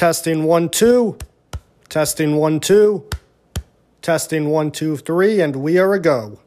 [0.00, 1.18] Testing one, two.
[1.90, 3.04] Testing one, two.
[4.00, 6.40] Testing one, two, three, and we are a go.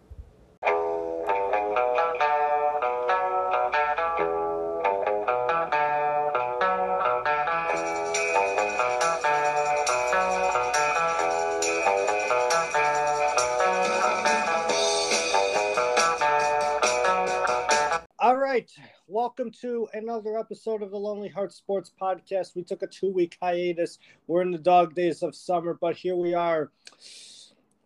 [19.61, 22.55] To another episode of the Lonely Heart Sports Podcast.
[22.55, 23.99] We took a two week hiatus.
[24.27, 26.71] We're in the dog days of summer, but here we are.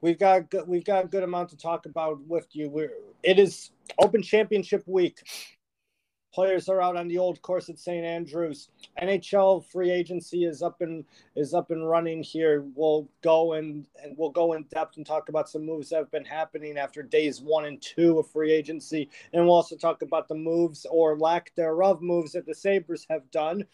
[0.02, 2.70] We've got we've got a good amount to talk about with you.
[2.70, 2.92] We're,
[3.23, 5.22] it is Open Championship week.
[6.34, 8.05] Players are out on the old course at St.
[8.05, 8.70] Andrews.
[9.02, 11.03] NHL free agency is up and
[11.36, 12.66] is up and running here.
[12.76, 16.12] We'll go and and we'll go in depth and talk about some moves that have
[16.12, 20.27] been happening after days one and two of free agency, and we'll also talk about
[20.27, 23.66] the moves or lack thereof moves that the Sabres have done.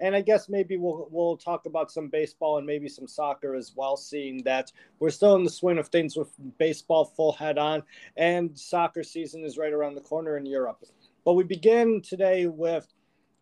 [0.00, 3.72] And I guess maybe we'll we'll talk about some baseball and maybe some soccer as
[3.76, 7.82] well, seeing that we're still in the swing of things with baseball full head on,
[8.16, 10.82] and soccer season is right around the corner in Europe.
[11.24, 12.86] But we begin today with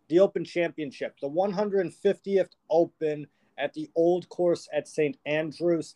[0.09, 3.27] the Open Championship, the 150th Open
[3.57, 5.17] at the Old Course at St.
[5.27, 5.95] Andrews.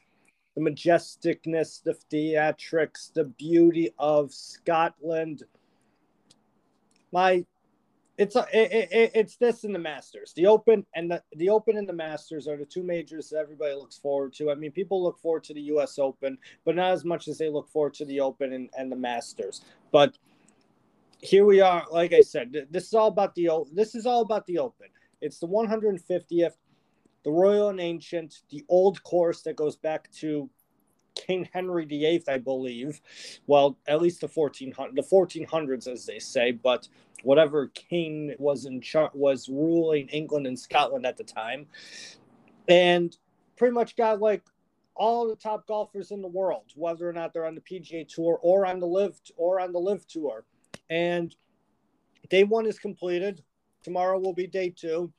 [0.55, 5.45] The majesticness, the theatrics, the beauty of Scotland.
[7.11, 7.47] My,
[8.19, 10.35] it's a, it, it, it's this and the Masters.
[10.37, 13.73] The Open and the the Open and the Masters are the two majors that everybody
[13.75, 14.51] looks forward to.
[14.51, 15.99] I mean, people look forward to the U.S.
[15.99, 18.97] Open, but not as much as they look forward to the Open and, and the
[18.97, 19.63] Masters.
[19.91, 20.19] But
[21.23, 21.87] here we are.
[21.91, 24.89] Like I said, this is all about the this is all about the Open.
[25.21, 26.55] It's the 150th,
[27.25, 30.51] the Royal and Ancient, the old course that goes back to
[31.15, 33.01] King Henry VIII, I believe.
[33.47, 36.89] Well, at least the 1400 the 1400s, as they say, but
[37.23, 41.67] whatever king was in char- was ruling England and Scotland at the time,
[42.67, 43.17] and
[43.57, 44.43] pretty much got like
[44.97, 48.41] all the top golfers in the world, whether or not they're on the PGA Tour
[48.43, 50.45] or on the LIV or on the LIV Tour
[50.93, 51.35] and
[52.29, 53.43] day one is completed.
[53.83, 55.11] Tomorrow will be day two.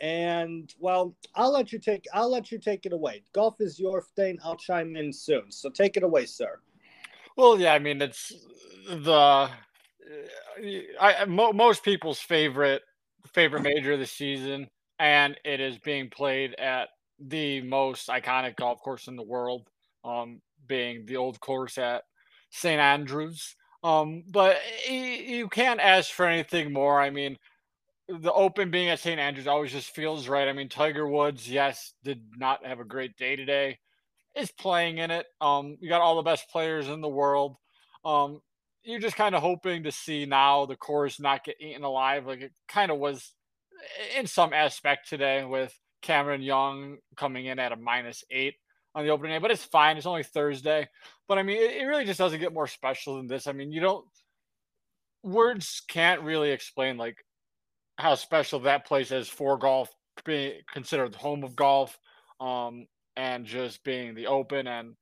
[0.00, 3.22] And well, I'll let you take I'll let you take it away.
[3.32, 4.38] Golf is your thing.
[4.44, 5.50] I'll chime in soon.
[5.50, 6.60] So take it away, sir.
[7.36, 8.32] Well, yeah, I mean it's
[8.88, 9.50] the
[11.00, 12.82] I mo- most people's favorite
[13.32, 14.68] favorite major of the season,
[14.98, 16.88] and it is being played at
[17.18, 19.68] the most iconic golf course in the world,
[20.04, 22.04] um, being the old course at
[22.50, 22.80] St.
[22.80, 23.56] Andrews.
[23.84, 24.56] Um, but
[24.88, 26.98] you can't ask for anything more.
[26.98, 27.36] I mean,
[28.08, 29.20] the Open being at St.
[29.20, 30.48] Andrews always just feels right.
[30.48, 33.78] I mean, Tiger Woods, yes, did not have a great day today.
[34.34, 35.26] Is playing in it.
[35.40, 37.56] Um, you got all the best players in the world.
[38.04, 38.40] Um,
[38.82, 42.40] you're just kind of hoping to see now the course not get eaten alive, like
[42.40, 43.32] it kind of was
[44.16, 48.54] in some aspect today with Cameron Young coming in at a minus eight
[48.94, 49.38] on the opening day.
[49.38, 49.96] But it's fine.
[49.96, 50.88] It's only Thursday.
[51.28, 53.46] But I mean, it, it really just doesn't get more special than this.
[53.46, 54.04] I mean, you don't
[55.22, 57.16] words can't really explain like
[57.96, 59.90] how special that place is for golf,
[60.24, 61.98] being considered the home of golf,
[62.40, 64.94] um, and just being the open and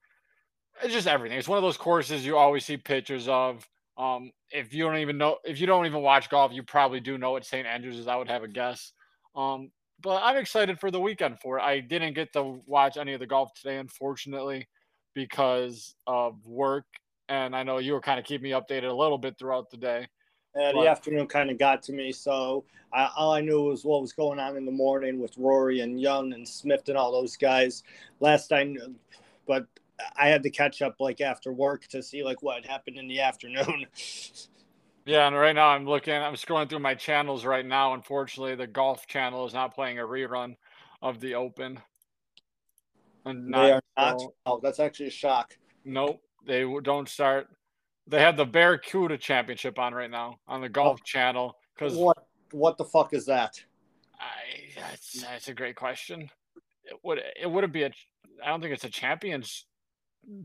[0.82, 1.38] it's just everything.
[1.38, 3.66] It's one of those courses you always see pictures of.
[3.98, 7.18] Um, if you don't even know, if you don't even watch golf, you probably do
[7.18, 7.66] know what St.
[7.66, 8.08] Andrews is.
[8.08, 8.92] I would have a guess.
[9.36, 9.70] Um,
[10.02, 11.62] but I'm excited for the weekend for it.
[11.62, 14.68] I didn't get to watch any of the golf today, unfortunately,
[15.14, 16.84] because of work.
[17.28, 19.76] And I know you were kind of keeping me updated a little bit throughout the
[19.76, 20.06] day.
[20.54, 24.02] Well- the afternoon kind of got to me, so I, all I knew was what
[24.02, 27.36] was going on in the morning with Rory and Young and Smith and all those
[27.36, 27.82] guys.
[28.20, 28.94] Last I knew,
[29.46, 29.66] but
[30.16, 33.20] I had to catch up like after work to see like what happened in the
[33.28, 33.86] afternoon.
[35.04, 37.94] Yeah, and right now I'm looking, I'm scrolling through my channels right now.
[37.94, 40.56] Unfortunately, the golf channel is not playing a rerun
[41.00, 41.80] of the Open.
[43.24, 44.32] And they are not, not.
[44.46, 45.56] Oh, that's actually a shock.
[45.84, 47.48] nope, they don't start.
[48.06, 50.70] They have the Barracuda Championship on right now on the oh.
[50.70, 52.18] golf channel because What
[52.50, 53.60] what the fuck is that?
[54.18, 56.28] I that's, that's a great question.
[56.84, 57.90] It would it wouldn't be a
[58.44, 59.66] I don't think it's a champions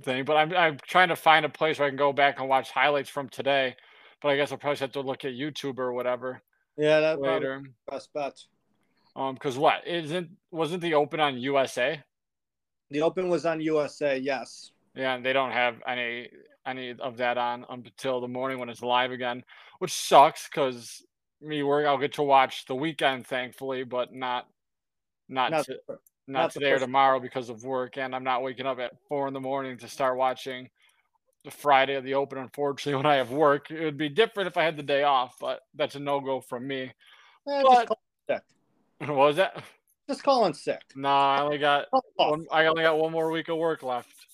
[0.03, 2.47] thing, but I'm I'm trying to find a place where I can go back and
[2.47, 3.75] watch highlights from today.
[4.21, 6.41] But I guess I'll probably have to look at YouTube or whatever
[6.77, 7.63] Yeah, that later.
[7.89, 8.39] best bet.
[9.15, 12.03] Um, because what isn't wasn't the Open on USA?
[12.89, 14.17] The Open was on USA.
[14.17, 14.71] Yes.
[14.95, 16.29] Yeah, and they don't have any
[16.65, 19.43] any of that on until the morning when it's live again,
[19.79, 21.03] which sucks because
[21.41, 24.47] me work I'll get to watch the weekend thankfully, but not
[25.29, 28.65] not Not, to, not, not today or tomorrow because of work, and I'm not waking
[28.65, 30.69] up at four in the morning to start watching
[31.47, 32.37] the Friday of the Open.
[32.37, 35.37] Unfortunately, when I have work, it would be different if I had the day off,
[35.39, 36.91] but that's a no go from me.
[37.49, 37.99] Eh, But- just call
[38.29, 38.41] sick.
[39.07, 39.63] What was that?
[40.09, 40.81] Just calling sick.
[40.95, 41.85] No, I only got
[42.15, 44.27] one, I only got one more week of work left.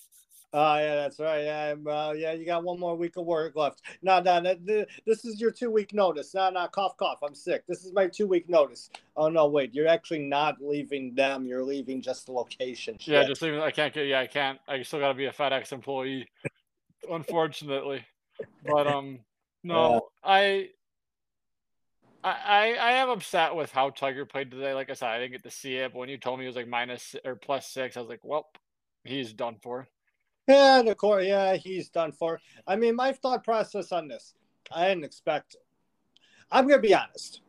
[0.53, 1.43] Oh yeah, that's right.
[1.43, 3.81] Yeah, well, yeah, you got one more week of work left.
[4.03, 6.35] No, no, no this is your two week notice.
[6.35, 7.17] No, no, cough, cough.
[7.23, 7.63] I'm sick.
[7.67, 8.91] This is my two week notice.
[9.17, 11.47] Oh no, wait, you're actually not leaving them.
[11.47, 12.97] You're leaving just the location.
[12.99, 13.15] Shit.
[13.15, 13.59] Yeah, just leaving.
[13.59, 14.05] I can't get.
[14.05, 14.59] Yeah, I can't.
[14.67, 16.29] I still got to be a FedEx employee,
[17.09, 18.05] unfortunately.
[18.65, 19.19] But um,
[19.63, 20.69] no, I.
[22.25, 24.73] I, I am upset with how Tiger played today.
[24.73, 26.47] Like I said, I didn't get to see it, but when you told me it
[26.47, 28.47] was like minus or plus six, I was like, well,
[29.03, 29.89] he's done for.
[30.47, 31.21] Yeah, the core.
[31.21, 32.39] Yeah, he's done for.
[32.65, 34.33] I mean, my thought process on this,
[34.71, 35.55] I didn't expect.
[35.55, 35.61] It.
[36.49, 37.41] I'm gonna be honest.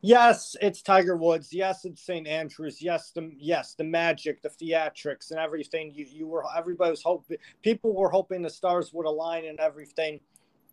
[0.00, 1.52] Yes, it's Tiger Woods.
[1.52, 2.26] Yes, it's St.
[2.26, 2.80] Andrews.
[2.80, 5.92] Yes, the yes the magic, the theatrics, and everything.
[5.92, 7.38] You you were everybody was hoping.
[7.62, 10.20] People were hoping the stars would align and everything,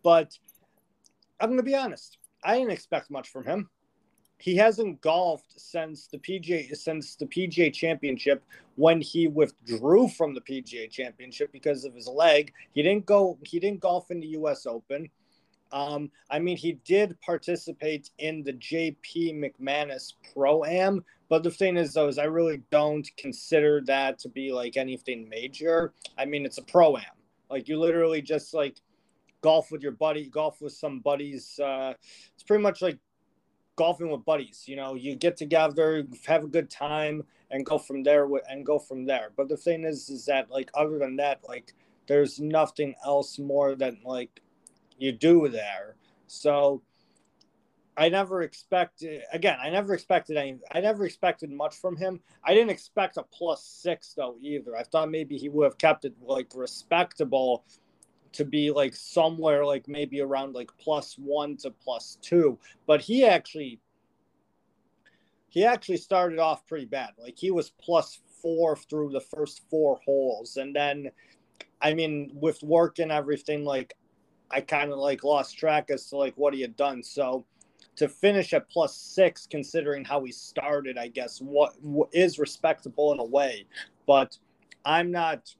[0.02, 0.38] but
[1.40, 2.18] I'm gonna be honest.
[2.44, 3.68] I didn't expect much from him
[4.38, 8.44] he hasn't golfed since the PGA since the PGA Championship
[8.76, 12.52] when he withdrew from the PGA Championship because of his leg.
[12.72, 13.38] He didn't go.
[13.44, 14.66] He didn't golf in the U.S.
[14.66, 15.08] Open.
[15.72, 21.76] Um, I mean, he did participate in the JP McManus Pro Am, but the thing
[21.76, 25.92] is, though, is I really don't consider that to be like anything major.
[26.16, 27.04] I mean, it's a Pro Am.
[27.50, 28.76] Like you literally just like
[29.40, 31.58] golf with your buddy, golf with some buddies.
[31.58, 31.94] Uh,
[32.34, 32.98] it's pretty much like
[33.76, 34.64] golfing with buddies.
[34.66, 38.28] You know, you get together, have a good time, and go from there.
[38.48, 39.30] And go from there.
[39.36, 41.74] But the thing is, is that like other than that, like
[42.06, 44.40] there's nothing else more than like
[44.98, 45.96] you do there.
[46.26, 46.82] So
[47.96, 49.22] I never expected.
[49.32, 50.58] Again, I never expected any.
[50.72, 52.20] I never expected much from him.
[52.44, 54.76] I didn't expect a plus six though either.
[54.76, 57.64] I thought maybe he would have kept it like respectable
[58.32, 62.58] to be like somewhere like maybe around like plus one to plus two.
[62.86, 63.80] But he actually
[65.48, 67.10] he actually started off pretty bad.
[67.18, 70.58] Like he was plus four through the first four holes.
[70.58, 71.10] And then
[71.80, 73.94] I mean with work and everything, like
[74.50, 77.02] I kind of like lost track as to like what he had done.
[77.02, 77.44] So
[77.96, 83.12] to finish at plus six, considering how he started, I guess what, what is respectable
[83.12, 83.66] in a way.
[84.06, 84.38] But
[84.84, 85.54] I'm not.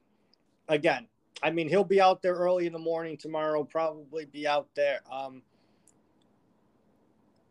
[0.69, 1.07] Again,
[1.43, 3.65] I mean, he'll be out there early in the morning tomorrow.
[3.65, 5.01] Probably be out there.
[5.11, 5.43] Um,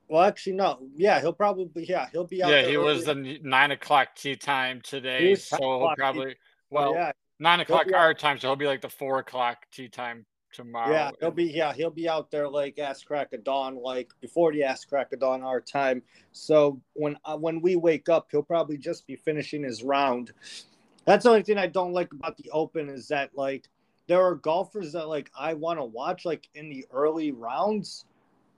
[0.07, 0.79] well, actually, no.
[0.95, 1.85] Yeah, he'll probably.
[1.85, 2.51] Yeah, he'll be out.
[2.51, 6.35] Yeah, he was the nine o'clock tee time today, so he'll probably.
[6.69, 10.25] Well, yeah, nine o'clock our time, so he'll be like the four o'clock tee time
[10.55, 10.91] tomorrow.
[10.91, 11.45] Yeah, he'll be.
[11.45, 15.11] Yeah, he'll be out there like ass crack of dawn, like before the ass crack
[15.13, 16.01] of dawn our time.
[16.31, 20.31] So when uh, when we wake up, he'll probably just be finishing his round.
[21.05, 23.67] That's the only thing I don't like about the Open is that like
[24.07, 28.05] there are golfers that like I want to watch like in the early rounds,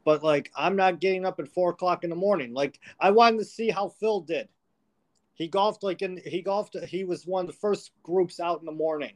[0.06, 2.54] but like I'm not getting up at four o'clock in the morning.
[2.54, 4.48] Like I wanted to see how Phil did.
[5.34, 6.76] He golfed like in he golfed.
[6.86, 9.14] He was one of the first groups out in the morning.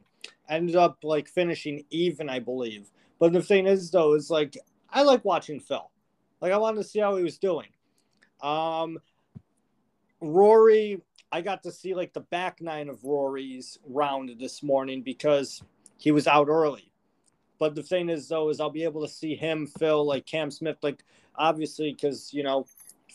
[0.51, 2.91] Ended up like finishing even, I believe.
[3.19, 4.57] But the thing is though, is like
[4.89, 5.89] I like watching Phil.
[6.41, 7.69] Like I wanted to see how he was doing.
[8.43, 8.99] Um,
[10.19, 11.01] Rory,
[11.31, 15.63] I got to see like the back nine of Rory's round this morning because
[15.97, 16.91] he was out early.
[17.57, 20.51] But the thing is, though, is I'll be able to see him, Phil, like Cam
[20.51, 21.03] Smith, like
[21.35, 22.65] obviously because you know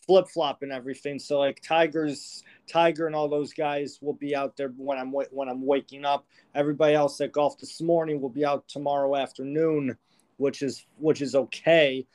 [0.06, 1.18] flip flop and everything.
[1.18, 5.48] So like Tigers, Tiger, and all those guys will be out there when I'm when
[5.48, 6.26] I'm waking up.
[6.54, 9.96] Everybody else that golfed this morning will be out tomorrow afternoon,
[10.36, 12.06] which is which is okay.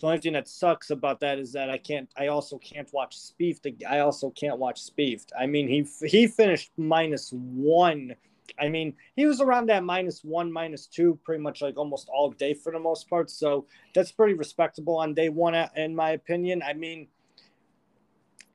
[0.00, 2.08] The only thing that sucks about that is that I can't.
[2.16, 3.60] I also can't watch Spieth.
[3.88, 5.26] I also can't watch Spieth.
[5.38, 8.14] I mean, he he finished minus one
[8.60, 12.30] I mean, he was around that minus one, minus two, pretty much like almost all
[12.30, 13.30] day for the most part.
[13.30, 16.62] So that's pretty respectable on day one, uh, in my opinion.
[16.62, 17.08] I mean,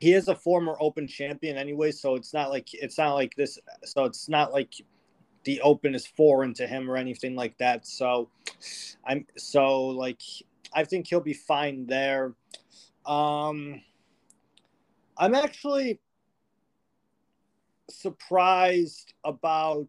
[0.03, 3.57] he is a former Open champion anyway, so it's not like it's not like this.
[3.85, 4.73] So it's not like
[5.45, 7.87] the Open is foreign to him or anything like that.
[7.87, 8.29] So
[9.05, 10.21] I'm so like
[10.73, 12.33] I think he'll be fine there.
[13.05, 13.81] Um,
[15.17, 16.01] I'm actually
[17.89, 19.87] surprised about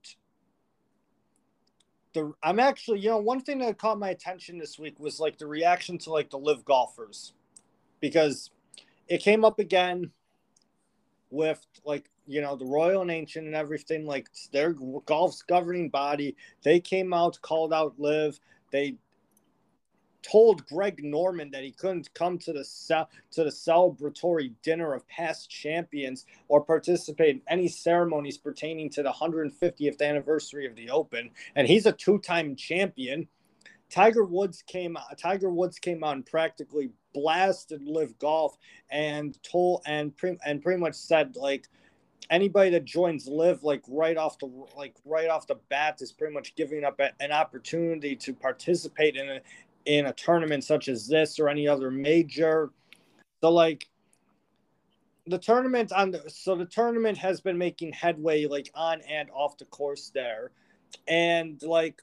[2.12, 5.38] the I'm actually, you know, one thing that caught my attention this week was like
[5.38, 7.33] the reaction to like the LIV golfers
[8.00, 8.52] because
[9.08, 10.11] it came up again
[11.30, 14.75] with like you know the royal and ancient and everything like their
[15.06, 18.38] golf's governing body they came out called out LIV
[18.70, 18.96] they
[20.25, 22.64] told Greg Norman that he couldn't come to the
[23.30, 29.12] to the celebratory dinner of past champions or participate in any ceremonies pertaining to the
[29.12, 31.30] 150th anniversary of the Open.
[31.54, 33.28] And he's a two-time champion.
[33.90, 38.56] Tiger Woods came Tiger Woods came out and practically blasted LIV Golf
[38.90, 41.68] and told and pre, and pretty much said like
[42.30, 46.34] anybody that joins LIV like right off the like right off the bat is pretty
[46.34, 49.40] much giving up an opportunity to participate in a
[49.86, 52.70] in a tournament such as this or any other major.
[53.40, 53.88] So like
[55.26, 59.58] the tournament on the so the tournament has been making headway like on and off
[59.58, 60.50] the course there.
[61.08, 62.02] And like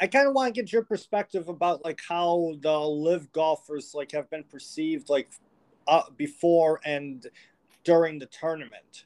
[0.00, 4.12] I kind of want to get your perspective about like how the LIV golfers like
[4.12, 5.30] have been perceived like
[5.86, 7.26] uh, before and
[7.84, 9.04] during the tournament.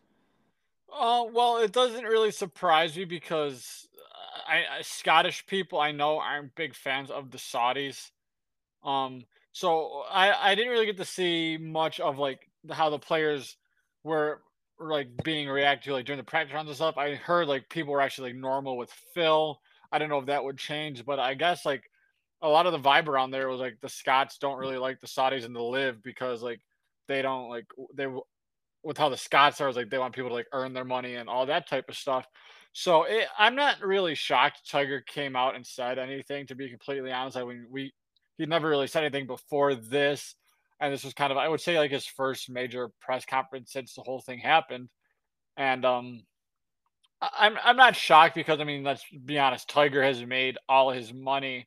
[0.92, 3.88] Uh, well, it doesn't really surprise me because
[4.46, 8.10] I, I Scottish people I know aren't big fans of the Saudis.
[8.82, 13.56] Um, so I I didn't really get to see much of like how the players
[14.04, 14.42] were,
[14.80, 16.96] like being reacted to like during the practice rounds and stuff.
[16.96, 19.60] I heard like people were actually like normal with Phil.
[19.92, 21.84] I don't know if that would change, but I guess like
[22.42, 25.06] a lot of the vibe around there was like the Scots don't really like the
[25.06, 26.60] Saudis and the LIV because like
[27.08, 28.06] they don't like they
[28.82, 31.28] with how the Scots are like they want people to like earn their money and
[31.28, 32.26] all that type of stuff.
[32.72, 36.46] So it, I'm not really shocked Tiger came out and said anything.
[36.46, 37.92] To be completely honest, I mean we
[38.36, 40.36] he never really said anything before this,
[40.80, 43.94] and this was kind of I would say like his first major press conference since
[43.94, 44.90] the whole thing happened,
[45.56, 46.22] and um
[47.20, 51.12] I'm I'm not shocked because I mean let's be honest, Tiger has made all his
[51.12, 51.66] money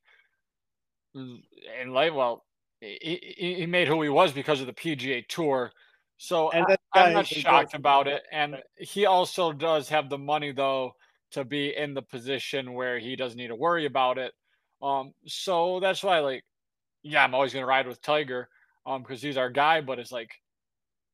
[1.13, 2.13] in life.
[2.13, 2.45] Well,
[2.79, 5.71] he, he made who he was because of the PGA Tour.
[6.17, 8.23] So I, I'm not shocked about it.
[8.31, 10.93] And he also does have the money though
[11.31, 14.31] to be in the position where he doesn't need to worry about it.
[14.81, 16.43] Um, so that's why like,
[17.03, 18.47] yeah, I'm always gonna ride with Tiger,
[18.85, 19.81] um, because he's our guy.
[19.81, 20.31] But it's like,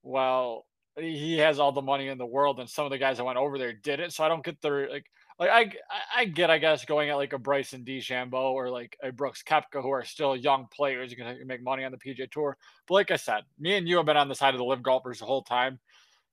[0.03, 0.66] well,
[0.97, 3.37] he has all the money in the world, and some of the guys that went
[3.37, 4.13] over there did it.
[4.13, 5.05] So I don't get the like,
[5.39, 5.71] like I
[6.15, 9.81] I get I guess going at like a Bryson DeChambeau or like a Brooks Koepka
[9.81, 12.57] who are still young players, you can make money on the PGA Tour.
[12.87, 14.83] But like I said, me and you have been on the side of the LIV
[14.83, 15.79] golfers the whole time,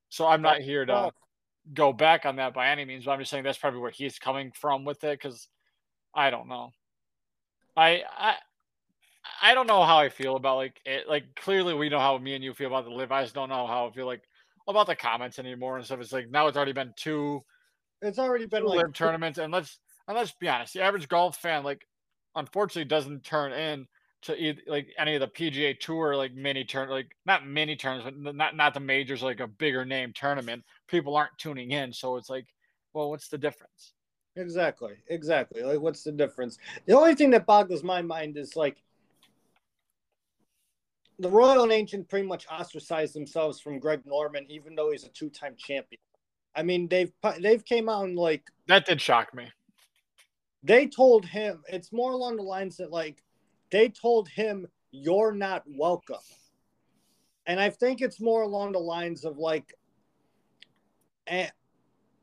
[0.09, 1.13] so I'm not here to
[1.73, 3.05] go back on that by any means.
[3.05, 5.49] But I'm just saying that's probably where he's coming from with it because
[6.15, 6.73] I don't know.
[7.77, 8.35] I I
[9.43, 11.07] I don't know how I feel about like it.
[11.07, 13.13] Like clearly we know how me and you feel about the LIV.
[13.13, 14.23] I just don't know how I feel like
[14.67, 16.01] about the comments anymore and stuff.
[16.01, 17.45] It's like now it's already been two.
[18.03, 19.79] It's already been like tournaments, and let's
[20.09, 21.87] and let's be honest, the average golf fan like
[22.35, 23.87] unfortunately doesn't turn in
[24.23, 28.05] to either, like any of the PGA Tour like mini turn like not mini turns,
[28.05, 30.65] but not not the majors like a bigger name tournament.
[30.89, 32.47] People aren't tuning in, so it's like,
[32.93, 33.93] well, what's the difference?
[34.37, 35.63] Exactly, exactly.
[35.63, 36.59] Like, what's the difference?
[36.87, 38.83] The only thing that boggles my mind is like
[41.19, 45.09] the Royal and Ancient pretty much ostracized themselves from Greg Norman, even though he's a
[45.09, 46.01] two-time champion.
[46.55, 49.51] I mean, they've they've came out and like that did shock me.
[50.63, 53.23] They told him it's more along the lines that like
[53.71, 56.23] they told him you're not welcome,
[57.47, 59.75] and I think it's more along the lines of like,
[61.27, 61.51] and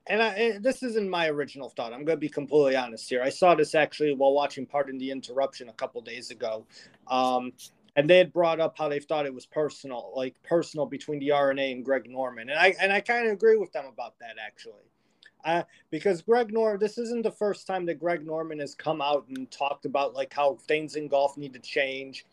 [0.07, 1.93] and, I, and this isn't my original thought.
[1.93, 3.21] I'm going to be completely honest here.
[3.21, 6.65] I saw this actually while watching Pardon the Interruption a couple days ago.
[7.07, 7.53] Um,
[7.95, 11.31] and they had brought up how they thought it was personal, like personal between the
[11.31, 14.35] R&A and Greg Norman, and I and I kind of agree with them about that
[14.43, 14.89] actually,
[15.43, 19.25] uh, because Greg Norman, this isn't the first time that Greg Norman has come out
[19.27, 22.25] and talked about like how things in golf need to change,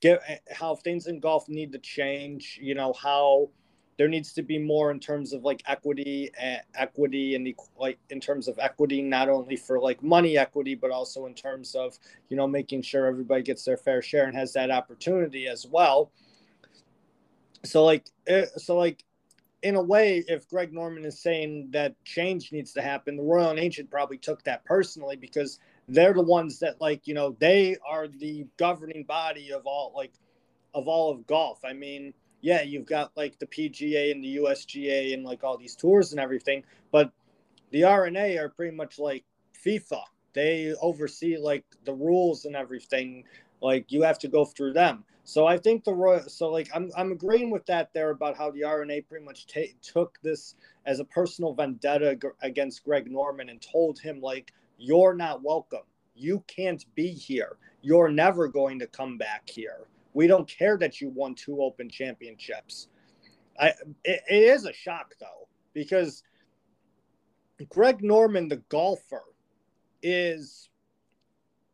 [0.00, 0.20] get
[0.50, 3.50] how things in golf need to change, you know how
[3.96, 7.98] there needs to be more in terms of like equity and eh, equity and like
[8.10, 11.98] in terms of equity not only for like money equity but also in terms of
[12.28, 16.10] you know making sure everybody gets their fair share and has that opportunity as well.
[17.64, 19.04] So like eh, so like
[19.62, 23.50] in a way if greg norman is saying that change needs to happen the royal
[23.50, 27.76] and ancient probably took that personally because they're the ones that like you know they
[27.86, 30.12] are the governing body of all like
[30.72, 31.60] of all of golf.
[31.64, 35.76] I mean yeah, you've got like the PGA and the USGA and like all these
[35.76, 37.12] tours and everything, but
[37.70, 39.24] the R&A are pretty much like
[39.64, 40.02] FIFA.
[40.32, 43.24] They oversee like the rules and everything.
[43.60, 45.04] Like you have to go through them.
[45.24, 46.28] So I think the Royal.
[46.28, 49.74] So like I'm I'm agreeing with that there about how the R&A pretty much t-
[49.82, 50.54] took this
[50.86, 55.84] as a personal vendetta g- against Greg Norman and told him like you're not welcome.
[56.14, 57.58] You can't be here.
[57.82, 59.86] You're never going to come back here.
[60.12, 62.88] We don't care that you won two Open championships.
[63.58, 63.68] I
[64.04, 66.22] it, it is a shock though because
[67.68, 69.24] Greg Norman, the golfer,
[70.02, 70.70] is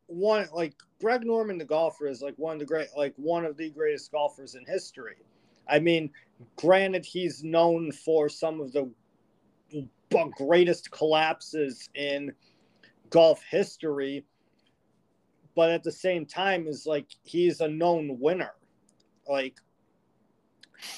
[0.07, 3.57] one like Greg Norman, the golfer, is like one of the great, like one of
[3.57, 5.17] the greatest golfers in history.
[5.69, 6.11] I mean,
[6.57, 8.91] granted, he's known for some of the
[10.37, 12.33] greatest collapses in
[13.11, 14.25] golf history,
[15.57, 18.53] but at the same time, is like he's a known winner.
[19.27, 19.57] Like,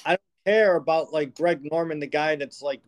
[0.04, 2.82] I don't care about like Greg Norman, the guy that's like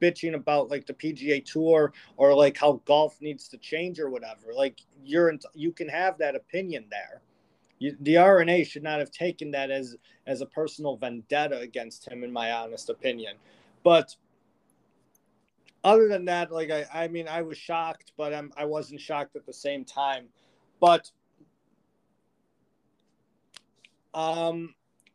[0.00, 4.54] bitching about like the PGA Tour or like how golf needs to change or whatever.
[4.56, 7.20] Like, you're in, you can have that opinion there.
[7.78, 9.96] You, the R&A should not have taken that as
[10.26, 13.36] as a personal vendetta against him, in my honest opinion.
[13.82, 14.16] But
[15.84, 19.36] other than that, like I, I mean, I was shocked, but I'm, I wasn't shocked
[19.36, 20.26] at the same time.
[20.80, 21.10] But
[24.14, 24.74] um,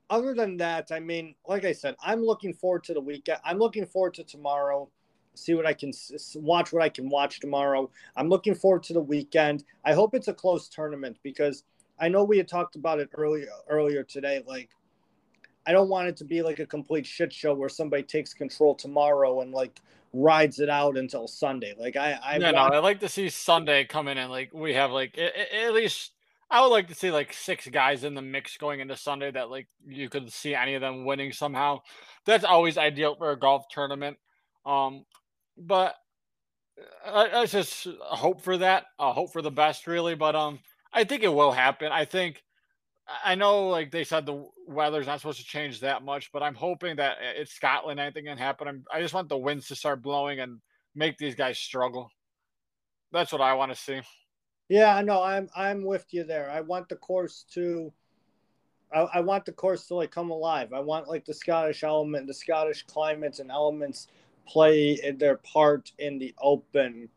[0.09, 3.39] other than that, I mean, like I said, I'm looking forward to the weekend.
[3.43, 4.89] I'm looking forward to tomorrow.
[5.33, 5.91] See what I can
[6.35, 7.89] watch, what I can watch tomorrow.
[8.15, 9.65] I'm looking forward to the weekend.
[9.83, 11.63] I hope it's a close tournament because
[11.99, 14.41] I know we had talked about it earlier earlier today.
[14.45, 14.69] Like,
[15.67, 18.75] I don't want it to be like a complete shit show where somebody takes control
[18.75, 19.81] tomorrow and like
[20.15, 21.73] rides it out until Sunday.
[21.77, 22.73] Like I, I no, want...
[22.73, 26.11] no, I like to see Sunday come in and like we have like at least
[26.49, 29.49] I would like to see like six guys in the mix going into Sunday that
[29.49, 31.81] like you could see any of them winning somehow.
[32.25, 34.17] That's always ideal for a golf tournament.
[34.65, 35.05] Um,
[35.57, 35.95] but
[37.05, 38.85] I, I just hope for that.
[38.99, 40.15] I hope for the best, really.
[40.15, 40.59] But um,
[40.93, 41.91] I think it will happen.
[41.91, 42.43] I think
[43.23, 46.55] I know, like they said, the weather's not supposed to change that much, but I'm
[46.55, 47.99] hoping that uh, it's Scotland.
[47.99, 48.67] Anything can happen.
[48.67, 50.59] I'm, I just want the winds to start blowing and
[50.95, 52.09] make these guys struggle.
[53.11, 54.01] That's what I want to see.
[54.69, 55.21] Yeah, I know.
[55.21, 56.49] I'm I'm with you there.
[56.49, 57.93] I want the course to.
[58.91, 60.73] I, I want the course to like come alive.
[60.73, 64.07] I want like the Scottish element, the Scottish climates and elements
[64.47, 67.09] play their part in the Open.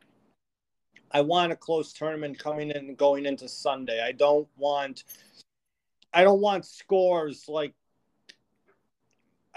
[1.10, 4.02] I want a close tournament coming in and going into Sunday.
[4.02, 5.04] I don't want
[6.12, 7.74] I don't want scores like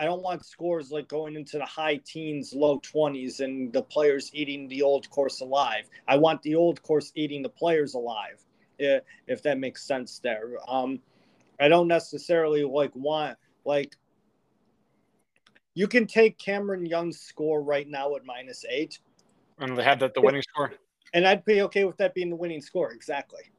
[0.01, 4.31] I don't want scores like going into the high teens, low 20s, and the players
[4.33, 5.87] eating the old course alive.
[6.07, 8.43] I want the old course eating the players alive,
[8.79, 10.53] if that makes sense there.
[10.67, 10.99] Um,
[11.59, 13.95] I don't necessarily like want, like,
[15.75, 18.97] you can take Cameron Young's score right now at minus eight.
[19.59, 20.73] And they had that the winning score.
[21.13, 22.91] And I'd be okay with that being the winning score.
[22.91, 23.50] Exactly.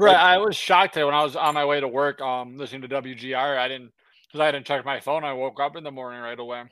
[0.00, 0.16] Right.
[0.16, 2.88] I was shocked today when I was on my way to work, um, listening to
[2.88, 3.58] WGR.
[3.58, 3.92] I didn't
[4.26, 5.24] because I hadn't checked my phone.
[5.24, 6.62] I woke up in the morning right away.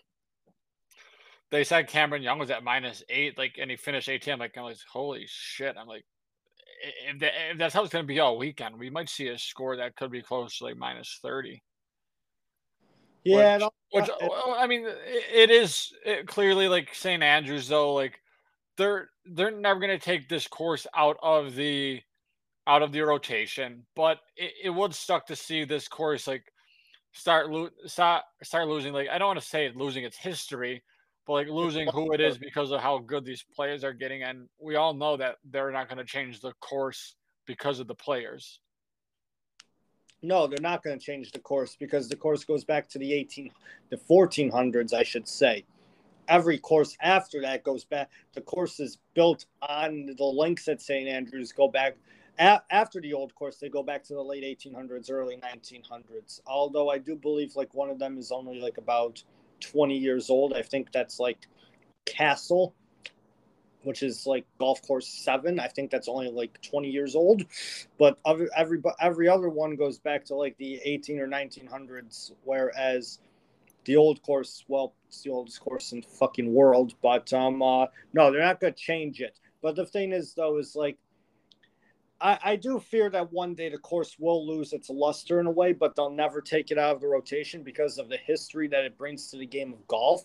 [1.51, 4.38] They said Cameron Young was at minus eight, like, and he finished ATM.
[4.38, 5.77] Like, I'm like, holy shit!
[5.79, 6.07] I'm like,
[7.07, 9.38] if, that, if that's how it's going to be all weekend, we might see a
[9.38, 11.62] score that could be close to like minus thirty.
[13.25, 13.59] Yeah,
[13.93, 17.23] which, which well, I mean, it, it is it clearly like St.
[17.23, 17.93] Andrews though.
[17.93, 18.21] Like,
[18.79, 22.01] they're they're never going to take this course out of the
[22.68, 23.85] out of the rotation.
[23.96, 26.44] But it, it would suck to see this course like
[27.12, 28.92] start lo- start start losing.
[28.92, 30.85] Like I don't want to say losing its history,
[31.26, 34.22] but like losing who it is because of how good these players are getting.
[34.22, 37.94] And we all know that they're not going to change the course because of the
[37.94, 38.61] players.
[40.20, 43.12] No, they're not going to change the course because the course goes back to the
[43.12, 43.50] 18
[43.90, 45.64] the 1400s, I should say.
[46.26, 48.11] Every course after that goes back.
[48.35, 51.09] The course is built on the links at St.
[51.09, 51.96] Andrews go back
[52.38, 56.40] after the old course, they go back to the late 1800s, early 1900s.
[56.46, 59.22] Although I do believe like one of them is only like about
[59.61, 60.53] 20 years old.
[60.53, 61.46] I think that's like
[62.07, 62.74] Castle,
[63.83, 65.59] which is like golf course seven.
[65.59, 67.44] I think that's only like 20 years old.
[67.98, 73.18] But every every, every other one goes back to like the 18 or 1900s, whereas
[73.85, 76.94] the old course, well, it's the oldest course in the fucking world.
[77.03, 79.40] But um, uh, no, they're not gonna change it.
[79.61, 80.98] But the thing is, though, is like
[82.20, 85.50] I, I do fear that one day the course will lose its luster in a
[85.50, 88.85] way, but they'll never take it out of the rotation because of the history that
[88.85, 90.24] it brings to the game of golf.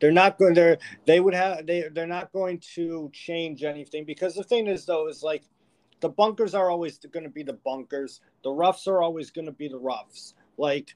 [0.00, 4.34] They're not going to they would have they they're not going to change anything because
[4.34, 5.42] the thing is though is like
[6.00, 8.20] the bunkers are always going to be the bunkers.
[8.44, 10.34] The roughs are always going to be the roughs.
[10.58, 10.94] Like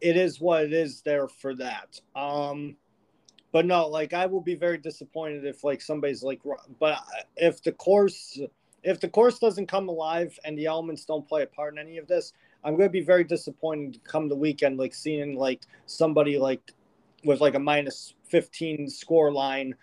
[0.00, 2.00] it is what it is there for that.
[2.16, 2.76] Um
[3.52, 6.40] but no, like I will be very disappointed if like somebody's like,
[6.80, 6.98] but
[7.36, 8.40] if the course,
[8.82, 11.98] if the course doesn't come alive and the elements don't play a part in any
[11.98, 12.32] of this,
[12.64, 16.72] I'm going to be very disappointed to come the weekend, like seeing like somebody like
[17.24, 19.74] with like a minus 15 score line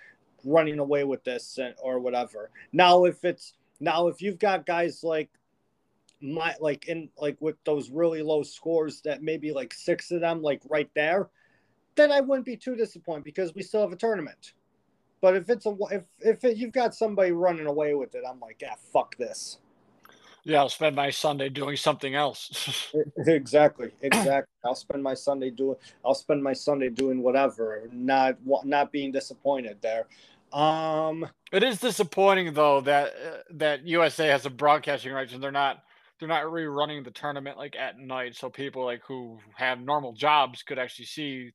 [0.44, 2.50] running away with this or whatever.
[2.74, 5.30] Now, if it's now if you've got guys like
[6.22, 10.42] my like in like with those really low scores that maybe like six of them
[10.42, 11.30] like right there
[11.96, 14.54] then I wouldn't be too disappointed because we still have a tournament.
[15.22, 18.40] But if it's a if if it, you've got somebody running away with it, I'm
[18.40, 19.60] like, yeah, fuck this.
[20.46, 22.94] Yeah, I'll spend my Sunday doing something else.
[23.28, 24.54] exactly, exactly.
[24.64, 25.76] I'll spend my Sunday doing.
[26.06, 30.08] I'll spend my Sunday doing whatever, not not being disappointed there.
[30.54, 35.52] Um, it is disappointing though that uh, that USA has a broadcasting rights and they're
[35.52, 35.84] not
[36.20, 40.64] they're not rerunning the tournament like at night, so people like who have normal jobs
[40.64, 41.52] could actually see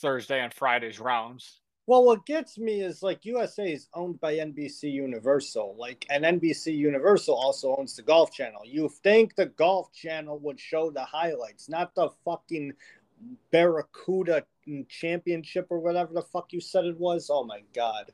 [0.00, 1.60] Thursday and Friday's rounds.
[1.86, 6.76] Well, what gets me is like USA is owned by NBC Universal, like, and NBC
[6.76, 8.62] Universal also owns the Golf Channel.
[8.64, 12.74] You think the Golf Channel would show the highlights, not the fucking
[13.50, 14.44] Barracuda
[14.88, 17.28] Championship or whatever the fuck you said it was?
[17.28, 18.12] Oh my god!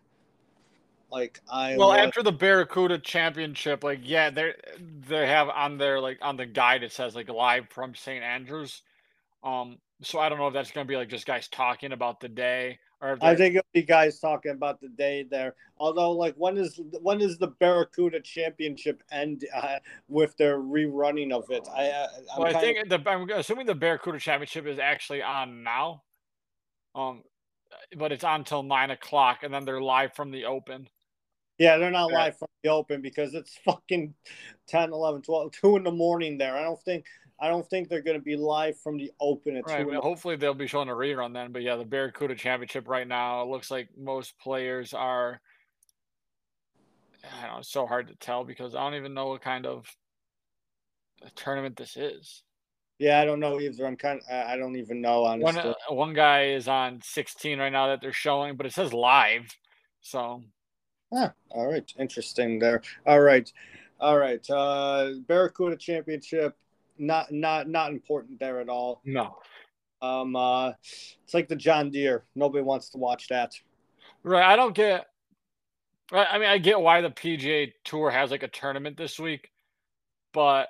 [1.11, 4.55] Like I well after the Barracuda Championship, like yeah, they
[5.09, 8.25] they have on their like on the guide it says like live from St.
[8.25, 8.83] Andrews.
[9.45, 12.29] Um, so I don't know if that's gonna be like just guys talking about the
[12.29, 15.55] day or if I think it'll be guys talking about the day there.
[15.79, 19.79] Although, like, when is when is the Barracuda Championship end uh,
[20.09, 21.69] with their rerunning of it?
[21.75, 22.07] I uh,
[22.39, 22.89] well, I think of...
[22.89, 26.03] the I'm assuming the Barracuda Championship is actually on now.
[26.95, 27.23] Um,
[27.99, 30.89] but it's on until nine o'clock, and then they're live from the Open.
[31.59, 34.15] Yeah, they're not live from the Open because it's fucking
[34.69, 36.57] 10, 11, 12, 2 in the morning there.
[36.57, 37.07] I don't think
[37.39, 40.37] I don't think they're going to be live from the Open at right, well, hopefully
[40.37, 41.53] they'll be showing a rerun then.
[41.53, 45.41] But yeah, the Barracuda Championship right now it looks like most players are.
[47.25, 47.59] I don't know.
[47.59, 49.87] It's so hard to tell because I don't even know what kind of
[51.35, 52.43] tournament this is.
[52.99, 53.87] Yeah, I don't know either.
[53.87, 54.21] I'm kind.
[54.31, 55.45] Of, I don't even know honestly.
[55.45, 58.95] One, uh, one guy is on 16 right now that they're showing, but it says
[58.95, 59.55] live.
[60.01, 60.43] So.
[61.13, 61.93] Ah, all right.
[61.99, 62.81] Interesting there.
[63.07, 63.53] All right.
[64.01, 64.49] All right.
[64.49, 66.57] Uh, Barracuda Championship
[66.99, 69.01] not not not important there at all.
[69.05, 69.39] No.
[70.03, 70.73] Um, uh,
[71.25, 72.25] it's like the John Deere.
[72.35, 73.53] Nobody wants to watch that.
[74.23, 74.45] Right.
[74.45, 75.07] I don't get.
[76.13, 79.51] I mean, I get why the PGA Tour has like a tournament this week,
[80.33, 80.69] but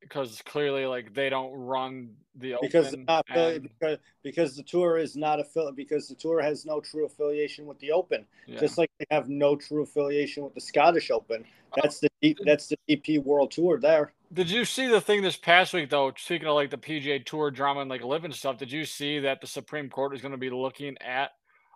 [0.00, 3.62] because clearly, like they don't run the because not and...
[3.62, 7.78] because because the tour is not affiliate because the tour has no true affiliation with
[7.78, 8.58] the Open, yeah.
[8.58, 11.44] just like they have no true affiliation with the Scottish Open.
[11.76, 14.12] That's the that's the DP World Tour there.
[14.32, 16.12] Did you see the thing this past week though?
[16.16, 19.20] Speaking of like the PGA Tour drama and like LIV and stuff, did you see
[19.20, 21.30] that the Supreme Court is going to be looking at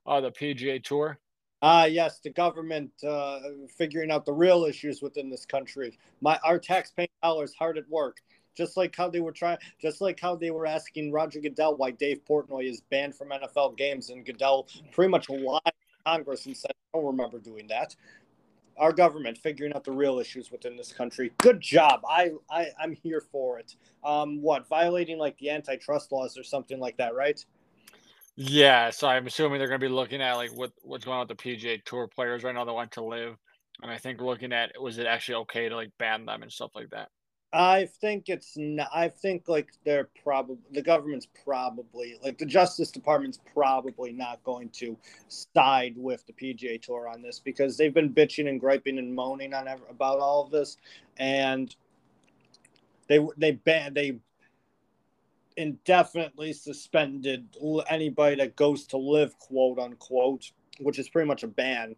[0.05, 1.19] uh, the PGA Tour?
[1.63, 3.39] Ah, uh, yes, the government uh,
[3.77, 5.99] figuring out the real issues within this country.
[6.21, 8.19] My our taxpaying dollars hard at work.
[8.57, 11.93] Just like how they were trying, just like how they were asking Roger Goodell why
[11.93, 15.73] Dave Portnoy is banned from NFL games, and Goodell pretty much lied to
[16.05, 17.95] Congress and said, "I don't remember doing that."
[18.79, 21.33] Our government figuring out the real issues within this country.
[21.39, 22.01] Good job.
[22.09, 23.75] I, I I'm here for it.
[24.05, 27.45] Um, what violating like the antitrust laws or something like that, right?
[28.37, 28.91] Yeah.
[28.91, 31.37] So I'm assuming they're going to be looking at like what what's going on with
[31.37, 33.37] the PGA Tour players right now that want to LIV,
[33.83, 36.71] and I think looking at was it actually okay to like ban them and stuff
[36.75, 37.09] like that.
[37.53, 42.93] I think it's not, I think like they're probably the government's probably like the Justice
[42.93, 44.97] Department's probably not going to
[45.29, 49.53] side with the PGA Tour on this because they've been bitching and griping and moaning
[49.53, 50.77] on about all of this,
[51.19, 51.75] and
[53.09, 54.19] they they ban they
[55.57, 57.49] indefinitely suspended
[57.89, 61.97] anybody that goes to LIV quote unquote, which is pretty much a ban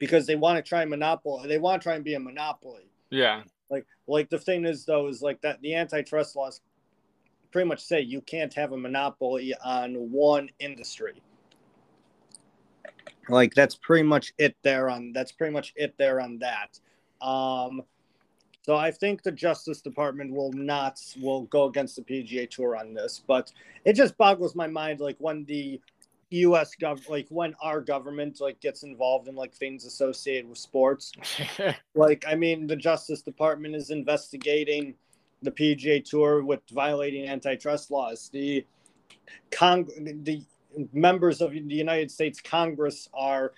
[0.00, 1.46] because they want to try and monopoly.
[1.46, 2.90] They want to try and be a monopoly.
[3.10, 3.42] Yeah.
[3.72, 6.60] Like, like the thing is though is like that the antitrust laws
[7.50, 11.22] pretty much say you can't have a monopoly on one industry.
[13.30, 16.78] Like that's pretty much it there on that's pretty much it there on that.
[17.26, 17.82] Um,
[18.62, 22.92] so I think the Justice Department will not will go against the PGA Tour on
[22.92, 23.50] this, but
[23.86, 25.80] it just boggles my mind like when the
[26.32, 26.74] U.S.
[26.74, 31.12] government, like when our government like gets involved in like things associated with sports.
[31.94, 34.94] like I mean, the Justice Department is investigating
[35.42, 38.30] the PGA Tour with violating antitrust laws.
[38.32, 38.64] The
[39.50, 39.88] Cong
[40.22, 40.42] the
[40.92, 43.52] members of the United States Congress are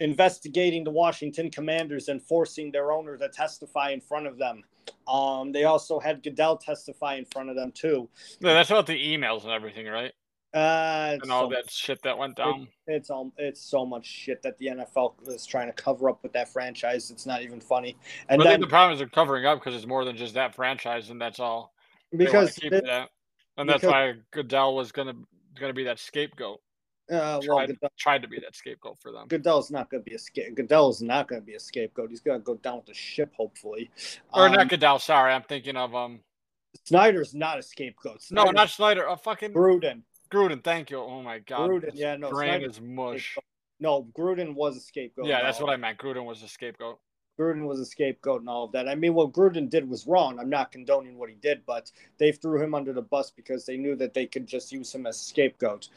[0.00, 4.62] investigating the Washington Commanders and forcing their owner to testify in front of them.
[5.08, 8.08] Um, they also had Goodell testify in front of them too.
[8.40, 10.12] No, that's about the emails and everything, right?
[10.54, 12.62] Uh, and all so, that shit that went down.
[12.86, 16.22] It, it's all it's so much shit that the NFL is trying to cover up
[16.22, 17.10] with that franchise.
[17.10, 17.96] It's not even funny.
[18.30, 21.10] And then, the problem is they're covering up because it's more than just that franchise,
[21.10, 21.74] and that's all.
[22.16, 23.10] Because keep it, that.
[23.58, 25.14] and that's because, why Goodell was gonna
[25.60, 26.60] gonna be that scapegoat.
[27.10, 29.28] Uh, well, tried, Goodell, tried to be that scapegoat for them.
[29.28, 30.54] Goodell's not going to be a scape.
[30.54, 32.10] Goodell's not going to be a scapegoat.
[32.10, 33.90] He's going to go down with the ship, hopefully.
[34.34, 34.98] Or um, not Goodell.
[34.98, 36.20] Sorry, I'm thinking of um.
[36.84, 38.22] Snyder's not a scapegoat.
[38.22, 39.06] Snyder's no, not Snyder.
[39.06, 40.02] A fucking Gruden.
[40.30, 40.98] Gruden, thank you.
[40.98, 41.70] Oh my god.
[41.70, 42.30] Gruden, yeah, no.
[42.30, 43.36] Brain is mush.
[43.80, 45.26] No, Gruden was a scapegoat.
[45.26, 45.98] Yeah, that's what I meant.
[45.98, 46.98] Gruden was a scapegoat.
[47.38, 48.88] Gruden was a scapegoat and all of that.
[48.88, 50.40] I mean, what Gruden did was wrong.
[50.40, 53.76] I'm not condoning what he did, but they threw him under the bus because they
[53.76, 55.88] knew that they could just use him as a scapegoat.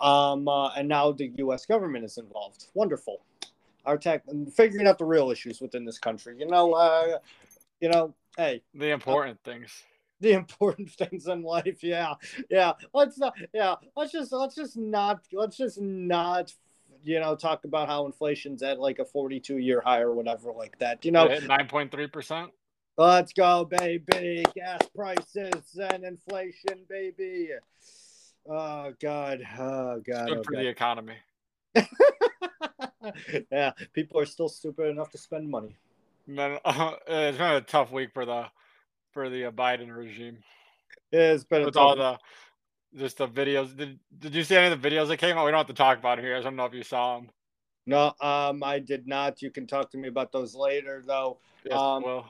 [0.00, 1.64] Um, uh, and now the U.S.
[1.64, 2.66] government is involved.
[2.74, 3.22] Wonderful.
[3.86, 6.36] our tech, figuring out the real issues within this country.
[6.38, 7.18] You know, uh,
[7.80, 9.84] you know, hey, the important uh, things
[10.22, 11.82] the important things in life.
[11.82, 12.14] Yeah,
[12.48, 12.72] yeah.
[12.94, 13.34] Let's not.
[13.52, 16.54] Yeah, let's just let's just not let's just not
[17.04, 20.78] you know talk about how inflation's at like a 42 year high or whatever like
[20.78, 21.04] that.
[21.04, 22.50] You know, nine point three percent.
[22.96, 24.44] Let's go, baby!
[24.54, 27.48] Gas prices and inflation, baby.
[28.48, 29.42] Oh God!
[29.58, 30.28] Oh God!
[30.28, 30.60] Good oh, for God.
[30.60, 31.16] the economy.
[33.50, 35.74] yeah, people are still stupid enough to spend money.
[36.26, 38.46] then, uh, it's been a tough week for the
[39.12, 40.38] for the uh, Biden regime.
[41.10, 42.18] It's been with all the
[42.96, 43.76] just the videos.
[43.76, 45.44] Did Did you see any of the videos that came out?
[45.44, 46.36] We don't have to talk about it here.
[46.36, 47.30] I don't know if you saw them.
[47.86, 49.42] No, um, I did not.
[49.42, 51.38] You can talk to me about those later, though.
[51.64, 52.26] Yes, um, well.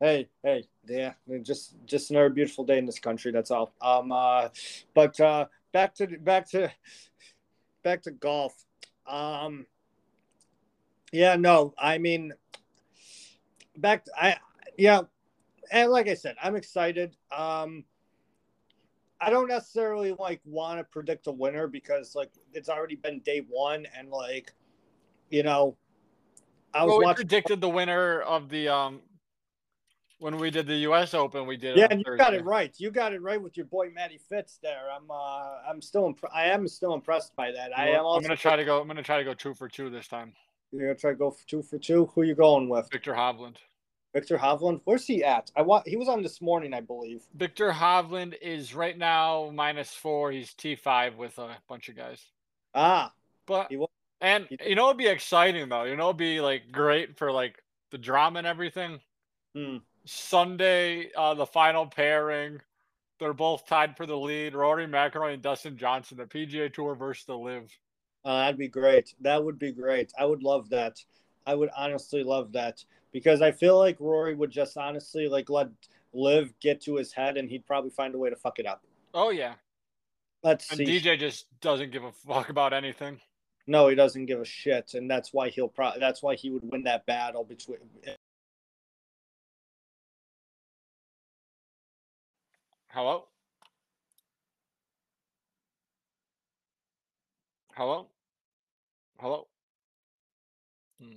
[0.00, 3.32] Hey, hey, yeah, just just another beautiful day in this country.
[3.32, 3.74] That's all.
[3.80, 4.48] Um, uh,
[4.92, 6.70] but uh, back to back to
[7.82, 8.54] back to golf.
[9.06, 9.66] Um,
[11.12, 12.32] yeah, no, I mean,
[13.76, 14.04] back.
[14.04, 14.36] To, I
[14.76, 15.02] yeah,
[15.70, 17.16] and like I said, I'm excited.
[17.36, 17.84] Um,
[19.20, 23.44] I don't necessarily like want to predict a winner because like it's already been day
[23.48, 24.52] one and like,
[25.30, 25.76] you know,
[26.72, 29.00] I was well, predicted the winner of the um
[30.18, 31.12] when we did the U.S.
[31.12, 31.76] Open, we did.
[31.76, 32.24] Yeah, and you Thursday.
[32.24, 32.74] got it right.
[32.78, 34.84] You got it right with your boy Matty Fitz there.
[34.94, 37.76] I'm, uh, I'm still, imp- I am still impressed by that.
[37.76, 38.06] I am.
[38.06, 38.80] I'm gonna try to go.
[38.80, 40.32] I'm gonna try to go two for two this time.
[40.72, 42.06] You're gonna try to go for two for two.
[42.14, 42.88] Who you going with?
[42.90, 43.56] Viktor Hovland.
[44.14, 44.80] Viktor Hovland.
[44.84, 45.50] Where's he at?
[45.56, 45.86] I want.
[45.88, 47.24] He was on this morning, I believe.
[47.34, 50.30] Viktor Hovland is right now minus four.
[50.30, 52.22] He's T five with a bunch of guys.
[52.74, 53.12] Ah,
[53.44, 53.84] but he
[54.20, 55.82] and he, you know it'd be exciting though.
[55.82, 59.00] You know it'd be like great for like the drama and everything.
[59.54, 59.78] Hmm.
[60.06, 62.60] Sunday, uh, the final pairing.
[63.18, 64.54] They're both tied for the lead.
[64.54, 67.70] Rory McIlroy and Dustin Johnson, the PGA Tour versus the LIV.
[68.24, 69.14] Uh, that'd be great.
[69.20, 70.12] That would be great.
[70.18, 71.02] I would love that.
[71.46, 75.68] I would honestly love that because I feel like Rory would just honestly like let
[76.12, 78.82] LIV get to his head and he'd probably find a way to fuck it up.
[79.14, 79.54] Oh yeah.
[80.42, 80.84] Let's and see.
[80.84, 83.20] DJ just doesn't give a fuck about anything.
[83.66, 86.70] No, he doesn't give a shit, and that's why he'll pro- that's why he would
[86.70, 87.78] win that battle between
[92.88, 93.24] Hello?
[97.74, 98.08] Hello?
[99.18, 99.46] Hello?
[101.00, 101.14] Hmm.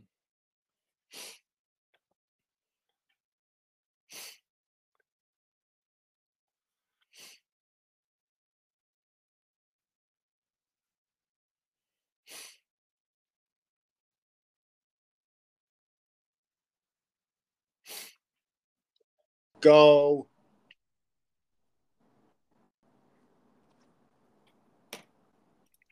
[19.61, 20.27] Go.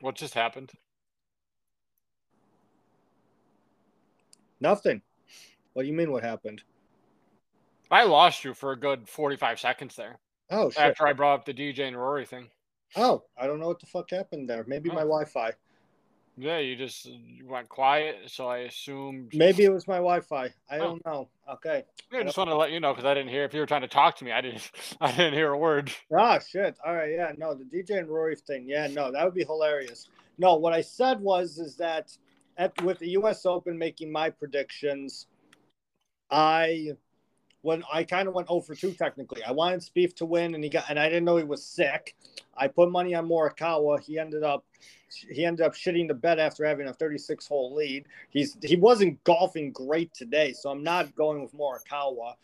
[0.02, 0.72] What just happened?
[4.60, 5.02] Nothing.
[5.74, 6.12] What do you mean?
[6.12, 6.64] What happened?
[7.92, 10.20] I lost you for a good forty-five seconds there.
[10.52, 10.80] Oh, shit.
[10.80, 12.50] After I brought up the DJ and Rory thing.
[12.96, 14.64] Oh, I don't know what the fuck happened there.
[14.68, 14.94] Maybe oh.
[14.94, 15.52] my Wi-Fi.
[16.38, 17.10] Yeah, you just
[17.44, 19.32] went quiet, so I assumed.
[19.34, 20.54] Maybe it was my Wi-Fi.
[20.70, 21.30] I don't know.
[21.50, 21.84] Okay.
[22.12, 23.46] I just want to let you know because I didn't hear.
[23.46, 24.70] If you were trying to talk to me, I didn't.
[25.02, 25.92] I didn't hear a word.
[26.16, 26.78] Ah, shit.
[26.86, 27.12] All right.
[27.12, 27.32] Yeah.
[27.38, 28.66] No, the DJ and Rory thing.
[28.68, 28.88] Yeah.
[28.88, 30.10] No, that would be hilarious.
[30.38, 32.16] No, what I said was is that
[32.58, 33.46] at with the U.S.
[33.46, 35.28] Open making my predictions,
[36.30, 36.92] I
[37.66, 39.44] when I kind of went 0 for 2 technically.
[39.44, 42.16] I wanted Spieth to win, and he got, and I didn't know he was sick.
[42.56, 44.00] I put money on Morikawa.
[44.00, 44.64] He ended up,
[45.30, 48.06] he ended up shitting the bed after having a 36 hole lead.
[48.30, 52.36] He's he wasn't golfing great today, so I'm not going with Morikawa.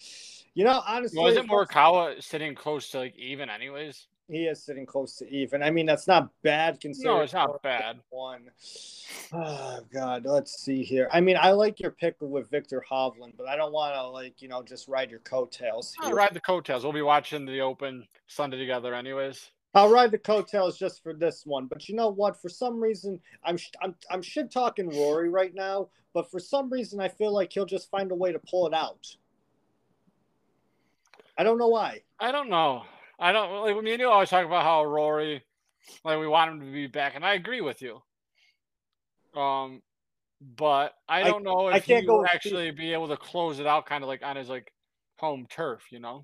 [0.56, 4.08] You know, honestly, wasn't Morikawa sitting close to like even, anyways?
[4.32, 5.62] He is sitting close to even.
[5.62, 7.18] I mean, that's not bad considering.
[7.18, 8.00] No, it's not bad.
[8.12, 8.50] One.
[9.34, 11.10] Oh God, let's see here.
[11.12, 14.42] I mean, I like your pick with Viktor Hovland, but I don't want to like
[14.42, 15.94] you know just ride your coattails.
[16.00, 16.84] I'll ride the coattails.
[16.84, 19.52] We'll be watching the Open Sunday together, anyways.
[19.74, 22.42] I'll ride the coattails just for this one, but you know what?
[22.42, 27.02] For some reason, I'm I'm I'm shit talking Rory right now, but for some reason,
[27.02, 29.14] I feel like he'll just find a way to pull it out.
[31.38, 32.04] I don't know why.
[32.18, 32.84] I don't know.
[33.22, 35.44] I don't like me and you always talk about how Rory,
[36.04, 38.02] like we want him to be back, and I agree with you.
[39.40, 39.84] Um,
[40.42, 43.60] but I don't I, know if I can't he will actually be able to close
[43.60, 44.74] it out, kind of like on his like
[45.20, 46.24] home turf, you know.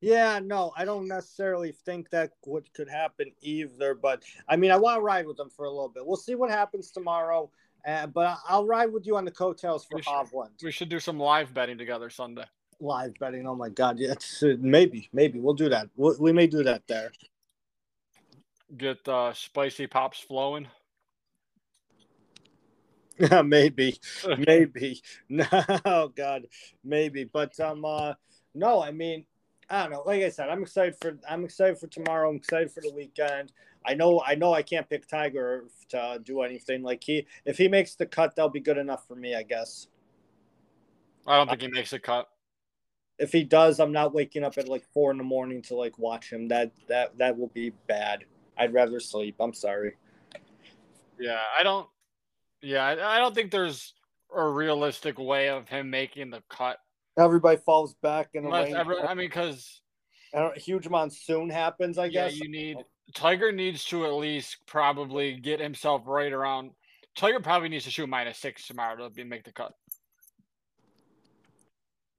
[0.00, 3.94] Yeah, no, I don't necessarily think that what could happen either.
[3.94, 6.04] But I mean, I want to ride with them for a little bit.
[6.04, 7.52] We'll see what happens tomorrow.
[7.86, 10.62] Uh, but I'll ride with you on the coattails for Hovland.
[10.62, 12.44] we should do some live betting together Sunday
[12.80, 13.46] live betting.
[13.46, 15.88] Oh my god, yeah, uh, maybe, maybe we'll do that.
[15.96, 17.12] We'll, we may do that there.
[18.76, 20.66] Get uh, spicy pops flowing.
[23.44, 23.98] maybe,
[24.38, 25.02] maybe.
[25.28, 25.46] No,
[25.84, 26.46] oh God,
[26.84, 27.24] maybe.
[27.24, 28.14] But um, uh,
[28.54, 29.24] no, I mean,
[29.70, 30.02] I don't know.
[30.04, 32.30] Like I said, I'm excited for I'm excited for tomorrow.
[32.30, 33.52] I'm excited for the weekend.
[33.84, 36.82] I know I know I can't pick Tiger to do anything.
[36.82, 39.88] Like he, if he makes the cut, that'll be good enough for me, I guess.
[41.26, 42.28] I don't think he makes a cut.
[43.22, 45.96] If he does, I'm not waking up at like four in the morning to like
[45.96, 46.48] watch him.
[46.48, 48.24] That that that will be bad.
[48.58, 49.36] I'd rather sleep.
[49.38, 49.94] I'm sorry.
[51.20, 51.88] Yeah, I don't.
[52.62, 53.94] Yeah, I don't think there's
[54.34, 56.78] a realistic way of him making the cut.
[57.16, 59.82] Everybody falls back in Unless every, I mean, because
[60.34, 61.98] a huge monsoon happens.
[61.98, 62.76] I yeah, guess Yeah, you need
[63.14, 66.70] Tiger needs to at least probably get himself right around.
[67.14, 69.74] Tiger probably needs to shoot minus six tomorrow to be, make the cut.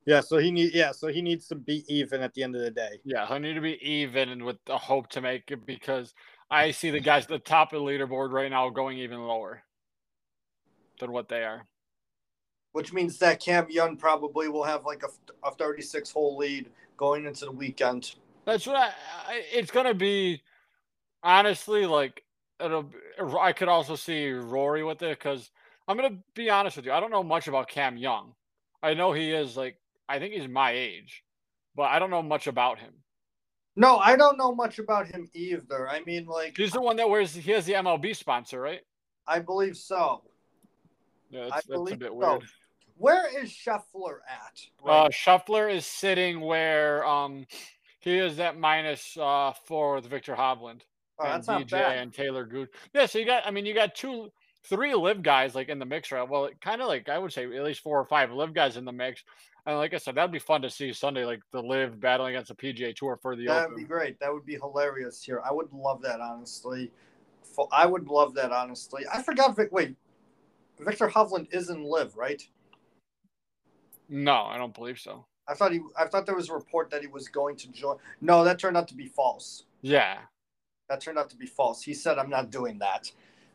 [0.06, 2.62] Yeah, so he need yeah, so he needs to be even at the end of
[2.62, 3.00] the day.
[3.06, 6.14] Yeah, he'll need to be even and with the hope to make it because
[6.52, 9.64] I see the guys at the top of the leaderboard right now going even lower
[11.00, 11.66] than what they are.
[12.74, 17.26] Which means that Cam Young probably will have like a, a 36 hole lead going
[17.26, 18.16] into the weekend.
[18.46, 18.88] That's what I,
[19.28, 20.42] I it's gonna be.
[21.24, 22.24] Honestly, like
[22.60, 22.92] it'll.
[23.40, 25.50] I could also see Rory with it because
[25.88, 26.92] I'm gonna be honest with you.
[26.92, 28.34] I don't know much about Cam Young.
[28.82, 29.78] I know he is like
[30.14, 31.24] I think he's my age,
[31.76, 32.94] but I don't know much about him.
[33.76, 35.90] No, I don't know much about him either.
[35.90, 38.82] I mean, like he's the one that wears he has the MLB sponsor, right?
[39.28, 40.22] I believe so.
[41.32, 42.44] Yeah, that's, that's a bit weird.
[42.98, 44.62] Where is Scheffler at?
[44.86, 45.06] Right?
[45.06, 47.48] Uh, Scheffler is sitting where um
[48.00, 50.82] he is at minus uh four with Viktor Hovland.
[51.18, 52.70] Oh, and DJ and Taylor Gooch.
[52.94, 54.30] Yeah, so you got I mean you got two
[54.66, 56.28] three LIV guys like in the mix right.
[56.28, 58.86] Well, kind of like I would say at least four or five LIV guys in
[58.86, 59.24] the mix.
[59.66, 62.50] And like I said, that'd be fun to see Sunday, like the LIV battling against
[62.50, 63.46] the PGA Tour for the.
[63.46, 64.20] That'd be great.
[64.20, 65.42] That would be hilarious here.
[65.44, 66.92] I would love that honestly.
[67.72, 69.04] I would love that honestly.
[69.12, 69.58] I forgot.
[69.72, 69.96] Wait,
[70.80, 72.46] Viktor Hovland is in LIV, right?
[74.10, 75.26] No, I don't believe so.
[75.48, 75.80] I thought he.
[75.98, 77.98] I thought there was a report that he was going to join.
[78.22, 79.64] No, that turned out to be false.
[79.82, 80.20] Yeah,
[80.90, 81.82] that turned out to be false.
[81.82, 83.12] He said, "I'm not doing that."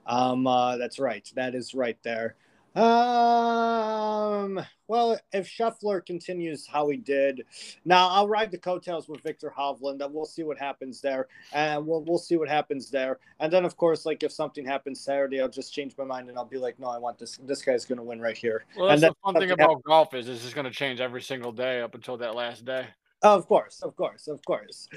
[0.07, 1.31] Um, uh, that's right.
[1.35, 2.37] That is right there.
[2.75, 7.45] Um, well, if Scheffler continues how he did,
[7.85, 10.05] now I'll ride the coattails with Viktor Hovland.
[10.05, 13.19] And we'll see what happens there, and we'll we'll see what happens there.
[13.41, 16.39] And then, of course, like if something happens Saturday, I'll just change my mind and
[16.39, 17.39] I'll be like, no, I want this.
[17.43, 18.65] This guy's going to win right here.
[18.77, 19.83] Well, that's and the fun thing about happens.
[19.85, 22.87] golf is it's just going to change every single day up until that last day.
[23.23, 24.89] Of course, of course, of course.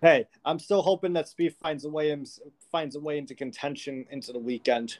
[0.00, 2.16] Hey, I'm still hoping that Spieth finds a way
[2.70, 4.98] finds a way into contention into the weekend.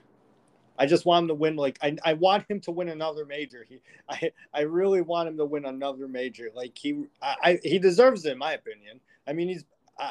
[0.78, 1.56] I just want him to win.
[1.56, 3.66] Like I, I want him to win another major.
[3.68, 6.50] He, I, I really want him to win another major.
[6.54, 9.00] Like he, I, he deserves it, in my opinion.
[9.26, 9.64] I mean, he's.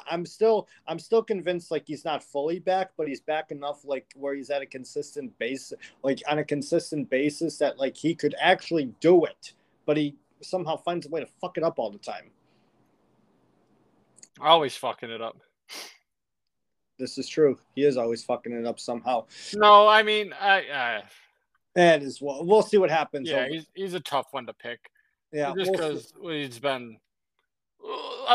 [0.10, 4.06] I'm still, I'm still convinced like he's not fully back, but he's back enough like
[4.16, 8.36] where he's at a consistent base, like on a consistent basis that like he could
[8.40, 9.54] actually do it,
[9.86, 12.30] but he somehow finds a way to fuck it up all the time.
[14.40, 15.38] Always fucking it up.
[17.00, 17.58] This is true.
[17.76, 19.26] He is always fucking it up somehow.
[19.56, 20.68] No, I mean, I.
[20.68, 21.02] Uh,
[21.76, 23.30] and as well, we'll see what happens.
[23.30, 24.90] Yeah, he's he's a tough one to pick.
[25.32, 26.98] Yeah, just because we'll he's been.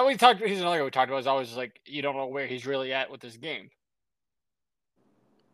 [0.04, 0.42] We talked.
[0.42, 1.20] He's another guy we talked about.
[1.20, 3.70] Is always like you don't know where he's really at with this game.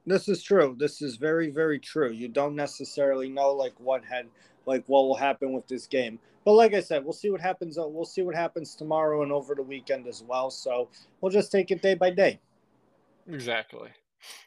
[0.06, 0.76] This is true.
[0.78, 2.10] This is very very true.
[2.10, 4.26] You don't necessarily know like what had
[4.66, 6.18] like what will happen with this game.
[6.44, 7.78] But like I said, we'll see what happens.
[7.78, 10.50] Uh, we'll see what happens tomorrow and over the weekend as well.
[10.50, 10.88] So
[11.20, 12.40] we'll just take it day by day.
[13.28, 13.90] Exactly.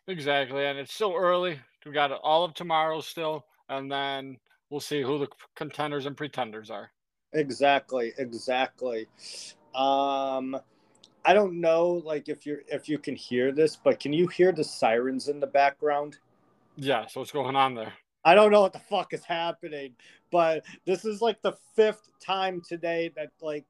[0.07, 0.65] Exactly.
[0.65, 1.59] And it's still early.
[1.85, 4.37] We got all of tomorrow still, and then
[4.69, 6.91] we'll see who the contenders and pretenders are.
[7.33, 8.13] Exactly.
[8.17, 9.07] Exactly.
[9.75, 10.57] Um,
[11.25, 14.51] I don't know, like if you're if you can hear this, but can you hear
[14.51, 16.17] the sirens in the background?
[16.75, 17.05] Yeah.
[17.07, 17.93] So what's going on there?
[18.23, 19.95] I don't know what the fuck is happening,
[20.31, 23.65] but this is like the fifth time today that like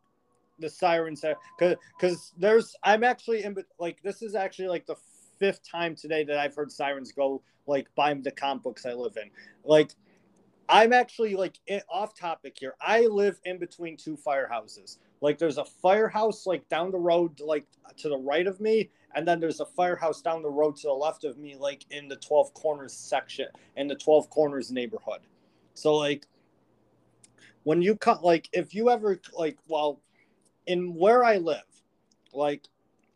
[0.59, 4.95] the sirens have because there's I'm actually in like this is actually like the
[5.39, 9.17] fifth time today that I've heard sirens go like by the comp books I live
[9.17, 9.29] in.
[9.63, 9.91] Like
[10.67, 12.75] I'm actually like off topic here.
[12.81, 14.97] I live in between two firehouses.
[15.21, 17.65] Like there's a firehouse like down the road like
[17.97, 20.93] to the right of me and then there's a firehouse down the road to the
[20.93, 23.47] left of me like in the 12 corners section
[23.77, 25.21] in the 12 corners neighborhood.
[25.73, 26.27] So like
[27.63, 30.01] when you cut like if you ever like well
[30.67, 31.63] in where I live,
[32.33, 32.67] like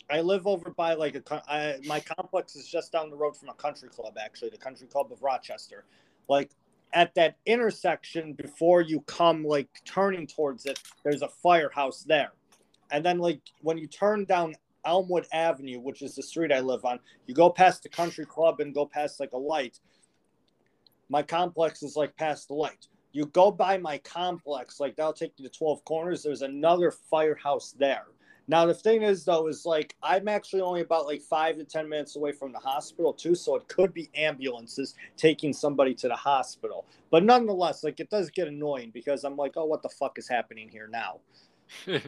[0.10, 3.50] I live over by like a I, my complex is just down the road from
[3.50, 5.86] a country club actually, the Country Club of Rochester.
[6.28, 6.52] Like
[6.94, 12.32] at that intersection before you come like turning towards it, there's a firehouse there.
[12.92, 16.86] And then like when you turn down Elmwood Avenue, which is the street I live
[16.86, 19.80] on, you go past the country club and go past like a light.
[21.10, 22.88] My complex is like past the light.
[23.12, 26.24] You go by my complex, like that'll take you to 12 corners.
[26.24, 28.06] There's another firehouse there.
[28.50, 31.88] Now the thing is though, is like I'm actually only about like five to ten
[31.88, 36.16] minutes away from the hospital too, so it could be ambulances taking somebody to the
[36.16, 36.86] hospital.
[37.12, 40.28] But nonetheless, like it does get annoying because I'm like, oh, what the fuck is
[40.28, 41.20] happening here now?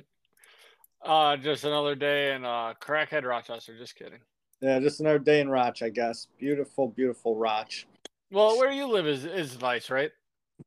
[1.06, 3.78] uh, just another day in uh, crackhead Rochester.
[3.78, 4.20] Just kidding.
[4.62, 6.28] Yeah, just another day in Roch, I guess.
[6.40, 7.86] Beautiful, beautiful Roch.
[8.32, 10.10] Well, where you live is is nice, right?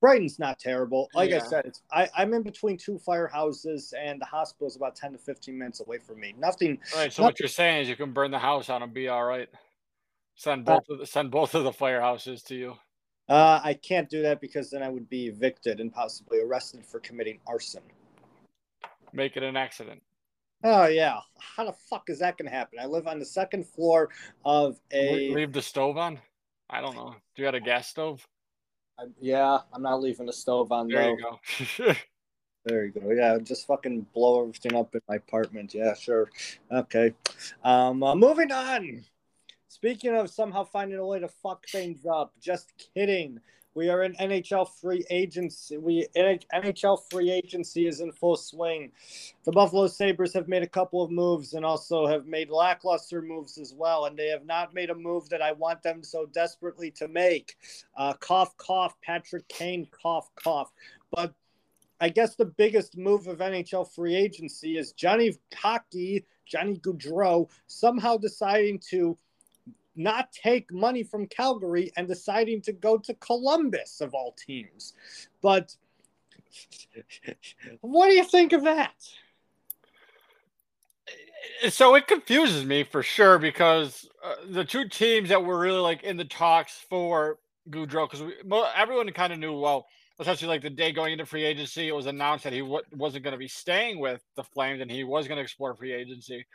[0.01, 1.09] Brighton's not terrible.
[1.15, 1.37] Like Yeah.
[1.37, 5.13] I said, it's I, I'm in between two firehouses, and the hospital is about ten
[5.13, 6.35] to fifteen minutes away from me.
[6.39, 6.79] Nothing.
[6.95, 7.13] All right.
[7.13, 9.25] So Not- what you're saying is you can burn the house down and be all
[9.25, 9.49] right.
[10.37, 12.75] Send both of the, send both of the firehouses to you.
[13.29, 17.01] Uh, I can't do that because then I would be evicted and possibly arrested for
[17.01, 17.83] committing arson.
[19.13, 20.03] Make it an accident.
[20.65, 22.79] Oh yeah, how the fuck is that gonna happen?
[22.81, 24.09] I live on the second floor
[24.45, 25.31] of a.
[25.31, 26.19] Leave the stove on.
[26.69, 27.15] I don't know.
[27.35, 28.27] Do you got a gas stove?
[28.99, 31.39] I- yeah, I'm not leaving the stove on There though.
[31.59, 31.95] you go.
[32.67, 33.11] There you go.
[33.11, 35.75] Yeah, just fucking blow everything up in my apartment.
[35.75, 36.31] Yeah, sure.
[36.73, 37.13] Okay.
[37.63, 39.05] Um, uh, moving on.
[39.69, 43.39] Speaking of somehow finding a way to fuck things up, just kidding.
[43.75, 45.77] We are in NHL free agency.
[45.77, 48.93] We NHL free agency is in full swing.
[49.45, 53.59] The Buffalo Sabres have made a couple of moves and also have made lackluster moves
[53.59, 54.05] as well.
[54.05, 57.57] And they have not made a move that I want them so desperately to make.
[57.97, 58.95] Uh, cough, cough.
[59.03, 60.73] Patrick Kane, cough, cough.
[61.11, 61.35] But
[62.01, 68.19] I guess the biggest move of NHL free agency is Johnny Hockey, Johnny Gaudreau, somehow
[68.19, 69.19] deciding to
[69.97, 74.95] not take money from Calgary and deciding to go to Columbus of all teams.
[75.43, 75.75] But
[77.81, 78.95] what do you think of that?
[81.69, 86.03] so it confuses me for sure because uh, the two teams that were really like
[86.03, 87.39] in the talks for
[87.71, 88.27] Gaudreau, because
[88.77, 89.87] everyone kind of knew well,
[90.21, 93.25] essentially like the day going into free agency, it was announced that he w- wasn't
[93.25, 96.47] going to be staying with the Flames and he was going to explore free agency.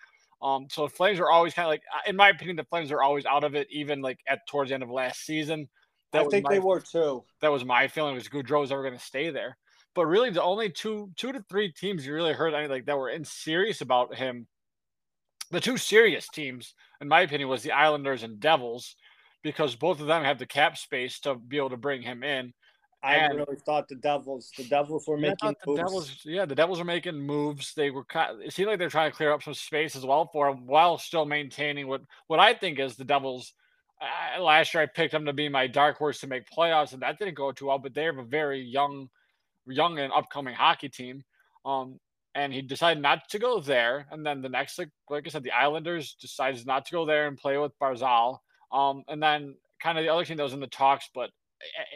[0.42, 2.92] Um, so the Flames are always kind of like, uh, in my opinion, the Flames
[2.92, 5.68] are always out of it, even like at towards the end of last season.
[6.14, 7.24] I think my they were too.
[7.42, 9.58] that was my feeling was Gaudreau was ever going to stay there.
[9.96, 12.98] But really, the only two two to three teams you really heard any like that
[12.98, 14.48] were in serious about him.
[15.52, 18.96] The two serious teams, in my opinion, was the Islanders and Devils,
[19.44, 22.54] because both of them have the cap space to be able to bring him in.
[23.02, 25.80] I really thought the Devils, the Devils were making the moves.
[25.80, 27.74] Devils, yeah, the Devils are making moves.
[27.74, 28.41] They were kind.
[28.41, 30.97] It seemed like they're trying to clear up some space as well for him, while
[30.97, 33.54] still maintaining what what I think is the Devils.
[34.02, 37.02] Uh, last year, I picked them to be my dark horse to make playoffs, and
[37.02, 37.80] that didn't go too well.
[37.80, 39.10] But they have a very young,
[39.66, 41.24] young and upcoming hockey team.
[41.66, 42.00] Um,
[42.36, 44.08] and he decided not to go there.
[44.12, 47.28] And then the next, like, like I said, the Islanders decides not to go there
[47.28, 48.39] and play with Barzal.
[48.72, 51.32] Um, and then kind of the other team that was in the talks, but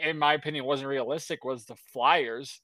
[0.01, 2.61] in my opinion, wasn't realistic was the Flyers.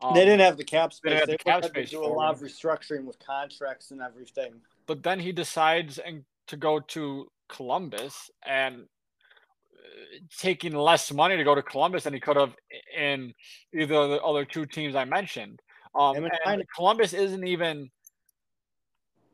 [0.00, 1.38] Um, they didn't have the cap they didn't space.
[1.38, 4.60] the They cap had to do a lot of restructuring with contracts and everything.
[4.86, 11.44] but then he decides and to go to Columbus and uh, taking less money to
[11.44, 12.54] go to Columbus than he could have
[12.96, 13.32] in
[13.72, 15.60] either of the other two teams I mentioned.
[15.94, 17.90] Um, and and Columbus isn't even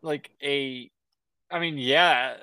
[0.01, 0.91] like a.
[1.51, 2.37] I mean, yeah,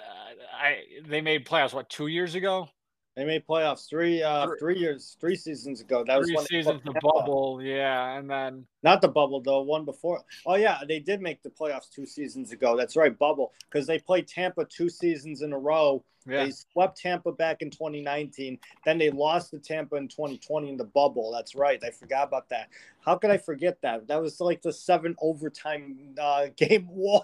[0.54, 2.68] I they made playoffs what two years ago,
[3.16, 6.04] They made playoffs three, uh, Three- three years, three seasons ago.
[6.06, 9.62] That was three seasons the bubble, yeah, and then Not the bubble though.
[9.62, 10.24] One before.
[10.46, 12.78] Oh yeah, they did make the playoffs two seasons ago.
[12.78, 16.04] That's right, bubble, because they played Tampa two seasons in a row.
[16.26, 18.58] yeah, They swept Tampa back in 2019.
[18.86, 21.32] Then they lost to Tampa in 2020 in the bubble.
[21.34, 21.84] That's right.
[21.84, 22.70] I forgot about that.
[23.02, 24.08] How could I forget that?
[24.08, 27.24] That was like the seven overtime uh, game one.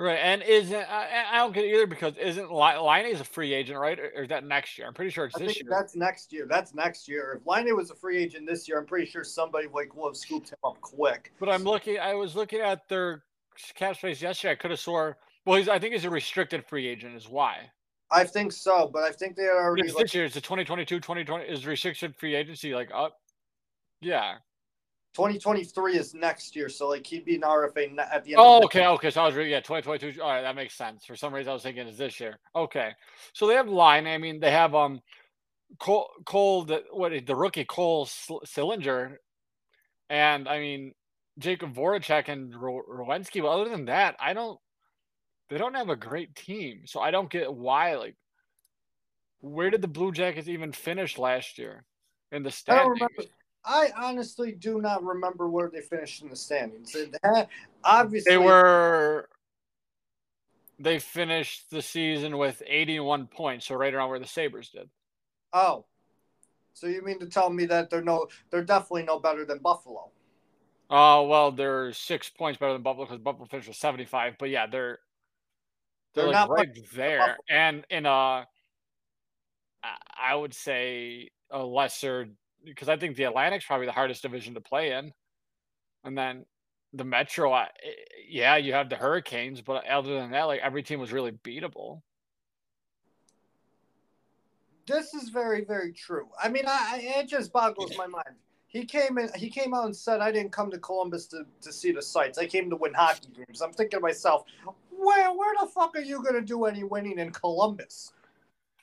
[0.00, 0.16] Right.
[0.16, 3.52] And isn't uh, I, I don't get it either because isn't Laine is a free
[3.52, 4.00] agent, right?
[4.00, 4.86] Or, or is that next year?
[4.86, 5.70] I'm pretty sure it's I this think year.
[5.70, 6.46] that's next year.
[6.48, 7.38] That's next year.
[7.38, 10.16] If Laine was a free agent this year, I'm pretty sure somebody like will have
[10.16, 11.34] scooped him up quick.
[11.38, 11.98] But I'm looking.
[11.98, 13.24] I was looking at their
[13.74, 14.52] cap space yesterday.
[14.52, 15.18] I could have swore.
[15.44, 15.68] Well, he's.
[15.68, 17.14] I think he's a restricted free agent.
[17.14, 17.70] Is why.
[18.10, 19.82] I think so, but I think they had already.
[19.82, 20.24] it's Like, this year.
[20.24, 22.74] It's the 2022, 2020 is restricted free agency.
[22.74, 23.18] Like up.
[24.00, 24.36] Yeah.
[25.14, 28.38] 2023 is next year, so like he'd be an RFA at the end.
[28.38, 29.10] Oh, okay, okay.
[29.10, 29.52] So I was reading.
[29.52, 30.22] Yeah, 2022.
[30.22, 31.04] All right, that makes sense.
[31.04, 32.38] For some reason, I was thinking it's this year.
[32.54, 32.92] Okay.
[33.32, 34.06] So they have Laine.
[34.06, 35.00] I mean, they have um,
[35.80, 36.08] Cole.
[36.24, 36.64] Cole.
[36.64, 37.12] The what?
[37.26, 39.16] The rookie Cole Sil- Sillinger,
[40.08, 40.94] and I mean
[41.40, 43.42] Jakub Voracek and Ro- Rowensky.
[43.42, 44.60] But other than that, I don't.
[45.48, 47.96] They don't have a great team, so I don't get why.
[47.96, 48.14] Like,
[49.40, 51.84] where did the Blue Jackets even finish last year
[52.30, 53.00] in the standings?
[53.64, 56.96] I honestly do not remember where they finished in the standings.
[57.22, 57.48] Had,
[57.84, 59.28] obviously, They were.
[60.78, 64.88] They finished the season with 81 points, so right around where the Sabres did.
[65.52, 65.84] Oh,
[66.72, 70.10] So you mean to tell me that they're no, they're definitely no better than Buffalo?
[70.88, 74.36] Oh uh, well, they're six points better than Buffalo because Buffalo finished with seventy five.
[74.38, 74.98] But yeah, they're
[76.14, 78.46] they're, they're like not right there, and in a,
[79.84, 82.28] I would say a lesser
[82.64, 85.12] because I think the Atlantic's probably the hardest division to play in,
[86.04, 86.44] and then
[86.92, 87.54] the Metro.
[87.54, 87.66] Eh,
[88.28, 92.02] yeah, you have the Hurricanes, but other than that, like every team was really beatable
[94.90, 96.28] this is very, very true.
[96.42, 98.36] I mean, I, it just boggles my mind.
[98.66, 99.28] He came in.
[99.34, 102.38] He came out and said, "I didn't come to Columbus to, to see the sights.
[102.38, 104.44] I came to win hockey games." I'm thinking to myself,
[104.90, 108.12] "Where where the fuck are you going to do any winning in Columbus?"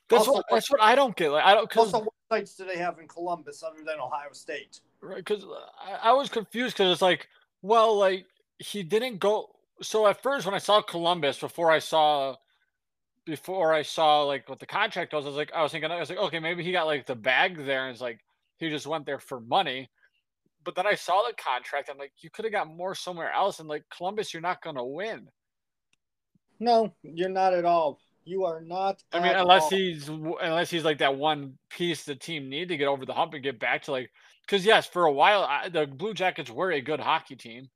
[0.09, 1.32] That's also, what that's what I don't get.
[1.32, 1.69] Like I don't.
[1.69, 4.82] Cause, also, sights do they have in Columbus other than Ohio State?
[5.01, 5.45] Right, because
[5.82, 7.28] I, I was confused because it's like,
[7.61, 8.25] well, like
[8.59, 9.55] he didn't go.
[9.82, 12.36] So at first, when I saw Columbus, before I saw
[13.25, 15.99] before I saw like what the contract was, I was like, I was thinking, I
[15.99, 18.19] was like, okay, maybe he got like the bag there, and it's like
[18.57, 19.89] he just went there for money.
[20.63, 21.89] But then I saw the contract.
[21.89, 23.59] I'm like, you could have got more somewhere else.
[23.59, 25.30] And like Columbus, you're not gonna win.
[26.59, 27.99] No, you're not at all.
[28.28, 29.01] You are not.
[29.13, 29.69] I mean, unless all.
[29.69, 33.34] he's unless he's like that one piece the team need to get over the hump
[33.34, 34.11] and get back to like,
[34.45, 37.69] because yes, for a while I, the Blue Jackets were a good hockey team.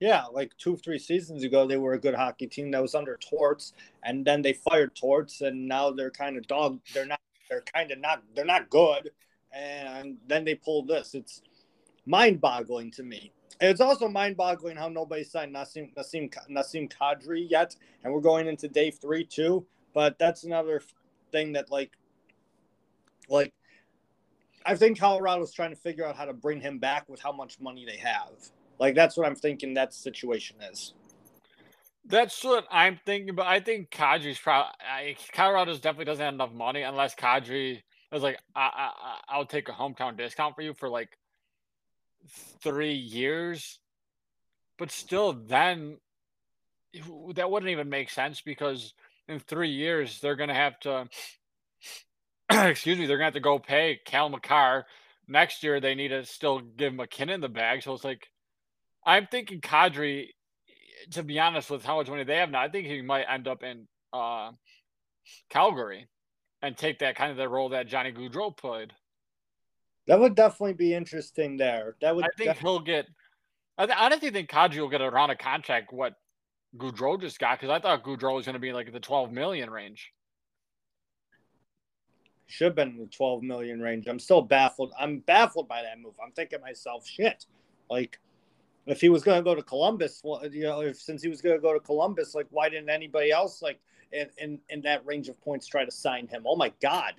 [0.00, 3.16] Yeah, like two, three seasons ago, they were a good hockey team that was under
[3.16, 6.80] Torts, and then they fired Torts, and now they're kind of dog.
[6.92, 7.20] They're not.
[7.48, 8.22] They're kind of not.
[8.34, 9.10] They're not good,
[9.52, 11.14] and then they pulled this.
[11.14, 11.40] It's
[12.04, 13.32] mind-boggling to me.
[13.58, 18.68] It's also mind-boggling how nobody signed Nazem Nazem Nazem Kadri yet, and we're going into
[18.68, 19.64] day three too.
[19.94, 20.82] But that's another
[21.32, 21.92] thing that like,
[23.28, 23.54] like,
[24.66, 27.60] I think Colorado's trying to figure out how to bring him back with how much
[27.60, 28.32] money they have.
[28.78, 30.94] Like that's what I'm thinking that situation is.
[32.06, 36.82] That's what I'm thinking, but I think Kadri's probably Colorado's definitely doesn't have enough money
[36.82, 37.82] unless Kadri
[38.12, 41.16] is like, I, I, I'll take a hometown discount for you for like
[42.62, 43.78] three years,
[44.78, 45.98] but still, then
[47.34, 48.92] that wouldn't even make sense because
[49.28, 51.08] in three years they're gonna have to,
[52.50, 54.86] excuse me, they're gonna have to go pay Cale Makar.
[55.26, 58.28] Next year they need to still give MacKinnon the bag, so it's like
[59.06, 60.28] I'm thinking Kadri,
[61.12, 63.46] to be honest, with how much money they have now, I think he might end
[63.48, 64.52] up in uh,
[65.50, 66.08] Calgary
[66.62, 68.92] and take that kind of the role that Johnny Gaudreau played.
[70.06, 71.96] That would definitely be interesting there.
[72.00, 72.24] That would.
[72.24, 73.06] I think def- he'll get.
[73.76, 76.14] I th- honestly think Kadri will get around a contract what
[76.76, 79.70] Gaudreau just got because I thought Gaudreau was going to be like the 12 million
[79.70, 80.12] range.
[82.46, 84.06] Should have been in the 12 million range.
[84.06, 84.92] I'm still baffled.
[84.98, 86.14] I'm baffled by that move.
[86.22, 87.46] I'm thinking myself, shit.
[87.88, 88.18] Like
[88.86, 91.40] if he was going to go to Columbus, well, you know, if since he was
[91.40, 93.80] going to go to Columbus, like why didn't anybody else like
[94.12, 96.44] in, in in that range of points try to sign him?
[96.46, 97.14] Oh my god!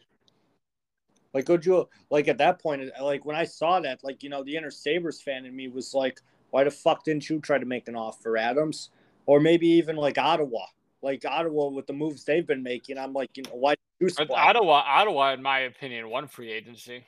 [1.34, 4.43] Like, could you like at that point, like when I saw that, like you know,
[4.43, 7.66] the inner Sabres fan in me was like, why the fuck didn't you try to
[7.66, 8.89] make an offer, Adams?
[9.26, 10.65] Or maybe even like Ottawa,
[11.01, 12.97] like Ottawa with the moves they've been making.
[12.97, 13.76] I'm like, you know, why?
[13.99, 17.03] Do Ottawa, Ottawa, in my opinion, won free agency.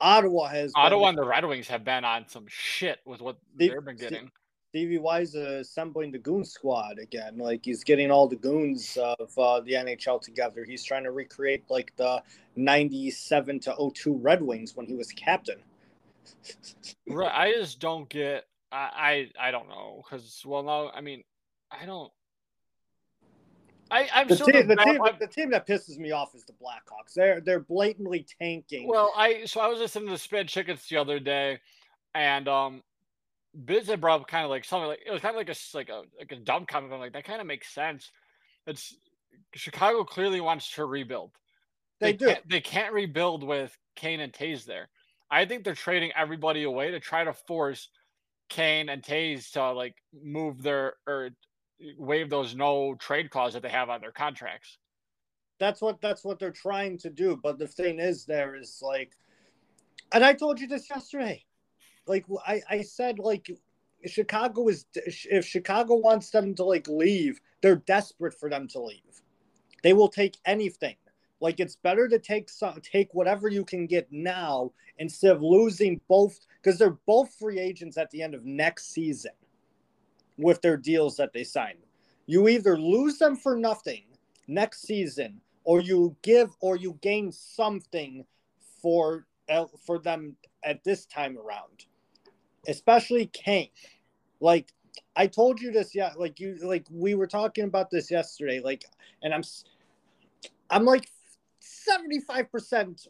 [0.00, 3.70] Ottawa has Ottawa and the Red Wings have been on some shit with what Steve,
[3.70, 4.30] they've been getting.
[4.70, 7.36] Stevie Y's assembling the goon squad again.
[7.38, 10.64] Like he's getting all the goons of uh, the NHL together.
[10.64, 12.22] He's trying to recreate like the
[12.56, 15.58] '97 to 02 Red Wings when he was captain.
[17.08, 17.32] right.
[17.32, 18.46] I just don't get.
[18.72, 21.22] I I, I don't know because well no I mean
[21.70, 22.10] I don't
[23.92, 27.12] I, I'm the, team, the, team, the team that pisses me off is the Blackhawks.
[27.14, 28.88] They're they're blatantly tanking.
[28.88, 31.60] Well, I so I was listening to Spittin' Chiclets the other day,
[32.14, 32.82] and um,
[33.66, 35.76] Biz had brought up kind of like something like it was kind of like a
[35.76, 36.94] like a like a dumb comment.
[36.94, 38.10] I'm like that kind of makes sense.
[38.66, 38.96] It's
[39.54, 41.32] Chicago clearly wants to rebuild.
[42.00, 42.26] They, they do.
[42.26, 44.88] Can't, they can't rebuild with Kane and Toews there.
[45.30, 47.88] I think they're trading everybody away to try to force
[48.52, 51.30] Kane and Toews to like move their or
[51.96, 54.76] waive those no trade clause that they have on their contracts.
[55.58, 57.40] That's what that's what they're trying to do.
[57.42, 59.12] But the thing is, there is like,
[60.12, 61.44] and I told you this yesterday.
[62.06, 63.50] Like I, I said, like
[64.04, 69.22] Chicago is if Chicago wants them to like leave, they're desperate for them to leave.
[69.82, 70.96] They will take anything.
[71.42, 76.00] Like it's better to take some take whatever you can get now instead of losing
[76.08, 79.32] both because they're both free agents at the end of next season
[80.38, 81.74] with their deals that they sign.
[82.26, 84.04] You either lose them for nothing
[84.46, 88.24] next season, or you give or you gain something
[88.80, 91.86] for uh, for them at this time around.
[92.68, 93.70] Especially Kane.
[94.38, 94.72] Like
[95.16, 96.12] I told you this, yeah.
[96.16, 98.60] Like you, like we were talking about this yesterday.
[98.60, 98.84] Like,
[99.24, 99.42] and I'm,
[100.70, 101.08] I'm like
[101.84, 103.06] seventy five percent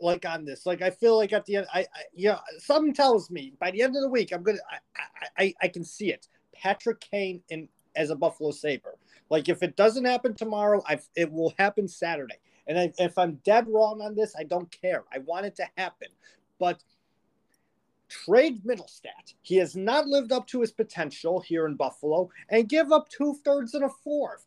[0.00, 0.66] like on this.
[0.66, 3.70] Like I feel like at the end, I, I you know, something tells me by
[3.70, 4.58] the end of the week, I'm gonna,
[4.96, 6.28] I, I, I can see it.
[6.54, 8.96] Patrick Kane in as a Buffalo Saber.
[9.30, 12.38] Like if it doesn't happen tomorrow, I it will happen Saturday.
[12.66, 15.04] And I, if I'm dead wrong on this, I don't care.
[15.12, 16.08] I want it to happen,
[16.58, 16.82] but
[18.08, 19.34] trade Mittelstadt.
[19.42, 23.34] He has not lived up to his potential here in Buffalo, and give up two
[23.44, 24.46] thirds and a fourth.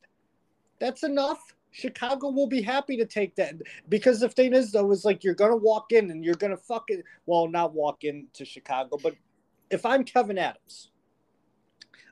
[0.79, 1.55] That's enough.
[1.71, 3.53] Chicago will be happy to take that
[3.89, 7.03] because the thing is though is like you're gonna walk in and you're gonna fucking
[7.25, 9.15] well not walk into Chicago, but
[9.69, 10.89] if I'm Kevyn Adams,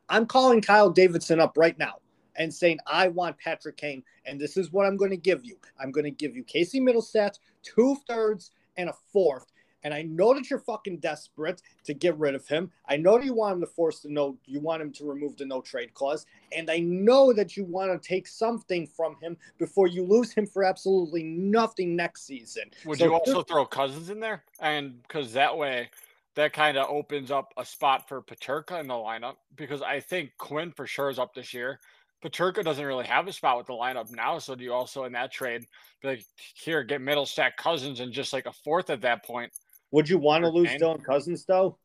[0.10, 1.96] I'm calling Kyle Davidson up right now
[2.36, 5.58] and saying I want Patrick Kane and this is what I'm going to give you.
[5.80, 9.52] I'm going to give you Casey Mittelstadt two thirds and a fourth
[9.88, 12.70] and I know that you're fucking desperate to get rid of him.
[12.90, 15.38] I know that you want him to force the no, you want him to remove
[15.38, 16.26] the no trade clause.
[16.52, 20.46] And I know that you want to take something from him before you lose him
[20.46, 22.64] for absolutely nothing next season.
[22.84, 24.44] Would so you also throw Cozens in there?
[24.60, 25.90] And because that way,
[26.36, 30.32] that kind of opens up a spot for Peterka in the lineup because I think
[30.38, 31.80] Quinn for sure is up this year.
[32.22, 34.38] Peterka doesn't really have a spot with the lineup now.
[34.40, 35.66] So do you also in that trade
[36.02, 36.26] be like,
[36.56, 39.54] here, get Mittelstadt Cozens and just like a fourth at that point?
[39.92, 41.78] Would you want to lose Dylan Cozens though?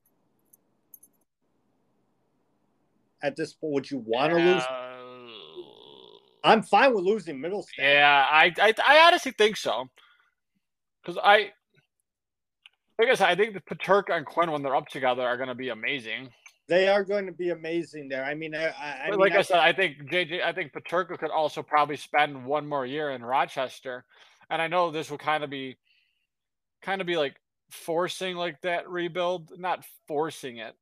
[3.23, 4.55] At this point, would you want to yeah.
[4.55, 4.63] lose?
[6.45, 7.79] I'm fine with losing Mittelstadt.
[7.79, 9.89] Yeah, I, I, I honestly think so.
[11.01, 11.51] Because I,
[12.99, 15.49] like I said, I think the Peterka and Quinn when they're up together are going
[15.49, 16.31] to be amazing.
[16.69, 18.25] They are going to be amazing there.
[18.25, 21.19] I mean, I, I mean, like I, I, said, I think JJ, I think Peterka
[21.19, 24.05] could also probably spend one more year in Rochester,
[24.49, 25.77] and I know this will kind of be,
[26.83, 27.37] kind of be like
[27.73, 30.75] forcing like that rebuild, not forcing it,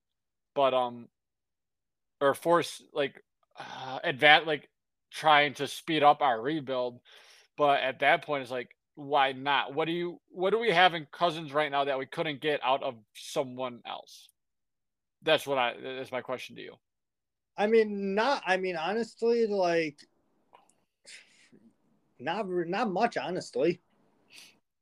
[0.54, 1.08] but um,
[2.20, 3.22] or force like
[3.58, 4.68] uh, advance like
[5.10, 7.00] trying to speed up our rebuild.
[7.56, 9.74] But at that point, it's like, why not?
[9.74, 12.60] What do you what do we have in Cozens right now that we couldn't get
[12.62, 14.28] out of someone else?
[15.22, 16.74] That's what I that's my question to you.
[17.56, 19.98] I mean, not I mean honestly, like
[22.18, 23.80] not not much honestly.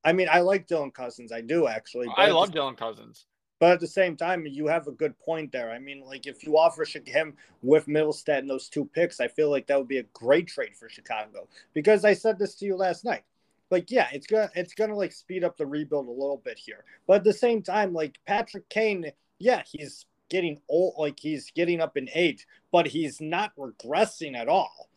[0.05, 1.32] I mean, I like Dylan Cozens.
[1.32, 2.09] I do actually.
[2.16, 3.26] I love the, Dylan Cozens.
[3.59, 5.70] But at the same time, you have a good point there.
[5.70, 9.51] I mean, like if you offer him with Mittelstadt and those two picks, I feel
[9.51, 11.49] like that would be a great trade for Chicago.
[11.74, 13.22] Because I said this to you last night.
[13.70, 16.84] Like, yeah, it's gonna it's gonna like speed up the rebuild a little bit here.
[17.07, 21.80] But at the same time, like Patrick Kane, yeah, he's getting old, like he's getting
[21.80, 24.88] up in age, but he's not regressing at all.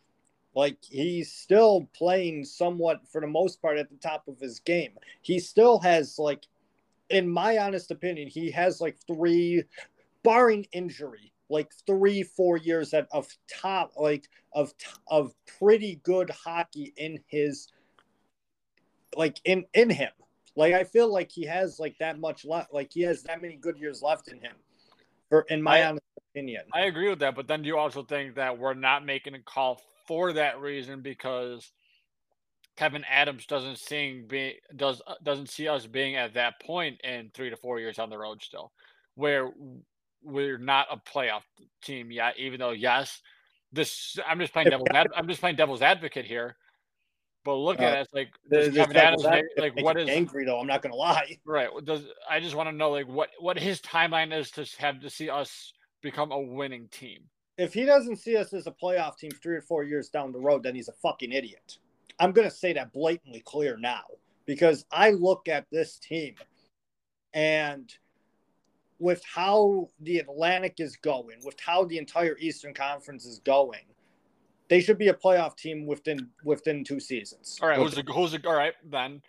[0.54, 4.92] Like he's still playing somewhat for the most part at the top of his game.
[5.22, 6.46] He still has like
[7.08, 9.62] in my honest opinion, he has like three
[10.22, 14.72] barring injury, like three, four years of, of top like of
[15.08, 17.68] of pretty good hockey in his
[19.16, 20.10] like in in him.
[20.54, 23.56] Like I feel like he has like that much left like he has that many
[23.56, 24.54] good years left in him.
[25.28, 26.62] For in my I, honest opinion.
[26.74, 29.40] I agree with that, but then do you also think that we're not making a
[29.40, 31.72] call for that reason because
[32.78, 37.30] Kevyn Adams doesn't seeing be does uh, doesn't see us being at that point in
[37.34, 38.72] three to four years on the road still,
[39.14, 39.50] where
[40.22, 41.42] we're not a playoff
[41.82, 42.38] team yet.
[42.38, 43.20] Even though yes,
[43.72, 46.56] this I'm just playing devil's I'm just playing devil's advocate here.
[47.44, 50.60] But look uh, at it, like Kevyn Adams make, like what is angry though?
[50.60, 51.36] I'm not gonna lie.
[51.44, 51.68] Right.
[51.84, 55.10] Does I just want to know like what what his timeline is to have to
[55.10, 55.72] see us
[56.02, 57.24] become a winning team
[57.58, 60.40] if he doesn't see us as a playoff team three or four years down the
[60.40, 61.78] road, then he's a fucking idiot.
[62.18, 64.02] I'm going to say that blatantly clear now
[64.46, 66.34] because I look at this team
[67.34, 67.92] and
[68.98, 73.80] with how the Atlantic is going, with how the entire Eastern Conference is going,
[74.68, 77.58] they should be a playoff team within within two seasons.
[77.60, 79.20] All right, who's the, who's the, all right then?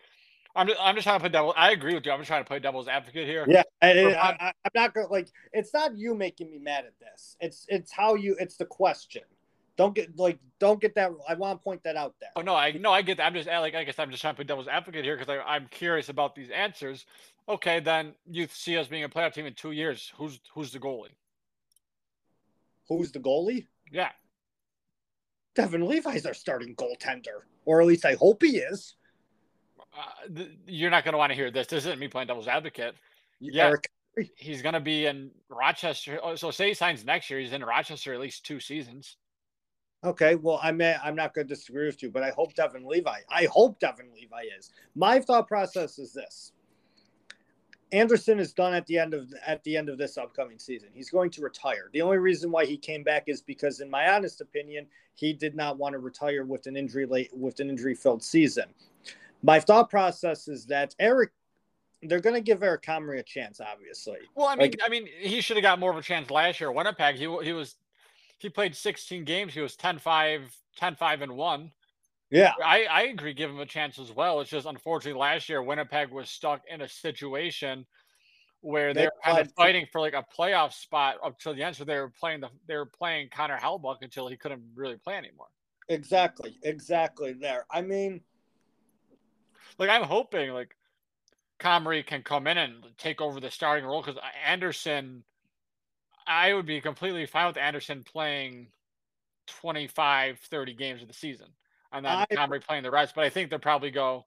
[0.55, 1.53] I'm just, I'm just trying to play devil.
[1.57, 2.11] I agree with you.
[2.11, 3.45] I'm just trying to play devil's advocate here.
[3.47, 5.29] Yeah, I, I'm not gonna like.
[5.51, 7.35] It's not you making me mad at this.
[7.39, 8.35] It's it's how you.
[8.39, 9.23] It's the question.
[9.75, 11.11] Don't get like don't get that.
[11.27, 12.29] I want to point that out there.
[12.35, 13.25] Oh no, I no, I get that.
[13.25, 15.67] I'm just like I guess I'm just trying to play devil's advocate here because I'm
[15.71, 17.05] curious about these answers.
[17.49, 20.13] Okay, then you see us being a playoff team in two years.
[20.17, 21.15] Who's who's the goalie?
[22.87, 23.65] Who's the goalie?
[23.91, 24.11] Yeah,
[25.55, 28.95] Devon Levi's our starting goaltender, or at least I hope he is
[29.97, 31.67] uh, you're not going to want to hear this.
[31.67, 32.95] This isn't me playing devil's advocate.
[33.39, 33.73] Yeah,
[34.35, 36.19] he's going to be in Rochester.
[36.23, 39.17] Oh, so say he signs next year, he's in Rochester at least two seasons.
[40.03, 43.19] Okay, well, I'm I'm not going to disagree with you, but I hope Devon Levi.
[43.29, 44.71] I hope Devon Levi is.
[44.95, 46.51] My thought process is this:
[47.93, 50.89] Anderson is done at the end of at the end of this upcoming season.
[50.93, 51.89] He's going to retire.
[51.93, 55.55] The only reason why he came back is because, in my honest opinion, he did
[55.55, 58.65] not want to retire with an injury late with an injury filled season
[59.43, 61.31] my thought process is that Eric
[62.01, 64.17] they're gonna give Eric Comrie a chance, obviously.
[64.35, 66.59] Well, I mean, like, I mean, he should have got more of a chance last
[66.59, 66.71] year.
[66.71, 67.75] Winnipeg, he he was
[68.39, 69.53] he played 16 games.
[69.53, 70.41] He was 10-5,
[70.79, 71.71] 10-5 and one.
[72.29, 73.33] Yeah, I I agree.
[73.33, 74.41] Give him a chance as well.
[74.41, 77.85] It's just unfortunately last year Winnipeg was stuck in a situation
[78.61, 81.75] where they're kind of fighting for like a playoff spot up to the end.
[81.75, 85.15] So they were playing the they were playing Connor Hellebuyck until he couldn't really play
[85.15, 85.47] anymore.
[85.89, 87.33] Exactly, exactly.
[87.33, 87.65] There.
[87.69, 88.21] I mean,
[89.77, 90.75] like I'm hoping like
[91.59, 95.23] Comrie can come in and take over the starting role because Anderson,
[96.27, 98.67] I would be completely fine with Anderson playing
[99.47, 101.47] 25, 30 games of the season
[101.93, 103.15] and then I, Comrie playing the rest.
[103.15, 104.25] But I think they'll probably go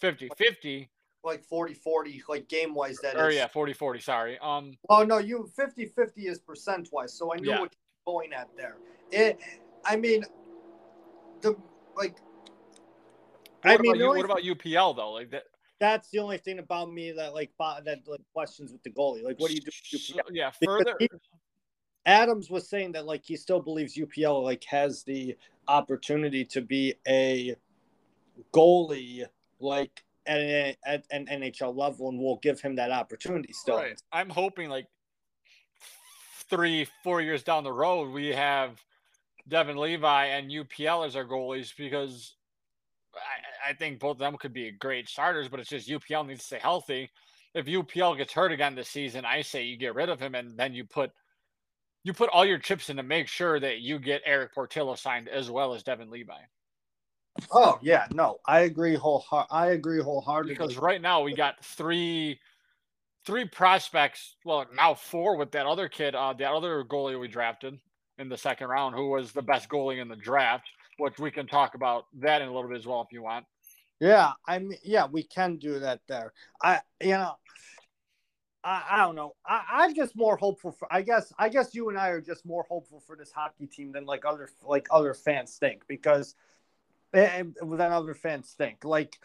[0.00, 0.90] 50 50
[1.24, 3.36] like 40 40 like game wise that or is.
[3.36, 7.36] yeah 40 40 sorry um oh no you 50 50 is percent wise so i
[7.36, 7.60] knew yeah.
[7.60, 7.72] what
[8.06, 8.76] you're going at there
[9.10, 9.40] it
[9.84, 10.22] i mean
[11.40, 11.56] the
[11.96, 12.16] like
[13.62, 15.44] what i mean what about upl though like that
[15.78, 19.38] that's the only thing about me that like that like questions with the goalie like
[19.38, 21.08] what do you do yeah further he,
[22.06, 25.36] adams was saying that like he still believes upl like has the
[25.68, 27.54] opportunity to be a
[28.52, 29.24] goalie
[29.60, 33.76] like at an, at an NHL level, and we'll give him that opportunity still.
[33.76, 34.00] Right.
[34.12, 34.86] I'm hoping like
[36.50, 38.80] three, four years down the road, we have
[39.48, 42.35] Devon Levi and UPL as our goalies because
[43.16, 46.40] I, I think both of them could be great starters, but it's just UPL needs
[46.40, 47.10] to stay healthy.
[47.54, 50.56] If UPL gets hurt again this season, I say you get rid of him and
[50.56, 51.10] then you put
[52.04, 55.28] you put all your chips in to make sure that you get Erik Portillo signed
[55.28, 56.34] as well as Devon Levi.
[57.50, 59.24] Oh yeah, no, I agree whole.
[59.50, 60.54] I agree wholeheartedly.
[60.54, 62.38] Because right now we got three,
[63.24, 64.36] three prospects.
[64.44, 67.78] Well, now four with that other kid, uh, that other goalie we drafted
[68.18, 70.68] in the second round, who was the best goalie in the draft.
[70.98, 73.44] Which we can talk about that in a little bit as well if you want.
[74.00, 76.32] Yeah, I mean, yeah, we can do that there.
[76.62, 77.36] I, you know,
[78.62, 79.34] I, I don't know.
[79.46, 80.88] I, I'm just more hopeful for.
[80.90, 81.32] I guess.
[81.38, 84.24] I guess you and I are just more hopeful for this hockey team than like
[84.26, 86.34] other like other fans think because
[87.12, 88.84] and than other fans think.
[88.84, 89.18] Like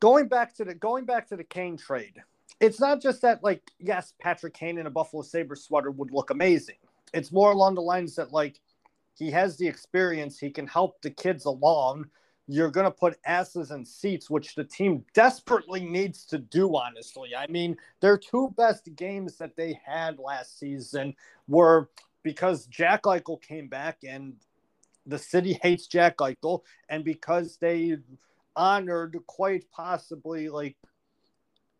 [0.00, 2.22] going back to the going back to the Kane trade,
[2.60, 6.30] it's not just that like yes, Patrick Kane in a Buffalo Sabre sweater would look
[6.30, 6.76] amazing.
[7.14, 8.60] It's more along the lines that like
[9.18, 12.06] he has the experience, he can help the kids along.
[12.46, 17.36] You're going to put asses in seats, which the team desperately needs to do, honestly.
[17.36, 21.14] I mean, their two best games that they had last season
[21.46, 21.90] were
[22.22, 24.34] because Jack Eichel came back and
[25.06, 27.96] the city hates Jack Eichel, and because they
[28.54, 30.76] honored quite possibly like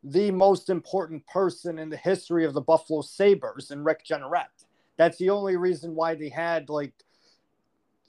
[0.02, 4.46] the most important person in the history of the Buffalo Sabres and Rick Jeanneret.
[4.96, 6.94] That's the only reason why they had like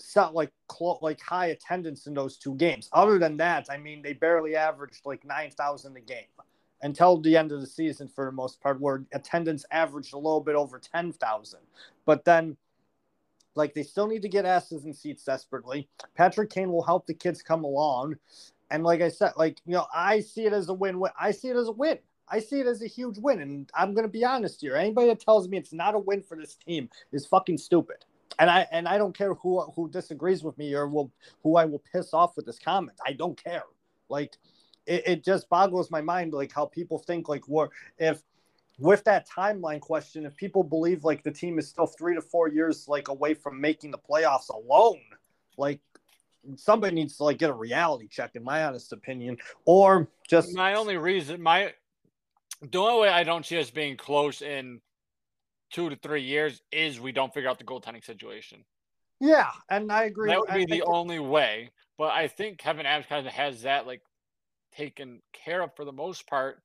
[0.01, 2.89] set like clo- like high attendance in those two games.
[2.93, 6.27] Other than that, I mean, they barely averaged like nine thousand a game
[6.81, 10.41] until the end of the season for the most part, where attendance averaged a little
[10.41, 11.61] bit over ten thousand.
[12.05, 12.57] But then
[13.55, 15.89] like they still need to get asses in seats desperately.
[16.15, 18.15] Patrick Kane will help the kids come along.
[18.71, 21.11] And like I said, like, you know, I see it as a win win.
[21.19, 21.97] I see it as a win.
[22.27, 23.41] I see it as a huge win.
[23.41, 24.75] And I'm gonna be honest here.
[24.75, 28.05] Anybody that tells me it's not a win for this team is fucking stupid.
[28.39, 31.11] And I and I don't care who who disagrees with me or will
[31.43, 32.97] who I will piss off with this comment.
[33.05, 33.63] I don't care.
[34.07, 34.37] Like
[34.85, 38.23] it, it just boggles my mind like how people think like what if
[38.79, 42.47] with that timeline question, if people believe like the team is still three to four
[42.47, 45.01] years like away from making the playoffs alone,
[45.57, 45.81] like
[46.55, 50.75] somebody needs to like get a reality check, in my honest opinion, or just my
[50.75, 51.73] only reason my
[52.61, 54.81] the only way I don't see us being close in
[55.72, 58.63] two to three years is we don't figure out the goaltending situation.
[59.20, 60.30] Yeah, and I agree.
[60.30, 61.72] That would be the only way.
[61.97, 64.01] But I think Kevyn Adams kind of has that like
[64.76, 66.61] taken care of for the most part.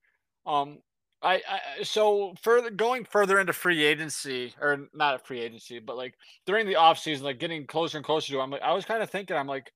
[0.47, 0.79] Um,
[1.23, 5.97] I, I so further going further into free agency or not a free agency, but
[5.97, 6.15] like
[6.47, 9.03] during the off season, like getting closer and closer to, I'm like I was kind
[9.03, 9.73] of thinking, I'm like,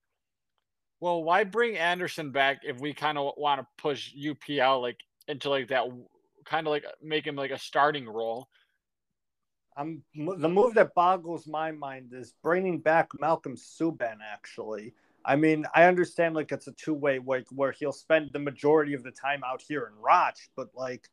[1.01, 5.51] well, why bring Anderson back if we kind of want to push UPL like into
[5.51, 5.85] like that
[6.45, 8.49] kind of like make him like a starting role.
[9.79, 14.93] I'm the move that boggles my mind is bringing back Malcolm Subban actually.
[15.25, 18.95] I mean, I understand like it's a two way like where he'll spend the majority
[18.95, 21.09] of the time out here in Roch, but like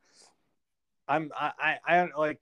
[1.08, 2.42] I'm I I, I like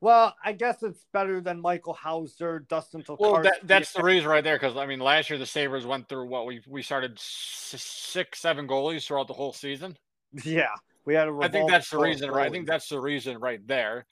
[0.00, 3.20] well, I guess it's better than Michael Houser, Dustin Tokarski.
[3.20, 4.56] Well, that, that's the reason right there.
[4.56, 8.66] Because I mean, last year the Sabres went through what we we started six, seven
[8.66, 9.96] goalies throughout the whole season.
[10.44, 10.70] Yeah,
[11.04, 11.38] we had a.
[11.42, 12.46] I think that's the reason, right?
[12.46, 14.06] I think that's the reason right there.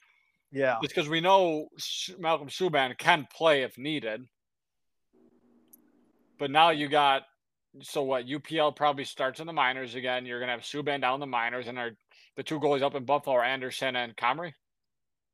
[0.51, 1.69] Yeah, it's because we know
[2.17, 4.25] Malcolm Subban can play if needed,
[6.37, 7.23] but now you got
[7.81, 8.25] so what?
[8.25, 10.25] UPL probably starts in the minors again.
[10.25, 11.91] You're gonna have Subban down in the minors, and are
[12.35, 14.53] the two goalies up in Buffalo are Anderson and Comrie.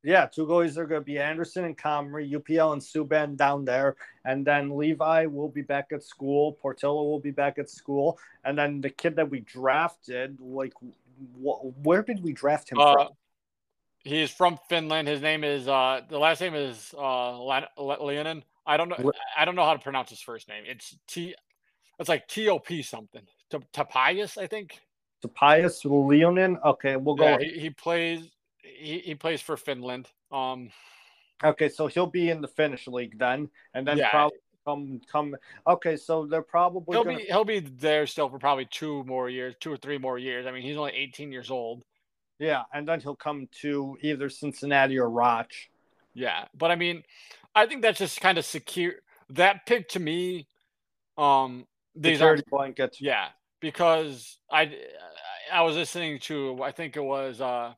[0.03, 3.95] Yeah, two goalies are going to be Anderson and Comrie, UPL and Subban down there,
[4.23, 6.53] and then Levi will be back at school.
[6.61, 10.73] Portillo will be back at school, and then the kid that we drafted, like,
[11.43, 13.07] wh- where did we draft him Uh, from?
[14.05, 15.07] He's from Finland.
[15.07, 18.43] His name is uh the last name is uh Leonin.
[18.65, 18.97] I don't know.
[19.01, 20.63] What- I don't know how to pronounce his first name.
[20.65, 21.35] It's T.
[21.99, 23.23] It's like T O P something.
[23.73, 24.79] Tapias, I think.
[25.21, 26.57] Tobias Leonin.
[26.63, 27.25] Okay, we'll go.
[27.25, 28.29] Yeah, he, he plays.
[28.61, 30.07] He, he plays for Finland.
[30.31, 30.69] Um,
[31.43, 34.09] okay, so he'll be in the Finnish league then, and then Yeah.
[34.11, 35.35] probably come come.
[35.65, 39.29] Okay, so they're probably he'll gonna, be he'll be there still for probably two more
[39.29, 40.45] years, two or three more years.
[40.45, 41.83] I mean, he's only 18 years old.
[42.39, 45.53] Yeah, and then he'll come to either Cincinnati or Roch.
[46.13, 47.03] Yeah, but I mean,
[47.53, 48.93] I think that's just kind of secure.
[49.29, 50.47] That pick to me,
[51.17, 51.65] um,
[51.95, 52.97] these are Security blanket.
[52.99, 53.29] yeah
[53.65, 54.77] because I
[55.51, 57.73] I was listening to I think it was uh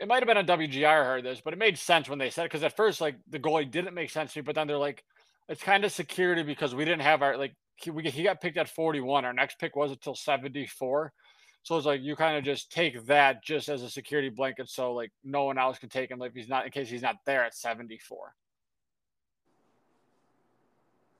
[0.00, 2.30] it might have been on WGR I heard this, but it made sense when they
[2.30, 4.66] said it because at first like the goalie didn't make sense to me, but then
[4.66, 5.04] they're like
[5.48, 8.56] it's kind of security because we didn't have our like he, we, he got picked
[8.56, 9.24] at 41.
[9.24, 11.12] Our next pick was until 74.
[11.62, 14.94] So it's like you kind of just take that just as a security blanket, so
[14.94, 17.44] like no one else can take him if he's not in case he's not there
[17.44, 18.34] at 74.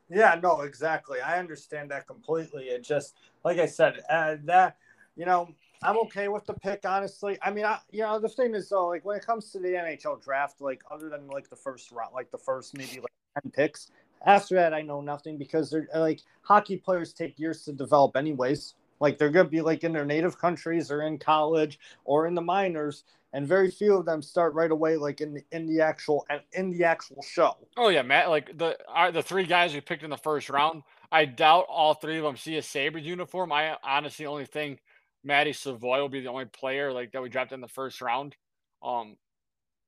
[0.09, 1.21] Yeah, no, exactly.
[1.21, 2.65] I understand that completely.
[2.65, 3.15] It just,
[3.45, 4.77] like I said, uh, that
[5.17, 5.49] you know,
[5.83, 6.87] I'm okay with the pick.
[6.87, 9.59] Honestly, I mean, I, you know, the thing is though, like when it comes to
[9.59, 13.13] the NHL draft, like other than like the first round, like the first maybe like
[13.43, 13.91] ten picks,
[14.25, 18.75] after that I know nothing because they're like hockey players take years to develop, anyways.
[19.01, 22.43] Like they're gonna be like in their native countries or in college or in the
[22.43, 26.27] minors, and very few of them start right away, like in the in the actual
[26.53, 27.57] in the actual show.
[27.77, 28.29] Oh yeah, Matt.
[28.29, 28.77] Like the
[29.13, 32.37] the three guys we picked in the first round, I doubt all three of them
[32.37, 33.53] see a Sabres uniform.
[33.53, 34.83] I honestly only think
[35.25, 38.37] Maddie Savoie will be the only player like that we drafted in the first round,
[38.83, 39.17] um,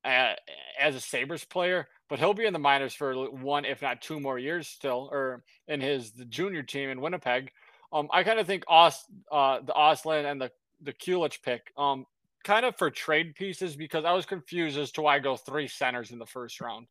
[0.05, 1.89] as a Sabres player.
[2.09, 5.45] But he'll be in the minors for one, if not two more years still, or
[5.69, 7.51] in his the junior team in Winnipeg.
[7.93, 12.07] Um, I kind of think Os, uh, the Ostlund and the the Kulich pick, um,
[12.43, 15.68] kind of for trade pieces because I was confused as to why I go three
[15.68, 16.86] centers in the first round.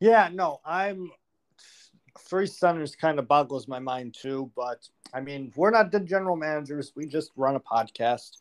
[0.00, 1.10] Yeah, no, I'm
[2.18, 6.36] three centers kind of boggles my mind too, but I mean, we're not the general
[6.36, 6.92] managers.
[6.94, 8.32] We just run a podcast.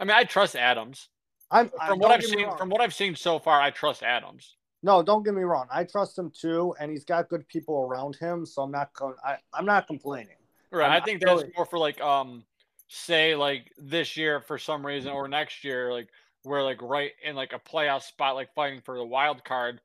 [0.00, 1.08] I mean, I trust Adams.
[1.50, 4.56] I'm I- From what I've seen, from what I've seen so far, I trust Adams.
[4.82, 5.66] No, don't get me wrong.
[5.70, 9.14] I trust him too, and he's got good people around him, so I'm not going.
[9.24, 10.36] I I'm not complaining.
[10.70, 10.86] Right.
[10.86, 12.44] I'm I think that's really- more for like um
[12.88, 16.08] say like this year for some reason or next year, like
[16.44, 19.80] we're like right in like a playoff spot, like fighting for the wild card.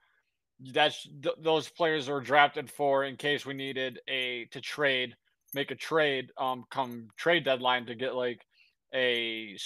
[0.74, 5.16] That's th- those players are drafted for in case we needed a to trade,
[5.54, 8.47] make a trade, um, come trade deadline to get like
[8.94, 9.58] a,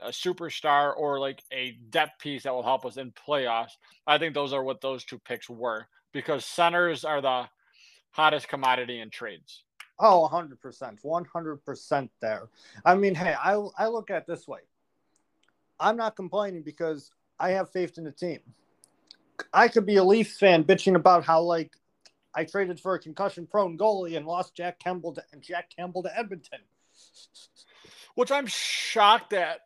[0.00, 3.72] a superstar or like a depth piece that will help us in playoffs.
[4.06, 7.48] I think those are what those two picks were because centers are the
[8.10, 9.64] hottest commodity in trades.
[9.98, 11.02] Oh, 100%.
[11.04, 12.48] 100% there.
[12.84, 14.60] I mean, hey, I, I look at it this way.
[15.78, 18.40] I'm not complaining because I have faith in the team.
[19.52, 21.72] I could be a Leafs fan bitching about how, like,
[22.34, 26.18] I traded for a concussion prone goalie and lost Jack Campbell to Jack Campbell to
[26.18, 26.60] Edmonton.
[28.14, 29.60] which I'm shocked that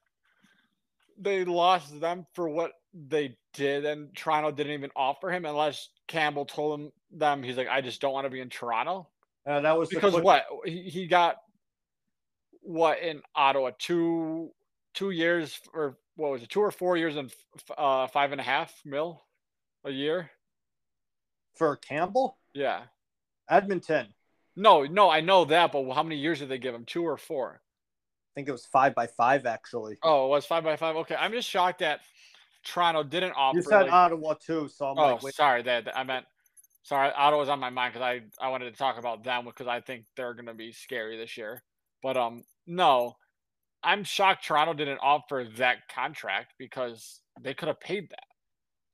[1.18, 6.44] they lost them for what they did, and Toronto didn't even offer him unless Campbell
[6.44, 9.08] told them them he's like, I just don't want to be in Toronto
[9.46, 11.36] Uh, that was because quick- what he, he got
[12.60, 14.50] what in Ottawa two
[14.94, 18.40] two years or what was it two or four years and f- uh, five and
[18.40, 19.22] a half mil
[19.84, 20.30] a year.
[21.56, 22.82] for Campbell, Yeah,
[23.48, 24.14] Edmonton.
[24.56, 26.84] no, no, I know that, but how many years did they give him?
[26.84, 27.60] Two or four?
[28.34, 29.96] I think it was five by five actually.
[30.02, 30.96] Oh, it was five by five.
[30.96, 32.00] Okay, I'm just shocked that
[32.64, 33.56] Toronto didn't offer.
[33.58, 35.62] You said like- Ottawa too, so I'm Oh, like, wait, sorry.
[35.62, 36.26] That I meant.
[36.82, 39.80] Sorry, Ottawa's on my mind because I I wanted to talk about them because I
[39.80, 41.62] think they're going to be scary this year.
[42.02, 43.16] But um, no,
[43.84, 48.24] I'm shocked Toronto didn't offer that contract because they could have paid that.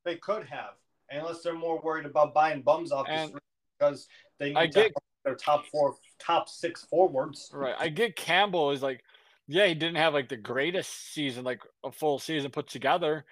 [0.05, 0.75] they could have,
[1.11, 3.43] unless they're more worried about buying bums off the And- street
[3.79, 4.07] because
[4.39, 4.93] they need I to get-
[5.25, 7.51] their top four, top six forwards.
[7.53, 7.75] Right.
[7.79, 9.05] I get Campbell is like,
[9.51, 13.25] yeah, he didn't have like the greatest season, like a full season put together,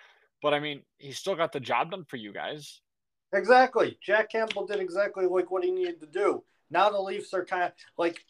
[0.43, 2.81] but I mean, he still got the job done for you guys.
[3.33, 3.97] Exactly.
[4.05, 6.43] Jack Campbell did exactly like what he needed to do.
[6.71, 8.21] Now the Leafs are kind of like.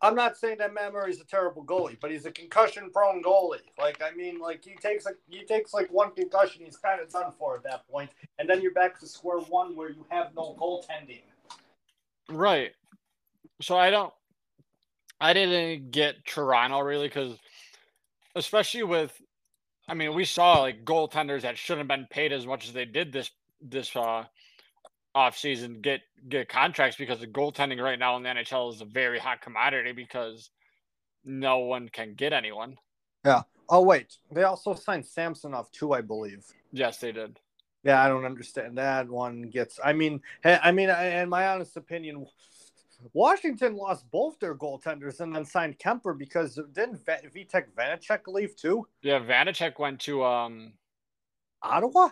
[0.00, 3.58] I'm not saying that Matt Murray's a terrible goalie, but he's a concussion-prone goalie.
[3.78, 7.10] Like I mean, like he takes like he takes like one concussion, he's kind of
[7.10, 10.34] done for at that point, and then you're back to square one where you have
[10.34, 11.22] no goaltending.
[12.28, 12.72] Right.
[13.60, 14.12] So I don't.
[15.20, 17.36] I didn't get Toronto really because,
[18.34, 19.12] especially with,
[19.88, 22.84] I mean, we saw like goaltenders that shouldn't have been paid as much as they
[22.84, 24.22] did this this uh
[25.14, 28.84] off season get get contracts because the goaltending right now in the NHL is a
[28.84, 30.50] very hot commodity because
[31.24, 32.76] no one can get anyone.
[33.24, 33.42] Yeah.
[33.68, 36.44] Oh wait, they also signed Samsonov too, I believe.
[36.72, 37.38] Yes, they did.
[37.84, 39.78] Yeah, I don't understand that one gets.
[39.84, 42.26] I mean, I mean, in my honest opinion,
[43.12, 48.86] Washington lost both their goaltenders and then signed Kuemper because didn't Vitek Vanecek leave too?
[49.02, 50.72] Yeah, Vanecek went to um
[51.62, 52.10] Ottawa.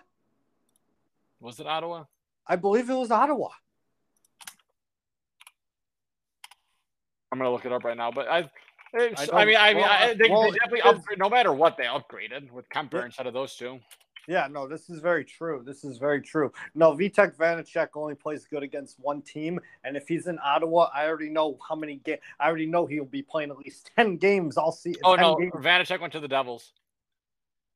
[1.40, 2.04] Was it Ottawa?
[2.46, 3.48] I believe it was Ottawa.
[7.32, 8.50] I'm gonna look it up right now, but I.
[8.94, 11.18] I, I, mean, I mean, well, I, they, well, they definitely upgrade.
[11.18, 13.78] No matter what, they upgraded with Kuemper instead of those two.
[14.28, 15.62] Yeah, no, this is very true.
[15.64, 16.52] This is very true.
[16.74, 21.06] No, Vitek Vanecek only plays good against one team, and if he's in Ottawa, I
[21.06, 22.20] already know how many games.
[22.40, 24.58] I already know he'll be playing at least ten games.
[24.58, 24.94] I'll see.
[25.04, 25.52] Oh no, games.
[25.54, 26.72] Vanecek went to the Devils.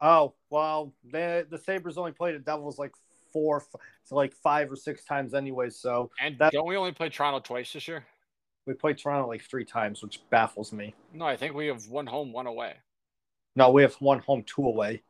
[0.00, 2.92] Oh well, the the Sabres only played the Devils like
[3.32, 3.62] four,
[4.08, 5.70] to like five or six times anyway.
[5.70, 8.04] So and that, don't we only play Toronto twice this year?
[8.66, 10.94] We played Toronto like three times, which baffles me.
[11.12, 12.74] No, I think we have one home, one away.
[13.56, 15.02] No, we have one home, two away.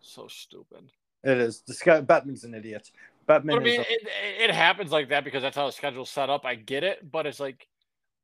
[0.00, 0.90] So stupid.
[1.22, 1.62] It is.
[1.66, 2.90] This guy Bettman's an idiot.
[3.28, 3.56] Bettman.
[3.56, 6.44] I mean, a- it, it happens like that because that's how the schedule's set up.
[6.44, 7.68] I get it, but it's like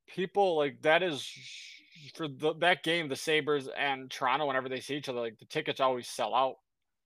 [0.06, 1.30] people like that is
[2.14, 4.46] for the, that game, the Sabres and Toronto.
[4.46, 6.56] Whenever they see each other, like the tickets always sell out.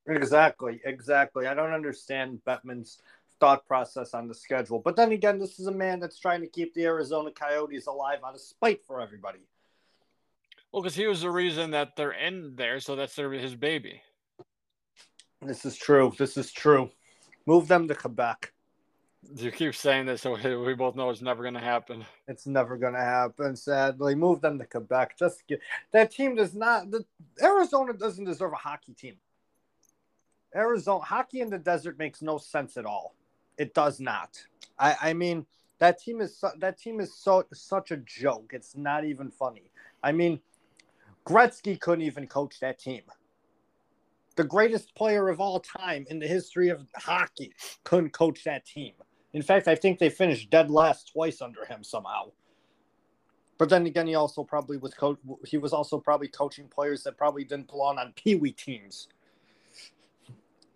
[0.06, 1.46] Exactly, exactly.
[1.46, 2.98] I don't understand Bettman's
[3.38, 4.78] thought process on the schedule.
[4.78, 8.18] But then again, this is a man that's trying to keep the Arizona Coyotes alive
[8.24, 9.40] out of spite for everybody.
[10.72, 14.02] Well, because he was the reason that they're in there, so that's their, his baby.
[15.42, 16.12] This is true.
[16.18, 16.90] This is true.
[17.46, 18.52] Move them to Quebec.
[19.36, 22.04] You keep saying this, so we both know it's never going to happen.
[22.26, 23.54] It's never going to happen.
[23.54, 25.18] Sadly, move them to Quebec.
[25.18, 25.60] Just get,
[25.92, 26.90] that team does not.
[26.90, 27.04] The,
[27.42, 29.16] Arizona doesn't deserve a hockey team.
[30.54, 33.14] Arizona hockey in the desert makes no sense at all.
[33.58, 34.42] It does not.
[34.78, 35.46] I, I mean,
[35.78, 38.50] that team is that team is so such a joke.
[38.52, 39.70] It's not even funny.
[40.02, 40.40] I mean,
[41.26, 43.02] Gretzky couldn't even coach that team.
[44.40, 47.52] The greatest player of all time in the history of hockey
[47.84, 48.94] couldn't coach that team.
[49.34, 52.32] In fact, I think they finished dead last twice under him somehow.
[53.58, 55.18] But then again, he also probably was coach.
[55.44, 59.08] He was also probably coaching players that probably didn't belong on pee wee teams.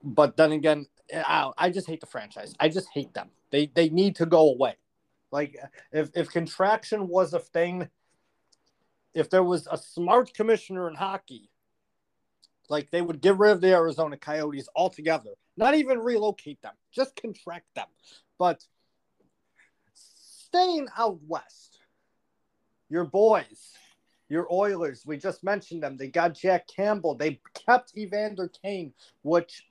[0.02, 0.84] But then again,
[1.14, 2.54] I, I just hate the franchise.
[2.60, 3.30] I just hate them.
[3.50, 4.76] They they need to go away.
[5.30, 5.56] Like
[5.90, 7.88] if if contraction was a thing,
[9.14, 11.48] if there was a smart commissioner in hockey,
[12.68, 15.30] like they would get rid of the Arizona Coyotes altogether.
[15.56, 17.86] Not even relocate them, just contract them.
[18.38, 18.64] But
[19.94, 21.78] staying out west,
[22.88, 23.72] your boys,
[24.28, 25.96] your Oilers, we just mentioned them.
[25.96, 27.14] They got Jack Campbell.
[27.14, 28.92] They kept Evander Kane,
[29.22, 29.64] which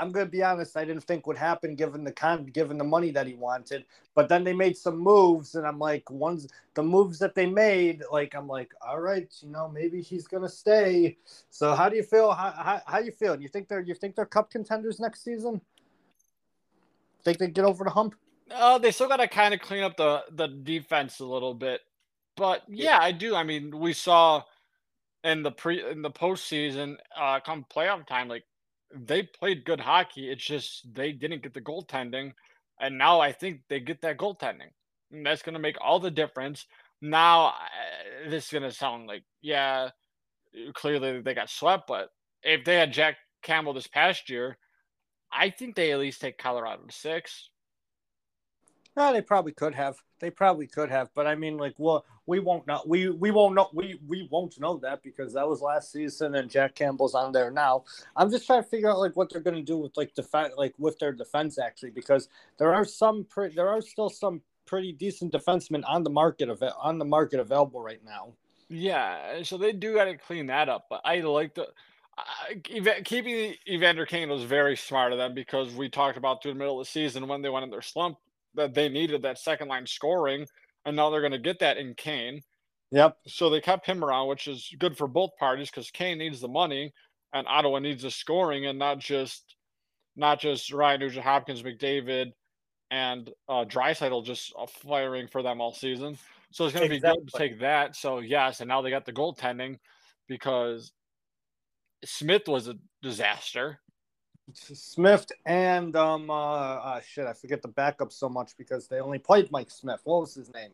[0.00, 2.84] I'm going to be honest, I didn't think would happen given the con, given the
[2.84, 3.84] money that he wanted.
[4.14, 8.02] But then they made some moves, and I'm like, ones the moves that they made,
[8.10, 11.18] like I'm like, all right, you know, maybe he's going to stay.
[11.50, 12.32] So how do you feel?
[12.32, 13.40] How, how, how you feel?
[13.40, 15.60] You think they're you think they're cup contenders next season?
[17.22, 18.14] Think they get over the hump?
[18.50, 21.54] Oh, uh, they still got to kind of clean up the the defense a little
[21.54, 21.82] bit.
[22.36, 23.34] But yeah, I do.
[23.34, 24.44] I mean, we saw
[25.22, 28.44] in the pre in the postseason, uh, come playoff time, like
[28.94, 30.30] they played good hockey.
[30.30, 32.32] It's just they didn't get the goaltending,
[32.80, 34.70] and now I think they get that goaltending.
[35.12, 36.66] And that's going to make all the difference.
[37.02, 37.54] Now,
[38.28, 39.90] this is going to sound like, yeah,
[40.74, 42.10] clearly they got swept, but
[42.42, 44.58] if they had Jack Campbell this past year,
[45.32, 47.50] I think they at least take Colorado to six.
[48.96, 49.96] Yeah, they probably could have.
[50.18, 52.82] They probably could have, but I mean, like, well, we won't know.
[52.86, 53.68] We we won't know.
[53.72, 57.50] We we won't know that because that was last season, and Jack Campbell's on there
[57.50, 57.84] now.
[58.16, 60.74] I'm just trying to figure out like what they're gonna do with like defense, like
[60.78, 62.28] with their defense actually, because
[62.58, 66.62] there are some pre- there are still some pretty decent defensemen on the market of
[66.80, 68.32] on the market available right now.
[68.68, 71.68] Yeah, so they do got to clean that up, but I like the.
[72.18, 76.58] Uh, keeping Evander Kane was very smart of them because we talked about through the
[76.58, 78.18] middle of the season when they went in their slump
[78.54, 80.46] that they needed that second line scoring,
[80.84, 82.40] and now they're going to get that in Kane.
[82.92, 83.16] Yep.
[83.26, 86.48] So they kept him around, which is good for both parties because Kane needs the
[86.48, 86.92] money
[87.32, 89.56] and Ottawa needs the scoring, and not just
[90.16, 92.32] not just Ryan Nugent Hopkins, McDavid,
[92.90, 96.18] and uh, Draisaitl just uh, firing for them all season.
[96.50, 97.20] So it's going to exactly.
[97.20, 97.94] be good to take that.
[97.94, 99.78] So yes, and now they got the goaltending
[100.28, 100.92] because
[102.04, 103.78] Smith was a disaster.
[104.54, 109.18] Smith and um uh, uh, shit, I forget the backup so much because they only
[109.18, 110.00] played Mike Smith.
[110.04, 110.70] What was his name?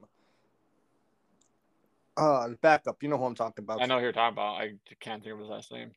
[2.16, 3.03] Uh, backup.
[3.03, 3.83] You know who I'm talking about.
[3.83, 4.61] I know who you're talking about.
[4.61, 5.91] I can't think of his last name.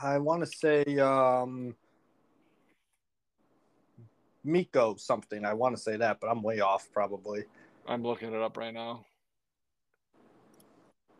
[0.00, 1.74] I want to say um,
[4.44, 5.44] Mikko something.
[5.44, 7.44] I want to say that, but I'm way off probably.
[7.88, 9.06] I'm looking it up right now.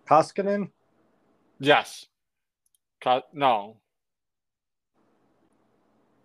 [0.09, 0.71] Koskinen?
[1.59, 2.07] Yes.
[3.01, 3.77] Co- no.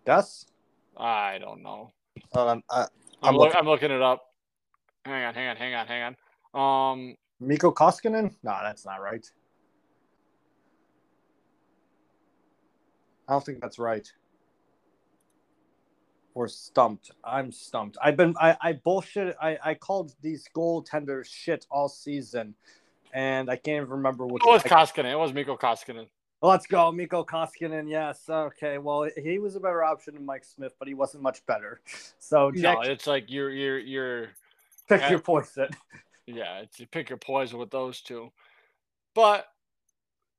[0.06, 0.46] Yes?
[0.96, 1.92] I don't know.
[2.34, 2.62] I, I'm,
[3.22, 3.58] I'm look, looking.
[3.58, 4.24] I'm looking it up.
[5.04, 6.16] Hang on, hang on, hang on, hang
[6.54, 6.92] on.
[6.92, 8.34] Um, Mikko Koskinen?
[8.42, 9.26] No, that's not right.
[13.28, 14.10] I don't think that's right.
[16.34, 17.10] Or stumped.
[17.24, 17.98] I'm stumped.
[18.02, 22.54] I've been I, I bullshit I, I called these goaltenders shit all season
[23.12, 25.12] and I can't even remember which it was I- Koskinen.
[25.12, 26.06] It was Mikko Koskinen.
[26.42, 27.88] Let's go, Mikko Koskinen.
[27.88, 28.24] Yes.
[28.28, 28.78] Okay.
[28.78, 31.80] Well, he was a better option than Mike Smith, but he wasn't much better.
[32.18, 34.28] So Jack, No, it's like you're you're you're
[34.88, 35.10] pick yeah.
[35.10, 35.68] your poison.
[36.26, 38.32] yeah, it's you pick your poison with those two.
[39.14, 39.46] But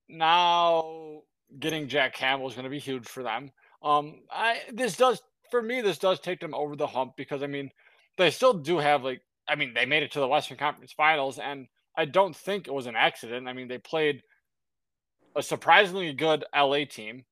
[0.10, 1.22] now
[1.60, 3.52] getting Jack Campbell is going to be huge for them.
[3.84, 7.48] Um, I this does for me this does take them over the hump because I
[7.48, 7.70] mean
[8.18, 11.38] they still do have like I mean they made it to the Western Conference Finals
[11.38, 13.48] and I don't think it was an accident.
[13.48, 14.24] I mean they played
[15.36, 17.26] a surprisingly good LA team.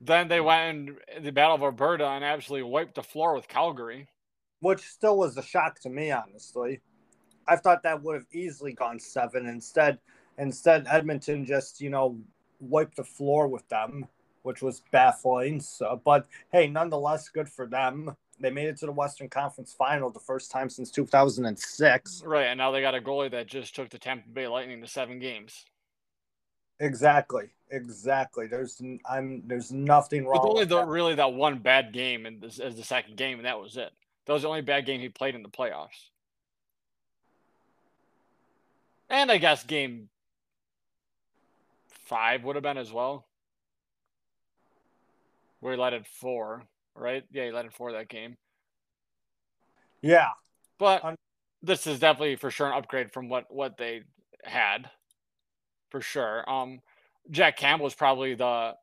[0.00, 4.08] Then they went in the Battle of Alberta and absolutely wiped the floor with Calgary.
[4.60, 6.80] which still was a shock to me, honestly.
[7.46, 9.46] I thought that would have easily gone seven.
[9.46, 9.98] Instead,
[10.38, 12.18] instead Edmonton just you know
[12.60, 14.06] wiped the floor with them,
[14.42, 15.60] which was baffling.
[15.60, 18.16] So, but hey, nonetheless, good for them.
[18.40, 22.22] They made it to the Western Conference Final the first time since 2006.
[22.26, 24.88] Right, and now they got a goalie that just took the Tampa Bay Lightning to
[24.88, 25.64] seven games.
[26.84, 28.46] Exactly, exactly.
[28.46, 30.42] There's I'm there's nothing wrong.
[30.42, 30.86] With only the, that.
[30.86, 33.90] really that one bad game in this as the second game, and that was it.
[34.26, 36.10] That was the only bad game he played in the playoffs.
[39.08, 40.08] And I guess game
[41.88, 43.26] five would have been as well.
[45.60, 46.64] Where he led it four,
[46.94, 47.24] right?
[47.32, 48.36] Yeah, he led it four that game.
[50.02, 50.28] Yeah,
[50.78, 51.16] But
[51.62, 54.02] this is definitely for sure an upgrade from what what they
[54.44, 54.90] had,
[55.94, 56.50] for sure.
[56.50, 56.80] Um,
[57.30, 58.74] Jack Campbell is probably the.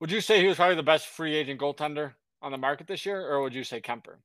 [0.00, 3.04] Would you say he was probably the best free agent goaltender on the market this
[3.04, 4.16] year, or would you say Kuemper?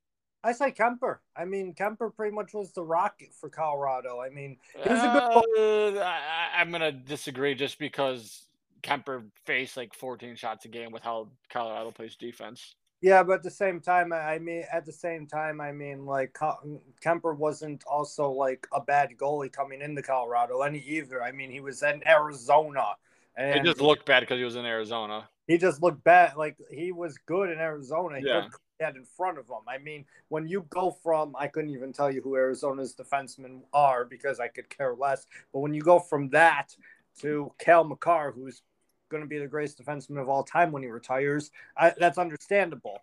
[0.41, 1.17] I say Kuemper.
[1.35, 4.21] I mean, Kuemper pretty much was the rocket for Colorado.
[4.21, 5.97] I mean, he was a good.
[5.97, 8.45] Uh, I, I'm gonna disagree just because
[8.83, 12.75] Kuemper faced like 14 shots a game with how Colorado plays defense.
[13.01, 16.33] Yeah, but at the same time, I mean, at the same time, I mean, like
[16.33, 21.23] Kuemper wasn't also like a bad goalie coming into Colorado any either.
[21.23, 22.95] I mean, he was in Arizona,
[23.37, 25.29] And It just looked bad because he was in Arizona.
[25.47, 26.35] he just looked bad.
[26.35, 28.19] Like he was good in Arizona.
[28.19, 28.47] He Yeah.
[28.81, 29.63] had in front of him.
[29.67, 34.03] I mean, when you go from, I couldn't even tell you who Arizona's defensemen are
[34.05, 35.25] because I could care less.
[35.53, 36.75] But when you go from that
[37.21, 38.61] to Cale Makar, who's
[39.09, 43.01] going to be the greatest defenseman of all time when he retires, I, that's understandable.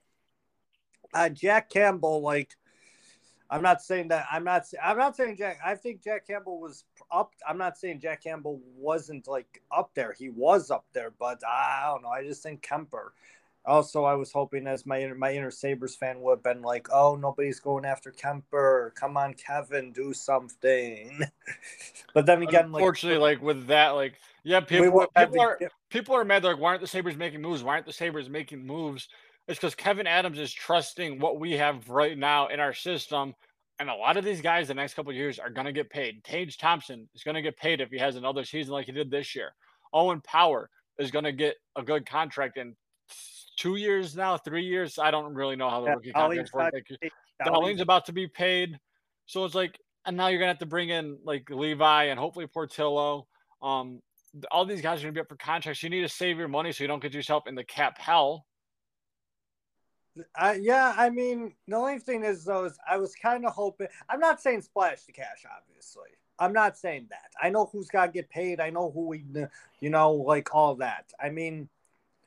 [1.13, 2.57] Uh, Jack Campbell, like,
[3.49, 4.27] I'm not saying that.
[4.31, 4.65] I'm not.
[4.83, 5.59] I'm not saying Jack.
[5.65, 7.33] I think Jack Campbell was up.
[7.49, 10.13] I'm not saying Jack Campbell wasn't like up there.
[10.13, 12.09] He was up there, but I don't know.
[12.09, 13.11] I just think Kuemper.
[13.65, 16.89] Also, I was hoping as my inner, my inner Sabres fan would have been like,
[16.93, 18.95] "Oh, nobody's going after Kuemper.
[18.95, 21.21] Come on, Kevyn, do something."
[22.15, 25.59] but then again, like, Unfortunately, like with that, like yeah, people people are
[25.91, 26.43] people are mad.
[26.43, 27.63] They're like, why aren't the Sabres making moves?
[27.63, 29.09] Why aren't the Sabres making moves?
[29.49, 33.35] It's because Kevyn Adams is trusting what we have right now in our system.
[33.79, 35.91] And a lot of these guys the next couple of years are going to get
[35.91, 36.25] paid.
[36.25, 39.11] Tage Thompson is going to get paid if he has another season like he did
[39.11, 39.53] this year.
[39.93, 42.75] Owen Power is going to get a good contract in
[43.57, 44.99] two years now, three years.
[44.99, 46.73] I don't really know how the Yeah, rookie contracts work.
[46.73, 47.13] Like,
[47.45, 48.79] Dahlin's- about to be paid.
[49.27, 52.47] So it's like, and now you're gonna have to bring in like Levi and hopefully
[52.47, 53.27] Portillo.
[53.61, 54.01] Um,
[54.51, 55.83] all these guys are gonna be up for contracts.
[55.83, 58.47] You need to save your money so you don't get yourself in the cap hell.
[60.35, 63.89] I, yeah, I mean, the only thing is though is I was kind of hoping.
[64.09, 66.11] I'm not saying splash the cash, obviously.
[66.39, 67.31] I'm not saying that.
[67.43, 68.61] I know who's got to get paid.
[68.61, 69.25] I know who we,
[69.81, 71.13] you know, like all that.
[71.23, 71.69] I mean,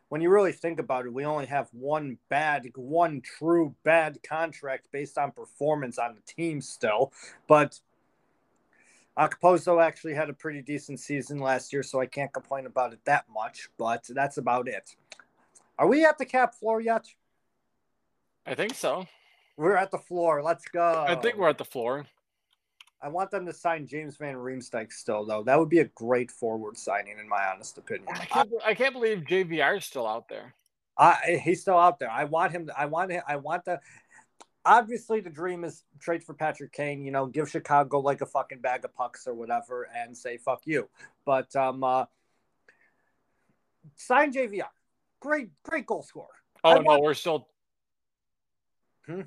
[0.10, 4.88] when you really think about it, we only have one bad, one true bad contract
[4.91, 7.14] based on performance on the team still.
[7.48, 7.80] But
[9.19, 12.99] Okposo actually had a pretty decent season last year, so I can't complain about it
[13.05, 13.69] that much.
[13.77, 14.95] But that's about it.
[15.77, 17.05] Are we at the cap floor yet?
[18.45, 19.05] I think so.
[19.57, 20.41] We're at the floor.
[20.41, 21.05] Let's go.
[21.07, 22.05] I think we're at the floor.
[23.01, 25.43] I want them to sign James Van Riemsdyk still, though.
[25.43, 28.07] That would be a great forward signing, in my honest opinion.
[28.11, 30.53] I can't, I can't believe JVR is still out there.
[30.97, 32.11] I, he's still out there.
[32.11, 32.69] I want him.
[32.77, 33.21] I want him.
[33.25, 33.79] I want the.
[34.65, 37.03] Obviously the dream is trade for Patrick Kane.
[37.03, 40.61] You know, give Chicago like a fucking bag of pucks or whatever, and say fuck
[40.65, 40.90] you.
[41.26, 42.06] But um, uh,
[43.95, 44.64] sign JVR.
[45.19, 46.27] Great, great goal scorer.
[46.64, 47.03] Oh no, want...
[47.03, 47.48] we're still.
[49.06, 49.22] Hmm.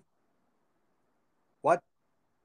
[1.62, 1.82] What?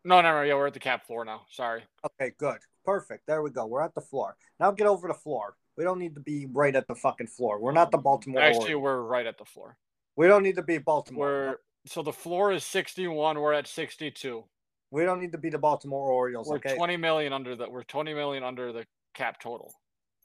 [0.03, 0.41] No, no, no.
[0.41, 1.41] Yeah, we're at the cap floor now.
[1.49, 1.83] Sorry.
[2.05, 3.27] Okay, good, perfect.
[3.27, 3.65] There we go.
[3.65, 4.71] We're at the floor now.
[4.71, 5.55] Get over the floor.
[5.77, 7.61] We don't need to be right at the fucking floor.
[7.61, 8.41] We're not the Baltimore.
[8.41, 8.81] Actually, Orioles.
[8.81, 9.77] we're right at the floor.
[10.15, 11.27] We don't need to be Baltimore.
[11.27, 11.57] We're
[11.87, 13.39] so the floor is 61.
[13.39, 14.43] We're at 62.
[14.91, 16.47] We don't need to be the Baltimore Orioles.
[16.47, 16.75] We're okay?
[16.75, 17.69] 20 million under the.
[17.69, 19.73] We're 20 million under the cap total.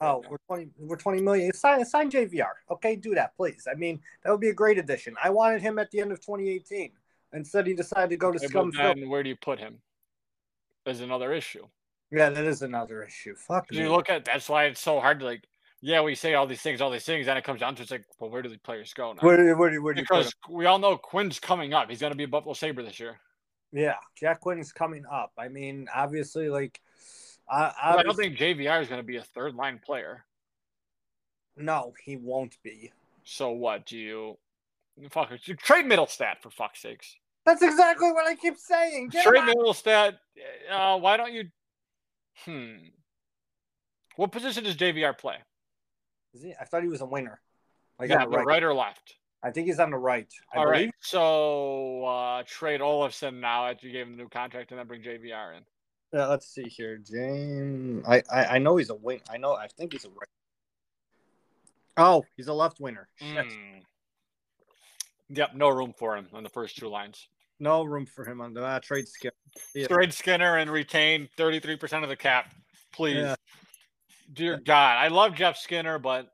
[0.01, 0.69] Oh, we're 20.
[0.77, 1.53] We're 20 million.
[1.53, 2.51] Sign, sign JVR.
[2.71, 3.67] Okay, do that, please.
[3.69, 5.15] I mean, that would be a great addition.
[5.21, 6.91] I wanted him at the end of 2018.
[7.33, 8.71] Instead, he decided to go to okay, Scum.
[8.71, 9.79] Then where do you put him?
[10.85, 11.65] Is another issue.
[12.11, 13.35] Yeah, that is another issue.
[13.35, 13.71] Fuck.
[13.71, 15.47] You look at that's why it's so hard to like
[15.85, 17.91] yeah, we say all these things, all these things, and it comes down to it's
[17.91, 19.19] like, well, where do the players go now?
[19.19, 21.89] Where, where, where because we all know Quinn's coming up.
[21.89, 23.19] He's going to be a Buffalo Sabre this year.
[23.73, 25.33] Yeah, Jack Quinn is coming up.
[25.37, 26.79] I mean, obviously, like,
[27.51, 30.23] I, I don't think JVR is going to be a third line player.
[31.57, 32.93] No, he won't be.
[33.25, 34.37] So what do you?
[35.09, 37.13] Fuck, you trade Mittelstadt for fuck's sakes.
[37.45, 39.09] That's exactly what I keep saying.
[39.09, 40.13] Get trade Mittelstadt.
[40.71, 41.49] Uh, why don't you?
[42.45, 42.75] Hmm.
[44.15, 45.39] What position does JVR play?
[46.33, 46.53] Is he?
[46.59, 47.39] I thought he was a winger.
[47.99, 48.45] Like yeah, right.
[48.45, 48.63] right.
[48.63, 49.15] or left?
[49.43, 50.31] I think he's on the right.
[50.53, 50.87] I All believe.
[50.87, 50.93] right.
[50.99, 55.01] So uh, trade Olofsson now after you gave him the new contract, and then bring
[55.01, 55.63] JVR in.
[56.13, 58.05] Yeah, let's see here, James.
[58.07, 59.21] I, I, I know he's a wing.
[59.29, 59.53] I know.
[59.53, 60.27] I think he's a right.
[61.97, 63.07] Oh, he's a left winger.
[63.21, 63.81] Mm.
[65.29, 67.27] Yep, no room for him on the first two lines.
[67.59, 69.33] No room for him on the uh, trade Skinner.
[69.73, 69.87] Yeah.
[69.87, 72.53] Trade Skinner and retain thirty three percent of the cap,
[72.91, 73.17] please.
[73.17, 73.35] Yeah.
[74.33, 76.29] Dear God, I love Jeff Skinner, but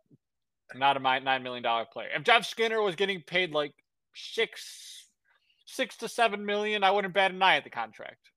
[0.76, 2.10] not a nine million dollar player.
[2.16, 3.74] If Jeff Skinner was getting paid like
[4.16, 5.06] six,
[5.66, 8.30] six to seven million, I wouldn't bat an eye at the contract.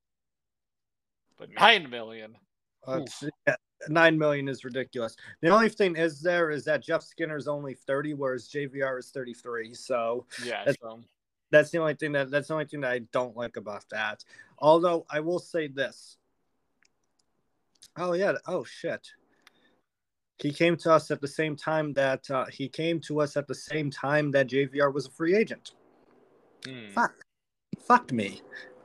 [1.39, 2.36] But nine million.
[2.86, 3.02] Uh,
[3.47, 3.55] yeah,
[3.89, 5.16] nine million is ridiculous.
[5.40, 9.10] The only thing is there is that Jeff Skinner is only thirty, whereas JVR is
[9.10, 9.74] thirty three.
[9.74, 11.01] So yeah, that's, so.
[11.51, 14.24] that's the only thing that that's the only thing that I don't like about that.
[14.59, 16.16] Although I will say this.
[17.97, 18.32] Oh yeah.
[18.47, 19.09] Oh shit.
[20.43, 23.47] He came to us at the same time that uh, he came to us at
[23.47, 25.73] the same time that JVR was a free agent.
[26.64, 26.90] Hmm.
[26.90, 27.14] Fuck,
[27.78, 28.43] fuck me.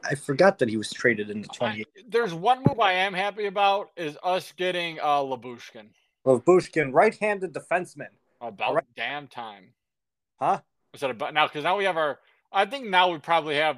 [0.10, 1.84] I forgot that he was traded in the 20.
[2.08, 5.88] There's one move I am happy about is us getting uh Lyubushkin.
[6.26, 8.10] Lyubushkin, right-handed defenseman.
[8.40, 8.84] About right.
[8.96, 9.74] damn time.
[10.40, 10.60] Huh?
[10.94, 11.48] Is that about now?
[11.48, 12.20] Because now we have our.
[12.52, 13.78] I think now we probably have.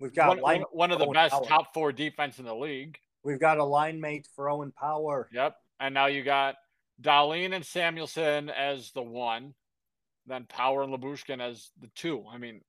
[0.00, 1.46] We've got one, one of the Owen best Power.
[1.46, 2.98] top four defense in the league.
[3.22, 5.28] We've got a line mate for Owen Power.
[5.32, 6.56] Yep, and now you got
[7.00, 9.54] Dahlin and Samuelsson as the one,
[10.26, 12.24] then Power and Lyubushkin as the two.
[12.32, 12.60] I mean,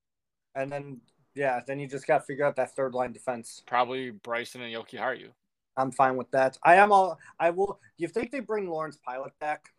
[0.56, 1.02] and then
[1.36, 3.62] yeah, then you just got to figure out that third line defense.
[3.68, 5.30] Probably Bryson and Jokiharju.
[5.78, 6.58] I'm fine with that.
[6.64, 7.20] I am all.
[7.40, 7.80] I will.
[7.98, 9.70] Do you think they bring Lawrence Pilut back?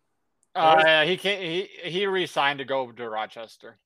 [0.53, 1.41] Uh, yeah, he can't.
[1.41, 3.77] He he re-signed to go to Rochester.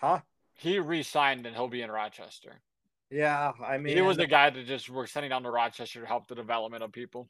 [0.00, 0.20] Huh?
[0.54, 2.60] He re-signed and he'll be in Rochester.
[3.10, 6.06] Yeah, I mean, he was the guy that just we're sending down to Rochester to
[6.06, 7.28] help the development of people.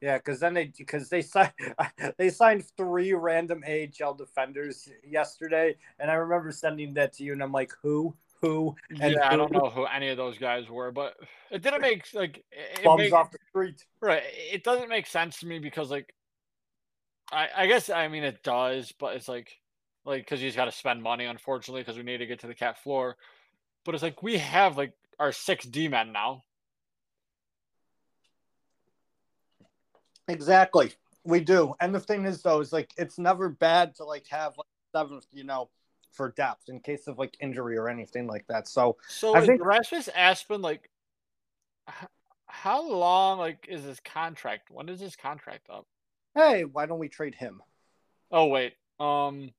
[0.00, 1.52] Yeah, because then they because they signed
[2.16, 7.42] they signed three random AHL defenders yesterday, and I remember sending that to you, and
[7.42, 8.74] I'm like, who, who?
[8.88, 9.34] And yeah, who?
[9.34, 11.16] I don't know who any of those guys were, but
[11.50, 13.84] it didn't make like it bums off the street.
[14.00, 16.14] Right, it doesn't make sense to me because like,
[17.30, 19.58] I I guess I mean it does, but it's like
[20.06, 22.54] like because he's got to spend money, unfortunately, because we need to get to the
[22.54, 23.16] cap floor.
[23.84, 26.44] But it's like we have like our six D men now.
[30.30, 30.92] Exactly.
[31.24, 31.74] We do.
[31.80, 35.26] And the thing is though, is like it's never bad to like have like seventh,
[35.32, 35.68] you know,
[36.12, 38.68] for depth in case of like injury or anything like that.
[38.68, 40.90] So So I think Rasmus Asplund like
[42.46, 44.70] how long like is his contract?
[44.70, 45.86] When is his contract up?
[46.34, 47.62] Hey, why don't we trade him?
[48.30, 48.74] Oh wait.
[48.98, 49.50] Um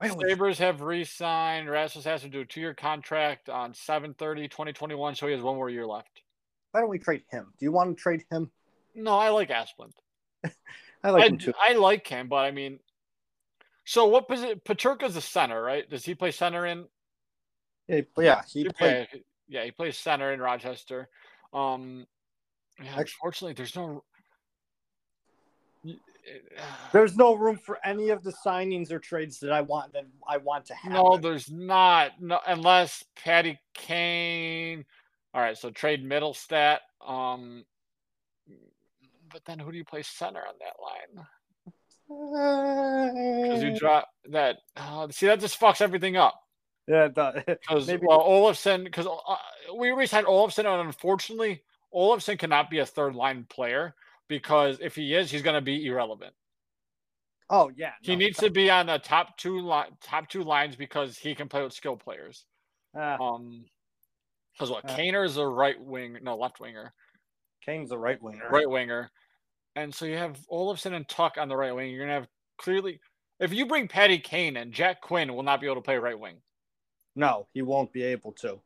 [0.00, 1.68] Sabres have re-signed.
[1.68, 5.88] Rasmus has to do a two-year contract on 7-30-2021, so he has one more year
[5.88, 6.22] left.
[6.70, 7.52] Why don't we trade him?
[7.58, 8.52] Do you want to trade him?
[8.94, 9.92] No, I like Asplund.
[11.04, 11.52] I like I, him too.
[11.60, 12.78] I like him, but I mean,
[13.84, 14.60] so what position?
[14.64, 15.88] Peterka's a center, right?
[15.88, 16.84] Does he play center in?
[17.88, 19.08] Yeah, he, he played.
[19.48, 21.08] Yeah, he plays center in Rochester.
[21.54, 22.06] Um,
[22.82, 24.04] yeah, unfortunately, there's no.
[26.92, 30.36] There's no room for any of the signings or trades that I want that I
[30.36, 30.92] want to have.
[30.92, 32.20] No, there's not.
[32.20, 34.84] No, unless Patty Kane.
[35.32, 36.80] All right, so trade Mittelstadt.
[37.06, 37.64] Um,
[39.32, 41.26] but then who do you play center on that line?
[43.42, 44.58] Because you drop that.
[44.76, 46.40] Uh, see, that just fucks everything up.
[46.86, 49.36] Yeah, Because well, Olofsson, because uh,
[49.76, 51.62] we re-signed Olofsson, and unfortunately,
[51.94, 53.94] Olofsson cannot be a third line player
[54.26, 56.32] because if he is, he's going to be irrelevant.
[57.50, 60.76] oh yeah, He no, needs to be on the top two li- top two lines
[60.76, 62.44] because he can play with skill players.
[62.96, 63.64] uh, Um,
[64.54, 64.96] because what Uh.
[64.96, 66.92] Kaner is a right wing, no left winger,
[67.68, 68.48] Kane's a right winger.
[68.50, 69.10] right winger,
[69.76, 71.90] and so you have Olofsson and Tuch on the right wing.
[71.90, 73.00] You're gonna have clearly,
[73.40, 76.18] if you bring Patty Kane and Jack Quinn will not be able to play right
[76.18, 76.36] wing.
[77.14, 78.60] No, he won't be able to.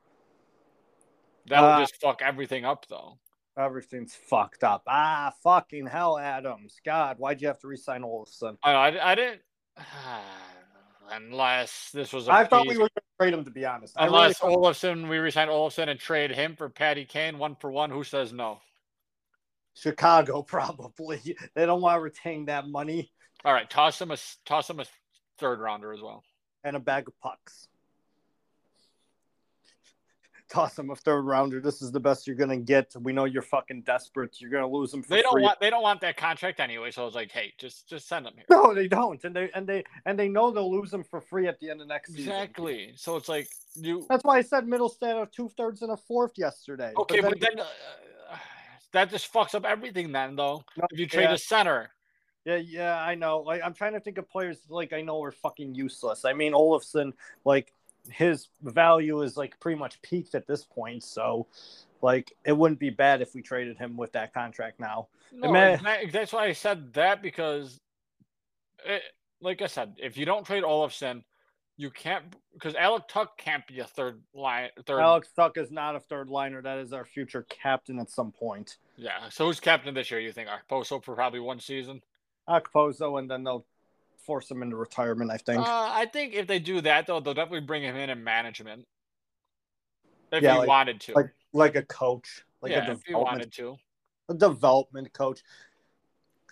[1.48, 3.18] That would Uh, just fuck everything up, though.
[3.58, 4.84] Everything's fucked up.
[4.86, 6.76] Ah, fucking hell, Adams.
[6.84, 8.56] God, why'd you have to resign Olson?
[8.62, 9.42] I, I, I didn't.
[11.10, 13.94] Unless this was a I thought we were going to trade him, to be honest.
[13.98, 17.56] I really Unless thought- Olofsson, we resign Olofsson and trade him for Patty Kane one
[17.56, 17.90] for one.
[17.90, 18.60] Who says no?
[19.74, 21.36] Chicago, probably.
[21.54, 23.10] They don't want to retain that money
[23.44, 24.84] All right, toss him a toss him a
[25.38, 26.22] third rounder as well.
[26.64, 27.68] and a bag of pucks.
[30.50, 31.60] Toss him a third rounder.
[31.60, 32.92] This is the best you're to get.
[33.00, 34.38] We know you're fucking desperate.
[34.38, 35.42] You're to lose him for They don't free.
[35.42, 36.90] want they don't want that contract anyway.
[36.90, 38.44] So I was like, hey, just just send him here.
[38.50, 41.46] No, they don't, and they and they and they know they'll lose him for free
[41.48, 42.32] at the end of next season.
[42.32, 42.92] Exactly.
[42.96, 45.96] So it's like you That's why I said middle Mittelstadt of two thirds and a
[45.96, 46.92] fourth yesterday.
[46.98, 47.64] okay, but then, uh,
[48.92, 50.12] that just fucks up everything.
[50.12, 51.34] Then though, No, if you trade yeah.
[51.34, 51.90] a center,
[52.44, 53.40] yeah, yeah, I know.
[53.40, 56.24] Like I'm trying to think of players like I know are fucking useless.
[56.24, 57.12] I mean, Olofsson,
[57.44, 57.72] like
[58.10, 61.02] his value is like pretty much peaked at this point.
[61.04, 61.46] So,
[62.00, 65.08] like, it wouldn't be bad if we traded him with that contract now.
[65.32, 65.78] no, may-
[66.12, 67.80] that's why I said that because,
[68.84, 69.02] it,
[69.40, 71.22] like I said, if you don't trade Olofsson,
[71.82, 72.22] you can't
[72.54, 74.68] because Alec Tuch can't be a third line.
[74.86, 76.62] Third, Alex Tuch is not a third liner.
[76.62, 78.76] That is our future captain at some point.
[78.96, 79.28] yeah.
[79.30, 80.20] So who's captain this year?
[80.20, 82.00] You think Okposo for probably one season?
[82.48, 83.66] Okposo, and then they'll
[84.24, 85.32] force him into retirement.
[85.32, 85.58] I think.
[85.60, 88.86] Uh, I think if they do that though, they'll definitely bring him in in management.
[90.30, 93.14] If Yeah, he like- wanted to, like like a coach, like a yeah, if he
[93.14, 93.76] wanted to.
[94.28, 95.42] a development coach.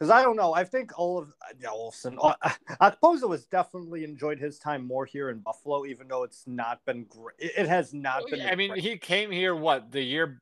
[0.01, 1.28] Because I don't know, I think Olaf,
[1.60, 2.32] yeah, Olson, uh,
[2.81, 7.05] Okposo has definitely enjoyed his time more here in Buffalo, even though it's not been
[7.05, 7.36] great.
[7.39, 8.47] It it has not Well, been.
[8.48, 8.82] I mean, great.
[8.82, 10.40] he came here what the year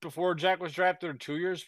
[0.00, 1.64] before Jack was drafted, or two years?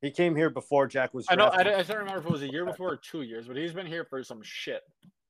[0.00, 1.26] he came here before Jack was.
[1.28, 1.50] I know.
[1.52, 3.56] I, don't- I don't remember if it was a year before or two years, but
[3.56, 4.82] he's been here for some shit.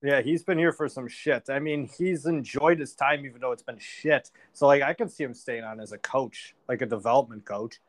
[0.02, 1.48] Yeah, he's been here for some shit.
[1.48, 4.30] I mean, he's enjoyed his time, even though it's been shit.
[4.52, 7.80] So, like, I can see him staying on as a coach, like a development coach.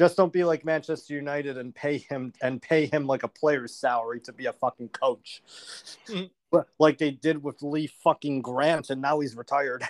[0.00, 3.74] Just don't be like Manchester United and pay him and pay him like a player's
[3.74, 5.42] salary to be a fucking coach,
[6.06, 6.30] Mhm.
[6.78, 9.84] Like they did with Lee fucking Grant, and now he's retired.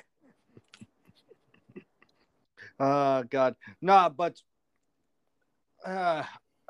[2.81, 4.43] uh God, nah, but
[5.87, 6.25] uh,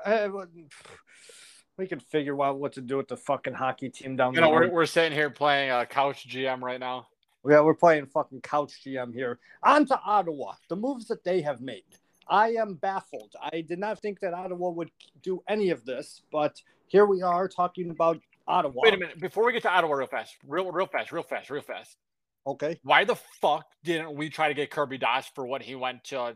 [0.05, 0.27] I,
[1.77, 4.43] we can figure out what to do with the fucking hockey team down there.
[4.45, 7.07] You know, we're, we're sitting here playing uh, couch GM right now.
[7.43, 9.39] Yeah, we're playing fucking couch GM here.
[9.63, 10.53] On to Ottawa.
[10.69, 11.85] The moves that they have made.
[12.27, 13.35] I am baffled.
[13.41, 14.91] I did not think that Ottawa would
[15.21, 18.81] do any of this, but here we are talking about Ottawa.
[18.83, 21.49] Wait a minute, before we get to Ottawa, real fast, real, real fast, real fast,
[21.49, 21.97] real fast.
[22.45, 22.79] Okay.
[22.83, 26.35] Why the fuck didn't we try to get Kirby Dach for what he went to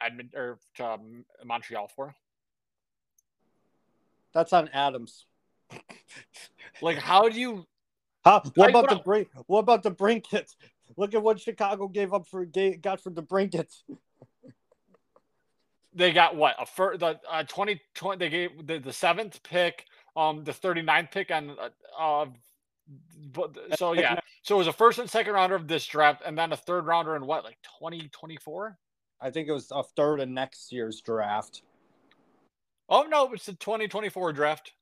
[0.00, 2.14] Edmond or to um, Montreal for?
[4.32, 5.26] That's on Adams.
[6.82, 7.66] Like, how do you?
[8.24, 8.40] Huh?
[8.56, 9.28] What about what the brink?
[9.46, 10.54] What about DeBrincat?
[10.96, 13.72] Look at what Chicago gave up for ga- got for DeBrincat.
[15.94, 19.86] They got what a fir- the uh, 20, 20 They gave the, the seventh pick,
[20.16, 21.50] um, the 39th pick on.
[21.50, 21.68] Uh,
[21.98, 22.26] uh,
[23.32, 26.36] but so yeah, so it was a first and second rounder of this draft, and
[26.36, 28.78] then a third rounder in what, like twenty twenty four?
[29.20, 31.62] I think it was a third of next year's draft.
[32.88, 34.72] Oh no, it's the twenty twenty four draft.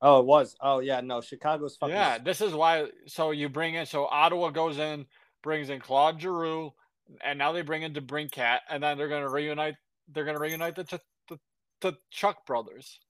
[0.00, 0.56] Oh, it was.
[0.60, 1.94] Oh yeah, no, Chicago's fucking.
[1.94, 2.86] Yeah, this is why.
[3.06, 5.06] So you bring in, so Ottawa goes in,
[5.42, 6.72] brings in Claude Giroux,
[7.24, 9.74] and now they bring in DeBrincat, and then they're going to reunite.
[10.12, 11.38] They're going to reunite the, Ch- the
[11.80, 13.00] the Chuck brothers.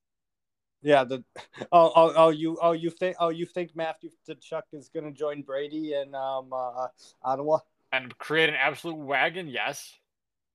[0.83, 1.25] Yeah, the
[1.73, 5.43] oh oh oh you oh you think oh you think Matthew Tkachuk is gonna join
[5.43, 6.89] Brady in um uh,
[7.23, 7.59] Ottawa?
[7.93, 9.49] and create an absolute wagon.
[9.49, 9.93] Yes,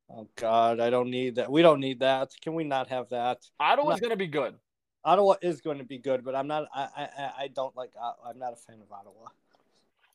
[0.10, 1.52] Oh God, I don't need that.
[1.52, 2.30] We don't need that.
[2.42, 3.40] Can we not have that?
[3.60, 4.08] Ottawa's No.
[4.08, 4.54] going to be good.
[5.04, 6.68] Ottawa is going to be good, but I'm not.
[6.74, 7.92] I I I- don't like.
[8.00, 9.28] uh, I'm not a fan of Ottawa.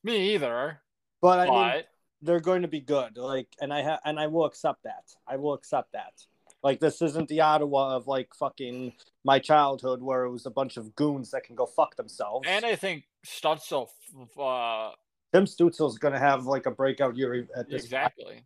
[0.03, 0.79] Me either.
[1.21, 1.83] But I but mean,
[2.21, 3.17] they're going to be good.
[3.17, 5.05] Like, and I ha- and I will accept that.
[5.27, 6.13] I will accept that.
[6.61, 8.93] Like, this isn't the Ottawa of like fucking
[9.23, 12.45] my childhood where it was a bunch of goons that can go fuck themselves.
[12.49, 13.87] and I think Stützle.
[14.21, 14.91] f- Uh,
[15.33, 17.83] Tim Stützle's going to have like a breakout year at this.
[17.83, 18.43] exactly.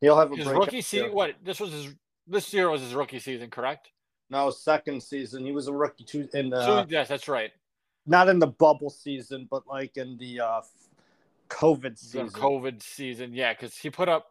[0.00, 1.06] He'll have a His breakout rookie season.
[1.06, 1.14] year.
[1.14, 1.94] What this was his.
[2.26, 3.90] This year was his rookie season, correct?
[4.30, 5.44] No, second season.
[5.44, 7.50] He was a rookie too in the so yes, that's right.
[8.06, 10.60] not in the bubble season, but like in the uh
[11.48, 12.28] COVID season.
[12.30, 14.26] COVID season, yeah, because he put up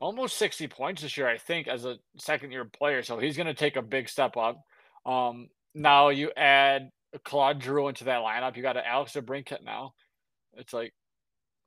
[0.00, 3.02] almost 60 points this year, I think, as a second year player.
[3.02, 4.64] So he's going to take a big step up.
[5.06, 6.90] Um, now you add
[7.24, 8.56] Claude Giroux into that lineup.
[8.56, 9.94] You got Alex DeBrincat now.
[10.54, 10.94] It's like,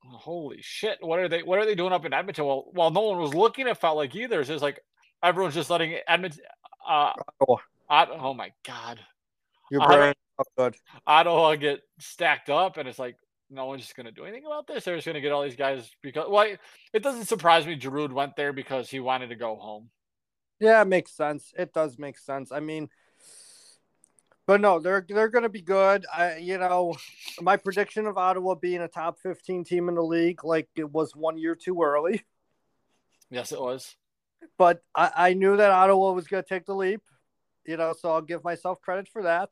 [0.03, 0.97] holy shit!
[1.01, 1.43] What are they?
[1.43, 2.45] What are they doing up in Edmonton?
[2.45, 4.39] Well, while no one was looking, it felt like either.
[4.39, 4.79] It's just like
[5.21, 6.41] everyone's just letting Edmonton.
[6.87, 7.11] Uh,
[7.47, 7.59] oh.
[7.89, 8.99] oh my god!
[9.69, 10.75] Your brain oh, good.
[11.05, 13.17] Ottawa get stacked up, and it's like
[13.49, 14.83] no one's just going to do anything about this.
[14.83, 16.47] They're just going to get all these guys because, well,
[16.93, 17.79] it doesn't surprise me.
[17.79, 19.89] Giroux went there because he wanted to go home.
[20.59, 21.53] Yeah, it makes sense.
[21.57, 22.51] It does make sense.
[22.51, 22.89] I mean,
[24.47, 26.05] but no, they're they're going to be good.
[26.13, 26.95] I, you know,
[27.41, 31.15] my prediction of Ottawa being a top fifteen team in the league, like it was
[31.15, 32.23] one year too early.
[33.29, 33.95] Yes, it was.
[34.57, 37.01] But I, I knew that Ottawa was going to take the leap.
[37.65, 39.49] You know, so I'll give myself credit for that.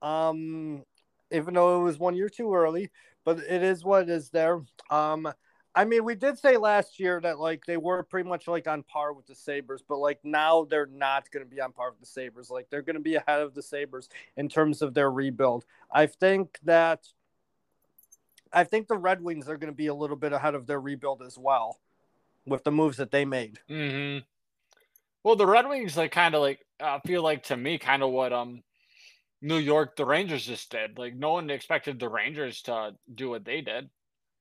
[0.00, 0.82] Um,
[1.30, 2.90] even though it was one year too early
[3.24, 4.62] but it is what is there.
[4.90, 5.32] Um,
[5.74, 8.82] I mean, we did say last year that like they were pretty much like on
[8.82, 12.00] par with the Sabres, but like now they're not going to be on par with
[12.00, 12.50] the Sabres.
[12.50, 15.64] Like they're going to be ahead of the Sabres in terms of their rebuild.
[15.90, 17.08] I think that
[18.52, 20.80] I think the Red Wings are going to be a little bit ahead of their
[20.80, 21.78] rebuild as well
[22.46, 23.58] with the moves that they made.
[23.70, 24.24] Mm-hmm.
[25.24, 28.10] Well, the Red Wings like kind of like uh, feel like to me kind of
[28.10, 28.62] what um
[29.42, 30.98] New York, the Rangers just did.
[30.98, 33.90] Like no one expected the Rangers to do what they did.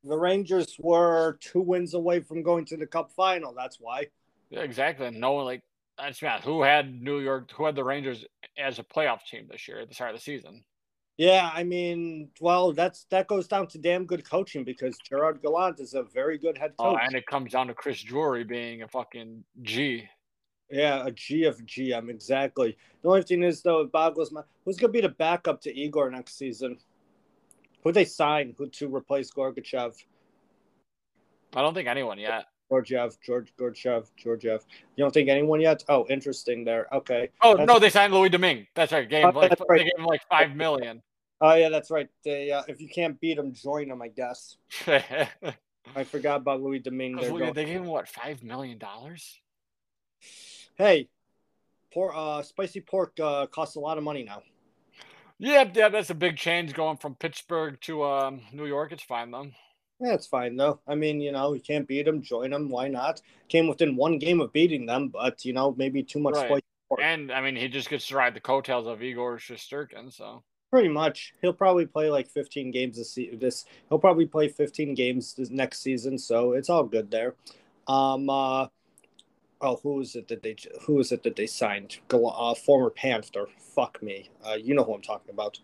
[0.03, 3.53] The Rangers were two wins away from going to the Cup final.
[3.55, 4.07] That's why.
[4.49, 5.09] Yeah, exactly.
[5.11, 5.63] No one like
[5.97, 8.25] that's not who had New York, who had the Rangers
[8.57, 10.63] as a playoff team this year at the start of the season.
[11.17, 15.79] Yeah, I mean, well, that's that goes down to damn good coaching because Gerard Gallant
[15.79, 16.99] is a very good head oh, coach.
[17.01, 20.07] Oh, and it comes down to Chris Drury being a fucking G.
[20.71, 22.77] Yeah, a G of GM, exactly.
[23.01, 25.77] The only thing is, though, it boggles my who's going to be the backup to
[25.77, 26.77] Igor next season?
[27.83, 29.95] Who they sign who to replace Gorgachev?
[31.55, 32.45] I don't think anyone yet.
[32.69, 34.65] Georgiev, George Gorgachev, Georgiev.
[34.95, 35.83] You don't think anyone yet?
[35.89, 36.87] Oh, interesting there.
[36.93, 37.29] Okay.
[37.41, 37.67] Oh that's...
[37.67, 38.65] no, they signed Louis Domingue.
[38.75, 39.09] That's right.
[39.09, 39.79] Gave oh, like, right.
[39.79, 41.01] They gave him like five million.
[41.41, 42.07] Oh yeah, that's right.
[42.23, 44.01] They, uh, if you can't beat them, join them.
[44.01, 44.55] I guess.
[44.87, 47.17] I forgot about Louis Domingue.
[47.17, 49.41] They gave him what five million dollars?
[50.81, 51.07] Hey,
[51.93, 54.41] poor uh, spicy pork uh, costs a lot of money now.
[55.37, 58.91] Yeah, yeah, that's a big change going from Pittsburgh to um, New York.
[58.91, 59.47] It's fine though.
[59.99, 60.79] Yeah, it's fine though.
[60.87, 62.69] I mean, you know, you can't beat them, join them.
[62.69, 63.21] Why not?
[63.47, 66.35] Came within one game of beating them, but you know, maybe too much.
[66.35, 66.63] Right.
[67.01, 70.89] And I mean, he just gets to ride the coattails of Igor Shesterkin, so pretty
[70.89, 75.49] much he'll probably play like 15 games this this he'll probably play 15 games this
[75.49, 77.35] next season so it's all good there
[77.89, 78.67] um uh
[79.61, 80.55] oh, who is it that they
[80.85, 81.97] who is it that they signed?
[82.11, 83.47] Uh, former Panther.
[83.57, 84.29] Fuck me.
[84.45, 85.59] Uh, you know who I'm talking about.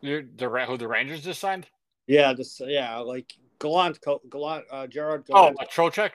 [0.00, 1.66] You're the who the Rangers just signed?
[2.06, 3.98] Yeah, this yeah, like Gallant,
[4.30, 5.26] Gallant, uh, Gerard.
[5.26, 5.56] Gallant.
[5.60, 6.12] Oh, Trocheck.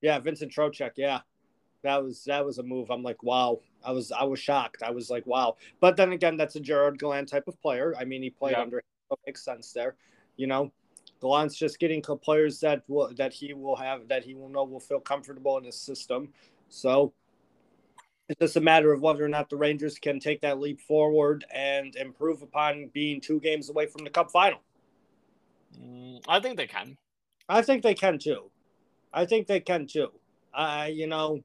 [0.00, 0.92] Yeah, Vincent Trocheck.
[0.96, 1.20] Yeah,
[1.82, 2.90] that was that was a move.
[2.90, 3.60] I'm like, wow.
[3.84, 4.82] I was I was shocked.
[4.82, 5.56] I was like, wow.
[5.80, 7.94] But then again, that's a Gerard Gallant type of player.
[7.98, 8.62] I mean, he played yeah.
[8.62, 8.82] under.
[9.26, 9.94] Makes sense there.
[10.36, 10.72] You know,
[11.20, 14.80] Gallant's just getting players that will that he will have that he will know will
[14.80, 16.32] feel comfortable in his system.
[16.68, 17.12] So
[18.28, 21.44] it's just a matter of whether or not the Rangers can take that leap forward
[21.52, 24.60] and improve upon being two games away from the Cup final.
[25.80, 26.96] Mm, I think they can.
[27.48, 28.50] I think they can too.
[29.12, 30.10] I think they can too.
[30.52, 31.42] I, you know,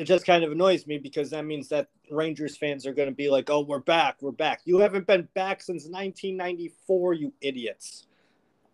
[0.00, 3.14] it just kind of annoys me because that means that Rangers fans are going to
[3.14, 8.06] be like, "Oh, we're back, we're back." You haven't been back since 1994, you idiots.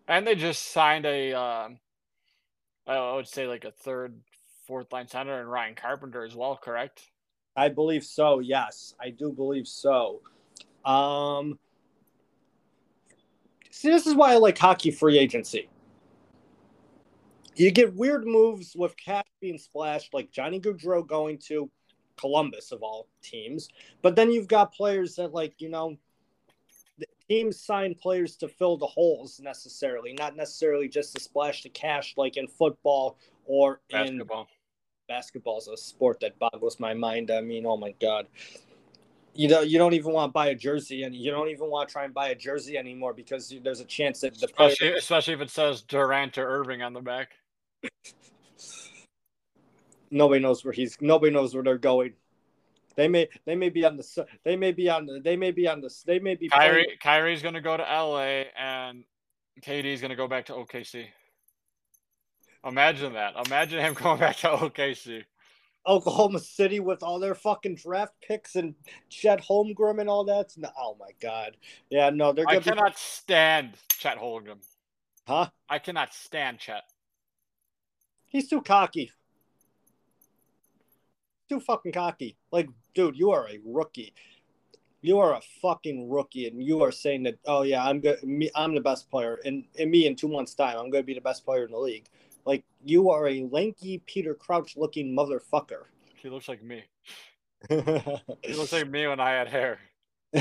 [0.07, 1.67] And they just signed a, uh,
[2.87, 4.15] I would say like a third,
[4.65, 6.55] fourth line center, and Ryan Carpenter as well.
[6.55, 7.01] Correct?
[7.57, 8.39] I believe so.
[8.39, 10.21] Yes, I do believe so.
[10.85, 11.59] Um,
[13.69, 15.67] see, this is why I like hockey free agency.
[17.57, 21.71] You get weird moves with cash being splashed, like Johnny Gaudreau going to
[22.15, 23.69] Columbus of all teams.
[24.03, 25.97] But then you've got players that, like, you know,
[26.99, 31.69] the teams sign players to fill the holes necessarily, not necessarily just to splash the
[31.69, 34.41] cash like in football or basketball.
[34.41, 34.47] In
[35.07, 37.31] basketball is a sport that boggles my mind.
[37.31, 38.27] I mean, oh my god.
[39.33, 41.89] You know, you don't even want to buy a jersey, and you don't even want
[41.89, 44.69] to try and buy a jersey anymore because there's a chance that the player...
[44.69, 47.33] especially, especially if it says Durant or Irving on the back
[50.11, 50.97] nobody knows where he's.
[51.01, 52.13] Nobody knows where they're going.
[52.95, 55.67] They may they may be on the they may be on the they may be
[55.67, 56.49] on the they may be.
[56.49, 56.97] Kyrie playing.
[57.01, 59.03] Kyrie's going to go to LA and
[59.61, 61.05] KD's going to go back to OKC.
[62.65, 63.35] Imagine that.
[63.45, 65.23] Imagine him going back to OKC.
[65.85, 68.75] Oklahoma City with all their fucking draft picks and
[69.09, 70.51] Chet Holmgren and all that.
[70.57, 71.55] No, oh my god.
[71.89, 74.57] Yeah, no, they're I cannot be stand Chet Holmgren.
[75.27, 75.49] huh?
[75.69, 76.83] I cannot stand Chet.
[78.37, 79.11] He's too cocky.
[81.49, 82.37] Too fucking cocky.
[82.51, 84.13] Like, dude, you are a rookie.
[85.01, 88.21] You are a fucking rookie, and you are saying that, oh yeah, I'm good.
[88.23, 91.07] Me, I'm the best player, and, and me in two months' time, I'm going to
[91.07, 92.05] be the best player in the league.
[92.45, 95.85] Like, you are a lanky Peter Crouch looking motherfucker.
[96.21, 96.83] He looks like me.
[97.69, 99.79] He looks like me when I had hair.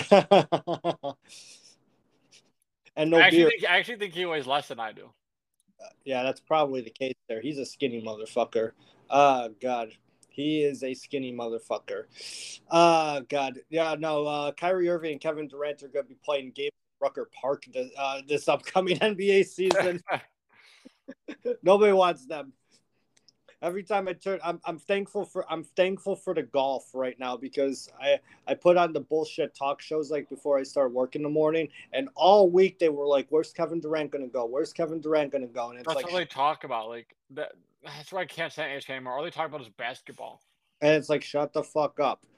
[2.94, 5.09] and no I actually think I actually think he weighs less than I do.
[6.05, 7.40] Yeah, that's probably the case there.
[7.40, 8.73] He's a skinny motherfucker.
[9.11, 9.90] Uh God.
[10.28, 12.05] He is a skinny motherfucker.
[12.70, 13.61] Uh God.
[13.70, 17.28] Yeah, no, uh Kyrie Irving and Kevin Durant are gonna be playing games at Rucker
[17.40, 20.01] Park this, uh, this upcoming NBA season.
[21.62, 22.53] Nobody wants them.
[23.66, 27.36] Every time I turn, I'm, I'm thankful for I'm thankful for the golf right now
[27.36, 31.22] because I I put on the bullshit talk shows like before I start work in
[31.24, 34.47] the morning, and all week they were like, "Where's Kevin Durant gonna go?
[34.47, 36.88] Where's Kevin Durant gonna go?" And it's That's like, all they talk about.
[36.88, 37.55] Like that.
[37.84, 39.14] That's why I can't stand HK anymore.
[39.14, 40.43] All they talk about is basketball.
[40.80, 42.24] and it's like, shut the fuck up.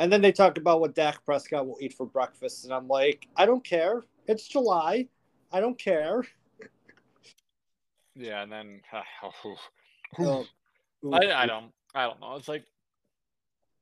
[0.00, 3.28] And then they talk about what Dak Prescott will eat for breakfast, and I'm like,
[3.36, 4.02] I don't care.
[4.26, 5.06] It's July.
[5.52, 6.24] I don't care.
[8.16, 8.80] Yeah, and then
[9.22, 9.56] oh,
[10.18, 10.46] Um,
[11.12, 12.36] I, I don't I don't know.
[12.36, 12.64] It's like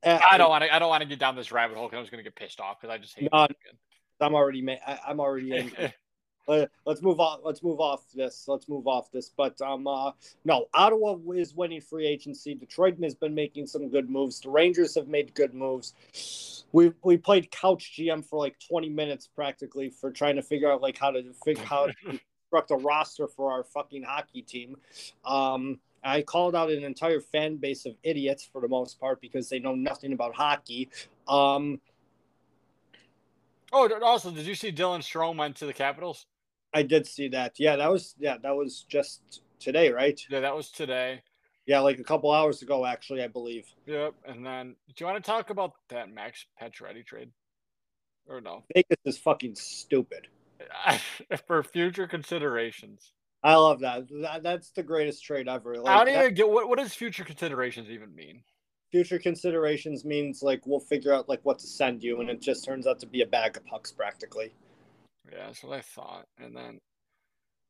[0.05, 1.99] uh, I don't want to I don't want to get down this rabbit hole because
[1.99, 3.31] I'm just gonna get pissed off because I just hate.
[3.33, 3.47] No,
[4.21, 4.63] I'm already.
[4.63, 5.93] Ma- I, I'm already angry.
[6.49, 7.41] Let, let's move on.
[7.45, 8.47] Let's move off this.
[8.49, 9.31] Let's move off this.
[9.37, 10.13] But um, uh,
[10.45, 12.55] no, Ottawa is winning free agency.
[12.55, 14.41] Detroit has been making some good moves.
[14.41, 16.65] The Rangers have made good moves.
[16.73, 20.83] We we played couch GM for like 20 minutes practically for trying to figure out
[20.83, 24.77] like how to figure how to construct a roster for our fucking hockey team.
[25.25, 29.49] Um, I called out an entire fan base of idiots for the most part because
[29.49, 30.91] they know nothing about hockey.
[31.29, 31.81] Um,
[33.73, 36.27] oh, also, did you see Dylan Strome went to the Capitals?
[36.75, 37.59] I did see that.
[37.59, 40.21] Yeah, that was yeah, that was just today, right?
[40.31, 41.23] Yeah, that was today.
[41.67, 43.67] Yeah, like a couple hours ago, actually, I believe.
[43.87, 44.15] Yep.
[44.27, 47.31] And then, do you want to talk about that Max Pacioretty trade,
[48.27, 48.65] or no?
[48.75, 50.27] Vegas is fucking stupid.
[51.47, 53.13] For future considerations,
[53.43, 54.09] I love that.
[54.23, 55.79] that that's the greatest trade ever.
[55.79, 58.43] Like, I don't that- even get what what does future considerations even mean.
[58.91, 62.65] future considerations means like we'll figure out like what to send you, and it just
[62.65, 64.53] turns out to be a bag of pucks practically.
[65.31, 66.25] Yeah, that's what I thought.
[66.39, 66.79] And then,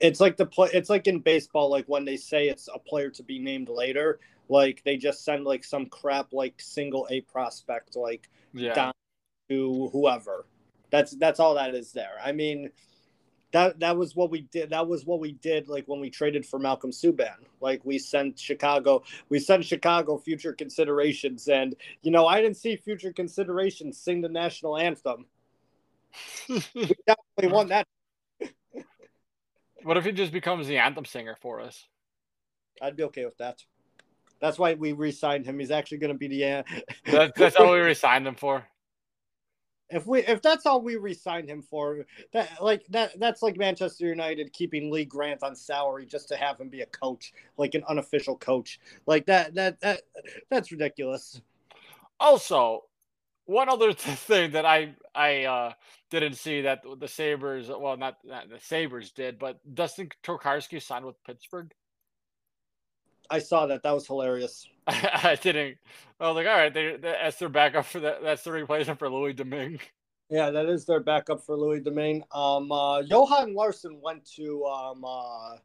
[0.00, 0.68] It's like the play.
[0.74, 4.18] It's like in baseball, like when they say it's a player to be named later,
[4.48, 8.92] like they just send like some crap like single A prospect like yeah, down
[9.48, 10.44] to whoever.
[10.90, 12.16] That's that's all that is there.
[12.22, 12.68] I mean,
[13.52, 14.70] that that was what we did.
[14.70, 15.68] That was what we did.
[15.68, 20.52] Like when we traded for Malcolm Subban, like we sent Chicago, we sent Chicago future
[20.52, 25.26] considerations, and you know I didn't see future considerations sing the national anthem.
[26.48, 27.86] We definitely won that.
[29.82, 31.86] what if he just becomes the anthem singer for us?
[32.82, 33.62] I'd be okay with that.
[34.40, 35.58] That's why we re-signed him.
[35.58, 36.44] He's actually going to be the.
[36.44, 36.62] Uh,
[37.06, 38.66] That, that's all we resigned him for.
[39.93, 44.06] If we if that's all we re-signed him for that like that that's like manchester
[44.06, 47.85] united keeping lee grant on salary just to have him be a coach like an
[47.89, 50.02] unofficial coach like that that that
[50.51, 51.40] that's ridiculous
[52.23, 52.85] Also,
[53.47, 55.73] one other thing that I I uh,
[56.10, 61.05] didn't see that the Sabres, well, not, not the Sabres did, but Dustin Tokarski signed
[61.05, 61.73] with Pittsburgh.
[63.32, 65.78] I saw that that was hilarious I didn't.
[66.20, 68.22] I was like, all right, they, that's their backup for that.
[68.22, 69.80] That's the replacement for Louis Domingue.
[70.30, 75.04] yeah that is their backup for louis domingue um uh johan larsson went to um
[75.04, 75.56] uh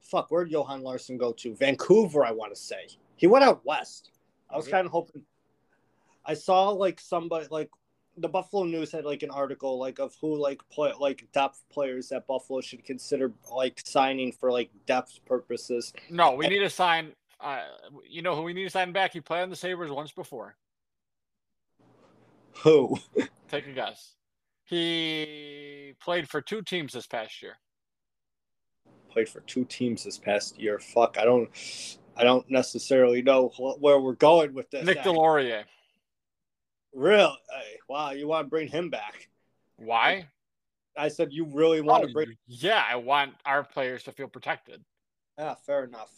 [0.00, 2.86] fuck Where did johan larsson go to vancouver i want to say
[3.16, 4.10] he went out west
[4.50, 4.72] i was Okay.
[4.72, 5.22] kind of hoping
[6.24, 7.70] i saw like somebody like
[8.20, 12.08] the Buffalo News had like an article like of who like play like depth players
[12.08, 15.92] that Buffalo should consider like signing for like depth purposes.
[16.10, 17.12] No, we need to sign.
[17.40, 17.62] Uh,
[18.08, 19.12] you know who we need to sign back?
[19.12, 20.56] He played on the Sabres once before.
[22.62, 22.98] Who?
[23.48, 24.14] Take a guess.
[24.64, 27.56] He played for two teams this past year.
[29.10, 30.78] Played for two teams this past year.
[30.78, 31.50] Fuck, I don't
[32.16, 34.84] I don't necessarily know wh- where we're going with this.
[34.84, 35.16] Nick actually.
[35.16, 35.64] Deslauriers.
[36.92, 37.36] Really?
[37.50, 39.28] Hey, wow, you want to bring him back?
[39.76, 40.26] Why?
[40.96, 42.36] I said you really want Oh, to bring.
[42.46, 44.82] yeah, I want our players to feel protected.
[45.38, 46.10] Yeah, fair enough.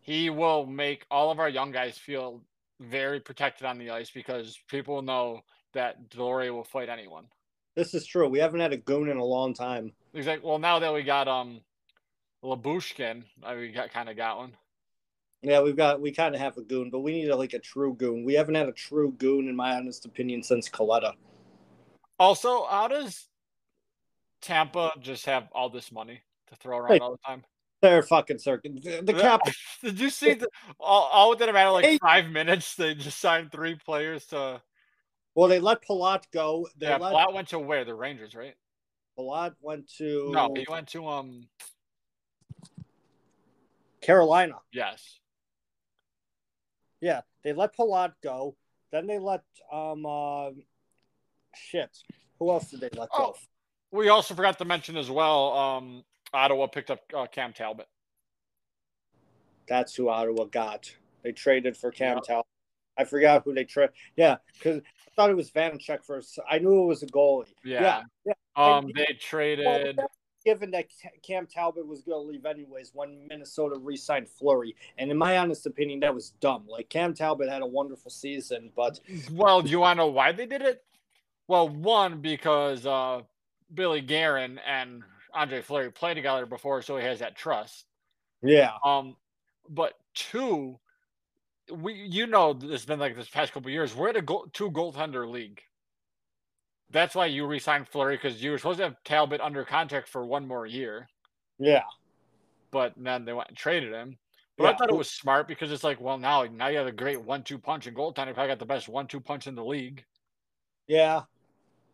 [0.00, 2.42] He will make all of our young guys feel
[2.80, 5.42] very protected on the ice because people know
[5.74, 7.26] that Deslauriers will fight anyone.
[7.74, 8.28] This is true.
[8.28, 9.92] We haven't had a goon in a long time.
[10.12, 11.60] Like, well, now that we got um
[12.44, 14.56] Lyubushkin, I we got kind of got one.
[15.42, 17.58] Yeah, we've got we kind of have a goon, but we need a, like a
[17.58, 18.24] true goon.
[18.24, 21.14] We haven't had a true goon, in my honest opinion, since Kaleta.
[22.18, 23.26] Also, how does
[24.40, 26.98] Tampa just have all this money to throw around Hey.
[27.00, 27.44] all the time?
[27.80, 28.80] They're fucking circuit.
[28.80, 29.40] The, the cap.
[29.82, 30.48] Did you see the
[30.78, 31.98] all, all within a matter of like Hey.
[31.98, 32.76] five minutes?
[32.76, 34.62] They just signed three players to.
[35.34, 36.68] Well, they let Palat go.
[36.76, 37.84] They Yeah, let Palat went to where?
[37.84, 38.54] The Rangers, right?
[39.18, 41.48] Palat went to No, he went to um.
[44.00, 44.54] Carolina.
[44.72, 45.18] Yes,
[47.02, 48.56] Yeah, they let Palat go.
[48.92, 50.50] Then they let um uh,
[51.54, 51.90] shit.
[52.38, 53.34] Who else did they let go?
[53.34, 53.34] Oh.
[53.90, 55.52] we also forgot to mention as well.
[55.52, 57.88] Um, Ottawa picked up uh, Cam Talbot.
[59.68, 60.90] That's who Ottawa got.
[61.22, 62.24] They traded for Cam Yep.
[62.24, 62.46] Talbot.
[62.96, 63.94] I forgot who they traded.
[64.16, 66.38] Yeah, because I thought it was Vanecek first.
[66.48, 67.46] I knew it was a goalie.
[67.64, 68.02] Yeah.
[68.24, 68.32] yeah.
[68.56, 70.00] Um, And- they Well, traded.
[70.44, 70.86] Given that
[71.22, 75.66] Cam Talbot was going to leave anyways when Minnesota re-signed Fleury, and in my honest
[75.66, 76.64] opinion, that was dumb.
[76.66, 79.00] Like Cam Talbot had a wonderful season, but
[79.30, 80.82] Well, do you want to know why they did it?
[81.48, 83.22] Well, one because uh,
[83.74, 85.02] Billy Guerin and
[85.34, 87.86] Andre Fleury played together before, so he has that trust.
[88.42, 89.16] yeah, Um,
[89.68, 90.78] but two,
[91.70, 93.94] we you know it's been like this past couple of years.
[93.94, 95.62] We're at a goal, two goaltender league.
[96.92, 100.24] That's why you re-signed Fleury because you were supposed to have Talbot under contract for
[100.26, 101.08] one more year,
[101.58, 101.82] yeah,
[102.70, 104.18] but then they went and traded him.
[104.58, 106.92] But I thought it was smart because it's like, well, now now you have a
[106.92, 108.34] great one-two punch in goaltender.
[108.34, 110.04] Probably got the best one-two punch in the league.
[110.86, 111.22] yeah.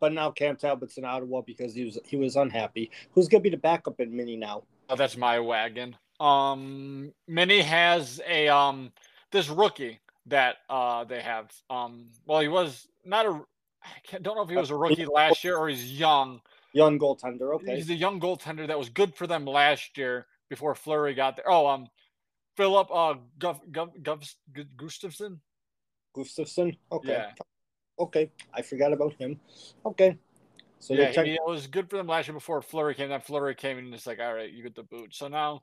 [0.01, 2.89] But now Cam Talbot's in Ottawa because he was he was unhappy.
[3.11, 4.63] Who's going to be the backup in Mini now?
[4.89, 5.95] Oh, that's my wagon.
[6.21, 8.91] Um, Minnie has a um
[9.31, 11.51] this rookie that uh they have.
[11.69, 13.41] Um, well, he was not a.
[13.83, 16.41] I don't know if he was a rookie last year or he's young.
[16.73, 17.55] Young goaltender.
[17.55, 21.35] Okay, He's a young goaltender that was good for them last year before Fleury got
[21.35, 21.49] there.
[21.49, 21.87] Oh, um,
[22.55, 24.29] Filip uh Gov, Gov, Gov,
[24.75, 25.39] Gustavsson.
[26.15, 26.77] Gustavsson.
[26.91, 27.31] Okay, Yeah,
[27.97, 28.31] okay.
[28.53, 29.39] I forgot about him.
[29.85, 30.17] Okay,
[30.79, 33.09] so yeah, check- he, it was good for them last year before Fleury came.
[33.09, 35.15] Then Fleury came in and it's like, all right, you get the boot.
[35.15, 35.61] So now,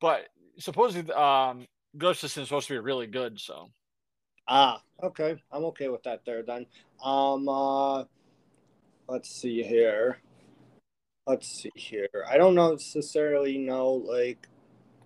[0.00, 0.28] but
[0.58, 1.66] supposedly um
[1.96, 3.40] Gustavsson's supposed to be really good.
[3.40, 3.70] So.
[4.48, 5.36] Ah, okay.
[5.52, 6.66] I'm okay with that there then.
[7.04, 8.04] Um uh
[9.08, 10.18] let's see here.
[11.26, 12.08] Let's see here.
[12.28, 14.48] I don't know necessarily know like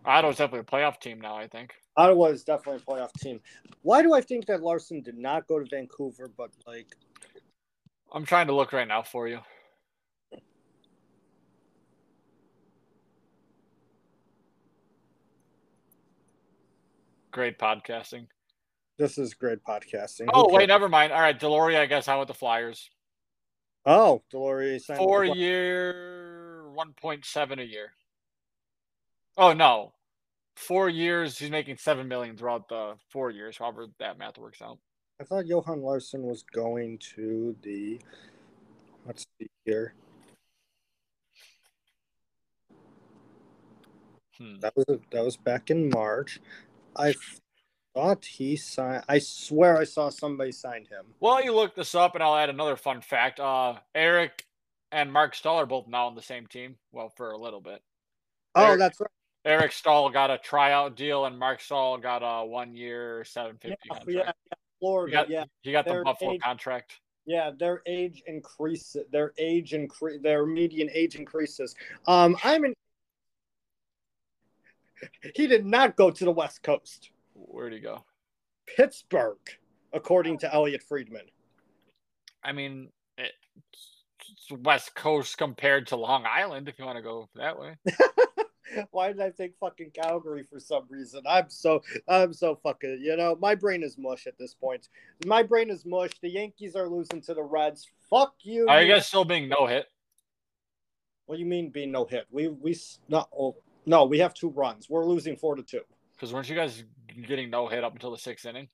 [0.04, 1.36] Ottawa's definitely a playoff team now.
[1.36, 1.74] I think.
[1.96, 3.40] Ottawa is definitely a playoff team.
[3.82, 6.86] Why do I think that Larsson did not go to Vancouver, but like
[8.12, 9.40] I'm trying to look right now for you.
[17.32, 18.26] Great podcasting.
[18.98, 20.28] This is great podcasting.
[20.32, 21.12] Oh wait, never mind.
[21.12, 22.90] All right, Deslauriers, I guess I with the Flyers.
[23.86, 27.92] Oh, Deslauriers Four year, one point seven a year.
[29.36, 29.92] Oh no,
[30.56, 31.38] four years.
[31.38, 33.56] He's making seven million throughout the four years.
[33.56, 34.78] However that math works out.
[35.20, 37.98] I thought Johan Larsson was going to the
[39.06, 39.94] let's see here.
[44.38, 44.60] Hmm.
[44.60, 46.40] That was that was back in March.
[46.96, 47.14] I
[47.94, 49.04] thought he signed.
[49.08, 51.06] I swear I saw somebody signed him.
[51.20, 53.40] Well, you look this up, and I'll add another fun fact.
[53.40, 54.44] Uh, Eric
[54.90, 56.76] and Marc Staal are both now on the same team.
[56.92, 57.82] Well, for a little bit.
[58.54, 59.10] Oh, Eric- that's right.
[59.44, 63.94] Eric Staal got a tryout deal, and Marc Staal got a one-year, seven fifty Yeah,
[63.98, 64.38] fifty yeah, contract.
[64.50, 65.10] yeah, Florida.
[65.10, 67.00] He got, yeah, he got the Buffalo paid- contract.
[67.26, 67.50] yeah.
[67.58, 69.04] Their age increases.
[69.10, 70.20] Their age increase.
[70.22, 71.74] Their median age increases.
[72.06, 72.74] Um, I'm in.
[75.34, 77.10] He did not go to the West Coast.
[77.52, 78.04] Where'd he go?
[78.76, 79.36] Pittsburgh,
[79.92, 81.26] according to Elliotte Friedman.
[82.42, 82.88] I mean,
[83.18, 87.76] it's West Coast compared to Long Island, if you want to go that way.
[88.90, 91.22] Why did I think fucking Calgary for some reason?
[91.28, 94.88] I'm so I'm so fucking you know my brain is mush at this point.
[95.26, 96.12] My brain is mush.
[96.22, 97.86] The Yankees are losing to the Reds.
[98.08, 98.66] Fuck you.
[98.68, 99.88] Are you guys still being no hit?
[101.26, 102.26] What do you mean being no hit?
[102.30, 104.88] We we s- no oh, no we have two runs.
[104.88, 105.82] We're losing four to two.
[106.22, 106.84] Because weren't you guys
[107.26, 108.68] getting no hit up until the sixth inning?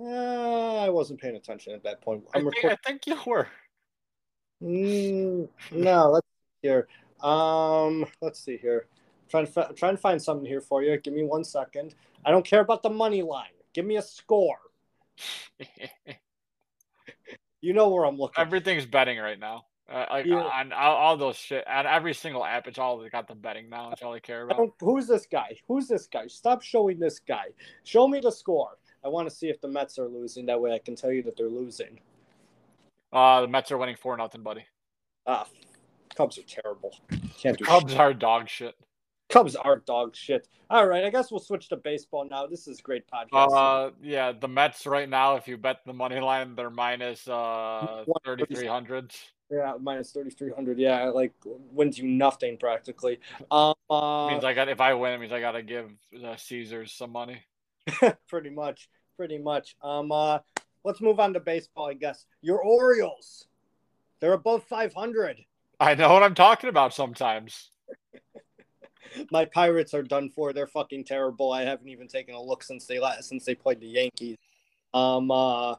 [0.00, 2.24] Uh, I wasn't paying attention at that point.
[2.34, 2.78] I I'm think, recording.
[2.82, 3.48] I think you were.
[4.62, 6.88] Mm, no, let's see here.
[7.20, 8.86] Um, let's see here.
[9.28, 10.96] trying to fi- trying to find something here for you.
[10.96, 11.94] Give me one second.
[12.24, 13.50] I don't care about the money line.
[13.74, 14.56] Give me a score.
[17.62, 18.40] You know where I'm looking.
[18.40, 19.64] Everything's betting right now.
[19.88, 20.36] Uh, like Yeah.
[20.38, 23.68] on all, all those shit, on every single app, it's all they got the betting
[23.70, 23.88] now.
[23.88, 24.70] That's all they care about.
[24.80, 25.56] who's this guy?
[25.68, 26.26] Who's this guy?
[26.26, 27.46] Stop showing this guy.
[27.84, 28.78] Show me the score.
[29.04, 30.46] I want to see if the Mets are losing.
[30.46, 32.00] That way I can tell you that they're losing.
[33.12, 34.64] Uh, the Mets are winning four nothing, buddy.
[35.26, 35.46] Ah,
[36.16, 36.92] Cubs are terrible.
[37.38, 38.74] Can't do Cubs are dog shit.
[39.28, 40.48] Cubs are dog shit.
[40.70, 42.46] All right, I guess we'll switch to baseball now.
[42.48, 43.52] This is great podcast.
[43.52, 48.04] Uh, yeah, the Mets right now, if you bet the money line, they're minus uh
[48.24, 49.12] thirty three hundred.
[49.50, 50.78] Yeah, minus thirty three hundred.
[50.78, 53.20] Yeah, like wins you nothing practically.
[53.50, 55.90] Um, uh, means I got if I win, it means I got to give
[56.24, 57.42] uh, Caesars some money.
[58.28, 59.76] pretty much, pretty much.
[59.82, 60.40] Um, uh,
[60.82, 61.88] let's move on to baseball.
[61.88, 63.46] I guess your Orioles,
[64.18, 65.44] they're above five hundred.
[65.78, 67.70] I know what I'm talking about sometimes.
[69.30, 70.52] My Pirates are done for.
[70.52, 71.52] They're fucking terrible.
[71.52, 74.36] I haven't even taken a look since they last since they played the Yankees.
[74.92, 75.76] Um, uh,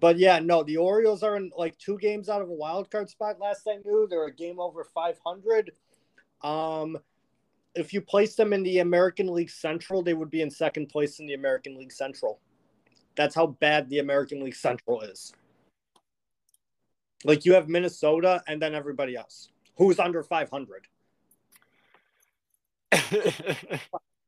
[0.00, 3.10] but yeah, no, the Orioles are in like two games out of a wild card
[3.10, 3.38] spot.
[3.38, 5.72] Last I knew, they're a game over 500.
[6.42, 6.98] Um,
[7.74, 11.20] if you place them in the American League Central, they would be in second place
[11.20, 12.40] in the American League Central.
[13.16, 15.32] That's how bad the American League Central is.
[17.24, 20.86] Like you have Minnesota and then everybody else who's under 500.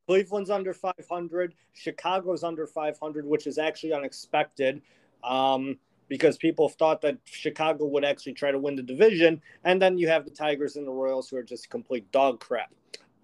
[0.06, 1.54] Cleveland's under 500.
[1.72, 4.82] Chicago's under 500, which is actually unexpected
[5.24, 5.78] um,
[6.08, 9.40] because people thought that Chicago would actually try to win the division.
[9.64, 12.70] And then you have the Tigers and the Royals, who are just complete dog crap.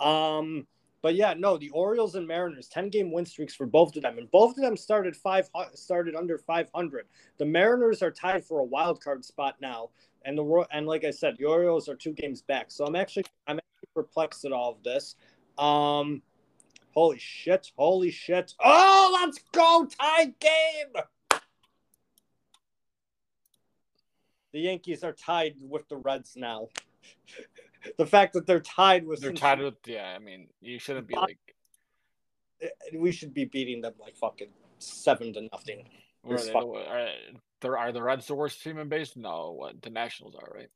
[0.00, 0.66] Um,
[1.02, 4.18] but yeah, no, the Orioles and Mariners, 10 game win streaks for both of them.
[4.18, 7.06] And both of them started five started under 500.
[7.38, 9.90] The Mariners are tied for a wild card spot now.
[10.24, 12.70] And the and like I said, the Orioles are two games back.
[12.70, 15.16] So I'm actually I'm actually perplexed at all of this.
[15.56, 16.22] Um
[16.92, 18.54] holy shit, holy shit.
[18.60, 21.02] Oh, let's go tie game.
[24.52, 26.68] The Yankees are tied with the Reds now.
[27.98, 30.14] the fact that they're tied with they're tied with yeah.
[30.14, 31.38] I mean, you shouldn't be like
[32.62, 34.48] eh, we should be beating them like fucking
[34.78, 35.88] seven to nothing.
[36.28, 39.16] Are, they, are, are the Reds the worst team in base?
[39.16, 40.68] No, what the Nationals are, right?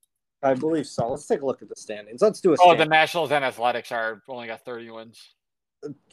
[0.43, 1.09] I believe so.
[1.09, 2.21] Let's take a look at the standings.
[2.21, 2.57] Let's do a.
[2.61, 5.35] Oh, the Nationals and Athletics are only got thirty wins.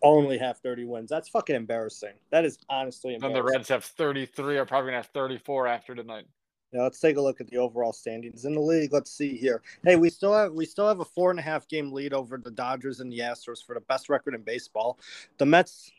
[0.04, 1.10] Only have thirty wins.
[1.10, 2.14] That's fucking embarrassing.
[2.32, 3.38] That is honestly embarrassing.
[3.38, 4.58] And the Reds have thirty three.
[4.58, 6.26] Are probably gonna have thirty four after tonight.
[6.74, 8.94] Now let's take a look at the overall standings in the league.
[8.94, 9.62] Let's see here.
[9.84, 12.38] Hey, we still have we still have a four and a half game lead over
[12.38, 14.98] the Dodgers and the Astros for the best record in baseball.
[15.38, 15.92] The Mets,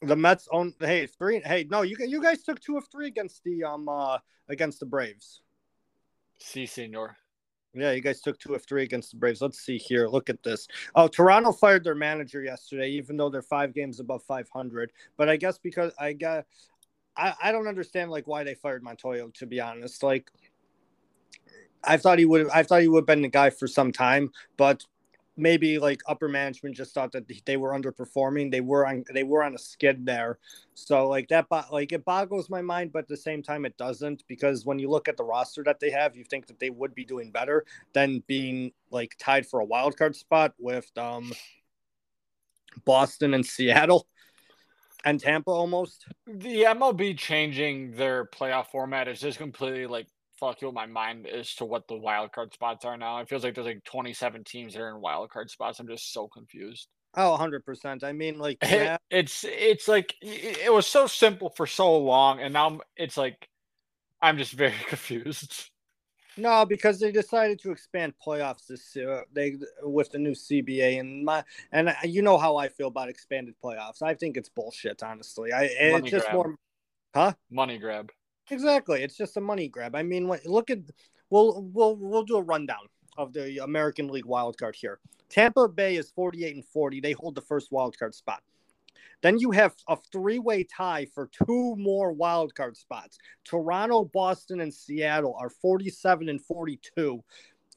[0.00, 0.72] the Mets own.
[0.80, 1.40] Hey, three.
[1.40, 4.18] Hey, no, you you guys took two of three against the um uh
[4.48, 5.42] against the Braves.
[6.38, 7.16] See, si, senor.
[7.76, 9.42] Yeah, you guys took two of three against the Braves.
[9.42, 10.08] Let's see here.
[10.08, 10.66] Look at this.
[10.94, 14.92] Oh, Toronto fired their manager yesterday, even though they're five games above 500.
[15.18, 16.46] But I guess because I got,
[17.16, 19.32] I, I don't understand like why they fired Montoyo.
[19.34, 20.30] To be honest, like
[21.82, 22.48] I thought he would.
[22.50, 24.84] I thought he would have been the guy for some time, but
[25.36, 28.50] maybe like upper management just thought that they were underperforming.
[28.50, 30.38] They were on they were on a skid there,
[30.74, 34.24] so like that like it boggles my mind, but at the same time it doesn't
[34.28, 36.94] because when you look at the roster that they have, you think that they would
[36.94, 41.32] be doing better than being like tied for a wild card spot with um
[42.84, 44.06] Boston and Seattle
[45.06, 46.04] and Tampa almost.
[46.26, 50.08] The MLB changing their playoff format is just completely like
[50.38, 53.18] fuck you with my mind as to what the wild card spots are now.
[53.20, 55.80] It feels like there's like 27 teams that are in wild card spots.
[55.80, 56.88] I'm just so confused.
[57.16, 58.04] Oh, 100%.
[58.04, 58.98] I mean, like, yeah.
[59.10, 63.48] it's it's like it was so simple for so long, and now it's like
[64.20, 65.70] I'm just very confused.
[66.38, 71.24] No, because they decided to expand playoffs this uh, they with the new CBA and
[71.24, 71.42] my
[71.72, 74.02] and you know how I feel about expanded playoffs.
[74.02, 75.52] I think it's bullshit, honestly.
[75.52, 76.34] I it's just grab.
[76.34, 76.56] more,
[77.14, 77.32] huh?
[77.50, 78.12] Money grab.
[78.50, 79.02] Exactly.
[79.02, 79.94] It's just a money grab.
[79.94, 80.80] I mean, look at
[81.30, 82.86] we'll we'll we'll do a rundown
[83.16, 84.98] of the American League wild card here.
[85.28, 87.00] Tampa Bay is 48 and 40.
[87.00, 88.42] They hold the first wild card spot.
[89.22, 93.18] Then you have a three-way tie for two more wild card spots.
[93.44, 97.22] Toronto, Boston, and Seattle are 47 and 42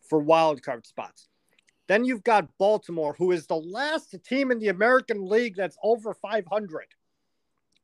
[0.07, 1.27] for wild card spots.
[1.87, 6.13] Then you've got Baltimore, who is the last team in the American League that's over
[6.13, 6.85] 500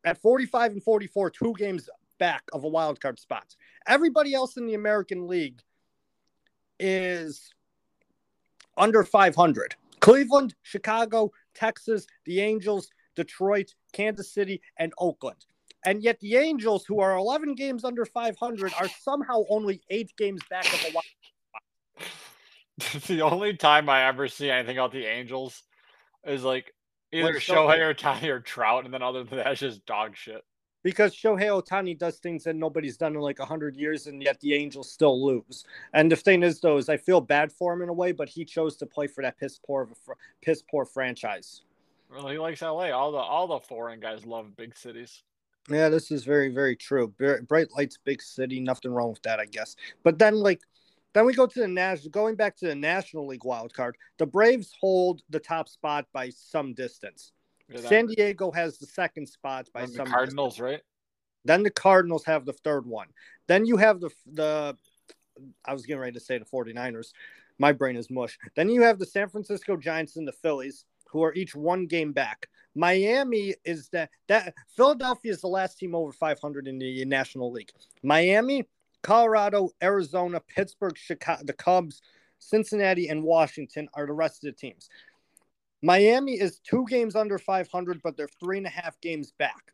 [0.04, 1.90] at 45 and 44, two games
[2.20, 3.56] back of a wild card spot.
[3.88, 5.62] Everybody else in the American League
[6.80, 7.52] is
[8.78, 9.76] under 500.
[10.00, 15.46] Cleveland, Chicago, Texas, the Angels, Detroit, Kansas City, and Oakland.
[15.86, 20.42] And yet the Angels, who are 11 games under 500, are somehow only eight games
[20.50, 21.06] back of a wild
[23.08, 25.64] The only time I ever see anything about the Angels
[26.26, 26.74] is like
[27.12, 30.44] either Shohei Ohtani or Trout, and then other than that, it's just dog shit
[30.86, 34.54] because Shohei Ohtani does things that nobody's done in like 100 years, and yet the
[34.54, 35.66] Angels still lose.
[35.94, 38.30] And the thing is, though, is I feel bad for him in a way, but
[38.30, 40.14] he chose to play for that piss poor of a fr-
[40.44, 41.64] piss poor franchise.
[42.16, 42.92] Well, he likes LA.
[42.92, 45.24] All the all the foreign guys love big cities.
[45.70, 47.14] Yeah, this is very very true.
[47.48, 49.76] Bright lights, big city, nothing wrong with that, I guess.
[50.04, 50.62] But then like
[51.14, 52.12] Then we go to the national.
[52.12, 56.30] Going back to the National League wild card, the Braves hold the top spot by
[56.30, 57.32] some distance.
[57.70, 60.72] Yeah, San Diego has the second spot by some Cardinals, distance.
[60.72, 60.82] right?
[61.46, 63.08] Then the Cardinals have the third one.
[63.48, 64.78] Then you have the the
[65.66, 67.08] I was getting ready to say the 49ers.
[67.58, 68.38] My brain is mush.
[68.56, 70.86] Then you have the San Francisco Giants and the Phillies,
[71.16, 72.50] who are each one game back.
[72.76, 77.72] Miami is that that Philadelphia is the last team over 500 in the National League.
[78.04, 78.66] Miami,
[79.02, 82.02] Colorado, Arizona, Pittsburgh, Chicago, the Cubs,
[82.40, 84.90] Cincinnati, and Washington are the rest of the teams.
[85.82, 89.72] Miami is two games under 500, but they're three and a half games back.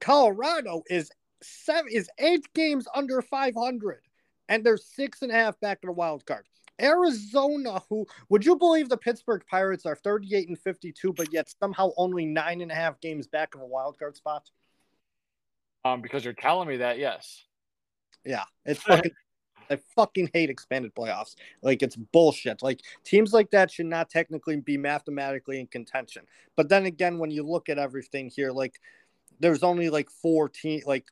[0.00, 1.12] Colorado is
[1.44, 4.00] seven is eight games under 500,
[4.48, 6.48] and they're six and a half back to the wild card.
[6.82, 11.90] Arizona, who would you believe the Pittsburgh Pirates are 38 and 52, but yet somehow
[11.96, 14.50] only nine and a half games back of a wild card spot?
[15.84, 17.44] Um, because you're telling me that, yes.
[18.24, 19.12] Yeah, it's fucking.
[19.70, 21.34] I fucking hate expanded playoffs.
[21.62, 22.62] Like it's bullshit.
[22.62, 26.24] Like teams like that should not technically be mathematically in contention.
[26.56, 28.78] But then again, when you look at everything here, like
[29.40, 30.84] there's only like four teams.
[30.84, 31.06] Like,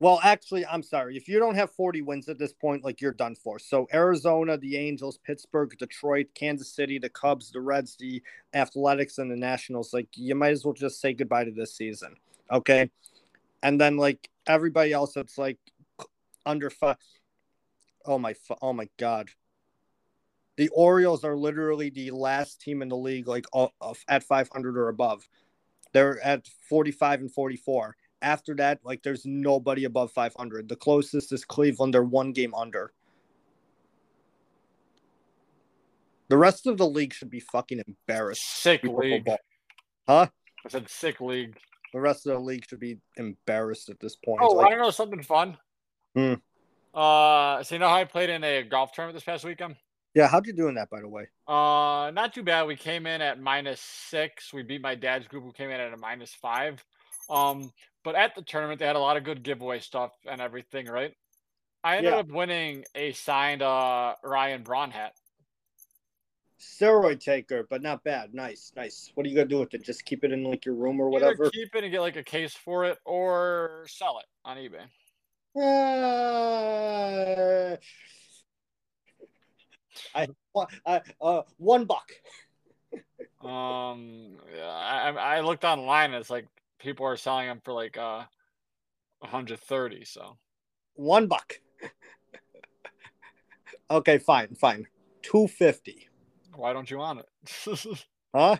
[0.00, 1.14] well, actually, I'm sorry.
[1.14, 3.58] If you don't have 40 wins at this point, like you're done for.
[3.58, 8.22] So Arizona, the Angels, Pittsburgh, Detroit, Kansas City, the Cubs, the Reds, the
[8.54, 9.92] Athletics, and the Nationals.
[9.92, 12.16] Like you might as well just say goodbye to this season.
[12.50, 12.90] Okay.
[13.62, 15.58] And then like everybody else, it's like
[16.46, 16.96] under five.
[18.06, 18.34] Oh my!
[18.62, 19.28] Oh my God!
[20.56, 23.44] The Orioles are literally the last team in the league, like
[24.08, 25.28] at 500 or above.
[25.92, 27.96] They're at 45 and 44.
[28.22, 30.68] After that, like there's nobody above 500.
[30.68, 31.94] The closest is Cleveland.
[31.94, 32.92] They're one game under.
[36.28, 38.62] The rest of the league should be fucking embarrassed.
[38.62, 39.28] Sick league.
[40.06, 40.26] Huh?
[40.64, 41.56] I said sick league.
[41.92, 44.40] The rest of the league should be embarrassed at this point.
[44.42, 45.56] Oh, like, I know something fun.
[46.14, 46.34] Hmm.
[46.94, 49.76] Uh, so you know how I played in a golf tournament this past weekend?
[50.14, 51.28] yeah, how'd you do in that, by the way?
[51.46, 52.66] Uh, not too bad.
[52.66, 54.52] We came in at minus six.
[54.52, 56.84] We beat my dad's group, who came in at a minus five.
[57.28, 57.72] Um,
[58.02, 61.14] but at the tournament, they had a lot of good giveaway stuff and everything, right?
[61.82, 62.18] I ended Yeah.
[62.20, 65.14] up winning a signed uh Ryan Braun hat.
[66.60, 68.34] Steroid taker, but not bad.
[68.34, 69.10] Nice, nice.
[69.14, 69.82] What are you gonna do with it?
[69.82, 71.50] Just keep it in like your room or Either whatever.
[71.50, 74.84] keep it and get like a case for it, or sell it on eBay.
[75.56, 75.60] Uh,
[80.14, 80.28] I,
[80.86, 82.10] I uh, one buck.
[83.42, 86.10] Um, yeah, I I I looked online.
[86.12, 86.46] And it's like
[86.80, 88.24] people are selling them for like uh
[89.20, 90.04] 130.
[90.04, 90.36] So
[90.94, 91.60] One buck.
[93.90, 94.86] okay, fine, fine.
[95.22, 96.08] Two fifty.
[96.56, 98.06] why don't you want it?
[98.34, 98.56] Huh?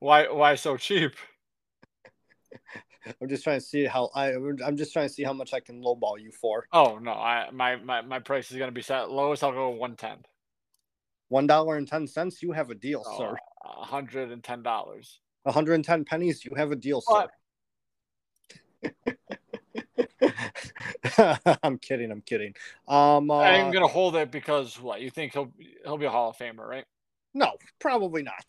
[0.00, 1.12] why why so cheap?
[3.20, 4.32] I'm just trying to see how I.
[4.32, 6.66] I'm just trying to see how much I can lowball you for.
[6.72, 9.44] Oh no, I my my, my price is gonna be set lowest.
[9.44, 10.24] I'll go 110.
[11.28, 12.42] One dollar and ten cents.
[12.42, 13.36] You have a deal, Oh, sir.
[13.62, 15.20] 110 dollars.
[15.44, 16.44] 110 pennies.
[16.44, 17.28] You have a deal, What?
[17.28, 17.32] sir.
[21.62, 22.10] I'm kidding.
[22.10, 22.54] I'm kidding.
[22.88, 25.52] Um, uh, I'm gonna hold it because what you think he'll
[25.84, 26.84] he'll be a Hall of Famer, right?
[27.34, 28.46] no, probably not.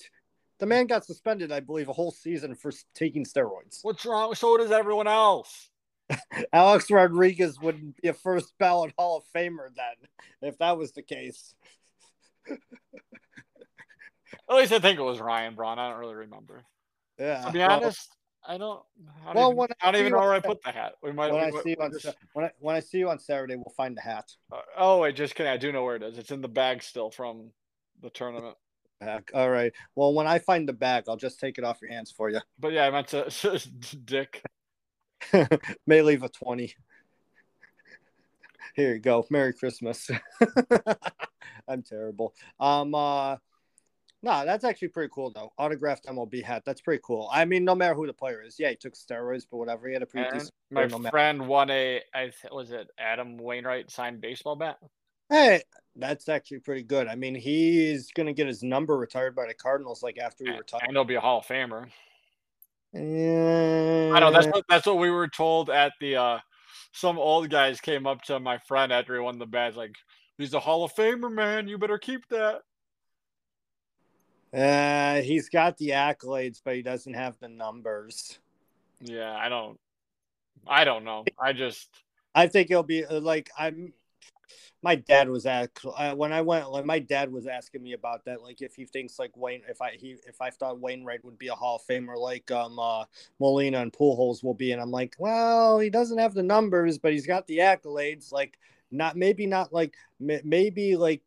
[0.60, 3.80] The man got suspended, I believe, a whole season for taking steroids.
[3.82, 4.34] What's wrong?
[4.36, 5.70] So does everyone else.
[6.54, 10.10] Alex Rodriguez wouldn't be a first ballot Hall of Famer then,
[10.42, 11.56] if that was the case.
[12.48, 15.80] At least I think it was Ryan Braun.
[15.80, 16.64] I don't really remember.
[17.20, 17.46] Yeah.
[17.46, 18.16] To be honest,
[18.48, 18.82] I don't.
[19.26, 20.94] I don't well, even, I I don't even know where I put the hat.
[21.02, 21.32] We might.
[21.32, 23.56] when we I see you on just- when I when I see you on Saturday,
[23.56, 24.32] we'll find the hat.
[24.52, 25.52] uh, oh wait, just kidding.
[25.52, 26.18] I do know where it is.
[26.18, 27.52] It's in the bag still from
[28.02, 28.56] the tournament.
[29.00, 29.32] Back.
[29.34, 29.74] All right.
[29.96, 32.40] Well, when I find the bag, I'll just take it off your hands for you.
[32.58, 33.30] But yeah, I meant to
[34.06, 34.42] Dick.
[35.88, 36.74] May leave a 20.
[38.76, 39.26] Here you go.
[39.30, 40.10] Merry Christmas.
[41.68, 42.34] I'm terrible.
[42.60, 43.38] Um uh
[44.26, 45.54] no, that's actually pretty cool though.
[45.58, 46.64] Autographed MLB hat.
[46.66, 47.30] That's pretty cool.
[47.32, 48.56] I mean, no matter who the player is.
[48.60, 49.88] Yeah, he took steroids, but whatever.
[49.88, 52.02] He had a pretty And decent my no matter- friend won a.
[52.14, 54.78] I th- was it Adam Wainwright signed baseball bat.
[55.30, 55.62] Hey,
[55.96, 57.08] that's actually pretty good.
[57.08, 60.60] I mean, he's gonna get his number retired by the Cardinals like after he And
[60.60, 60.82] retires.
[60.88, 61.88] and he'll be a Hall of Famer.
[62.96, 63.00] I
[64.16, 66.16] I know that's what that's what we were told at the.
[66.16, 66.40] uh
[66.94, 69.96] Some old guys came up to my friend after he won the badge, like,
[70.38, 71.68] "He's a Hall of Famer, man.
[71.68, 72.62] You better keep that."
[74.56, 78.40] Uh, he's got the accolades, but he doesn't have the numbers.
[79.02, 79.78] Yeah, I don't.
[80.66, 81.26] I don't know.
[81.40, 81.90] I just.
[82.34, 83.94] I think it'll be uh, like I'm.
[84.82, 86.70] My dad was at uh, when I went.
[86.72, 88.42] Like my dad was asking me about that.
[88.42, 91.48] Like if he thinks like Wayne, if I he if I thought Wainwright would be
[91.48, 93.04] a Hall of Famer like um uh,
[93.40, 97.12] Molina and Pujols will be, and I'm like, well, he doesn't have the numbers, but
[97.12, 98.32] he's got the accolades.
[98.32, 98.58] Like
[98.92, 101.24] not maybe not like maybe like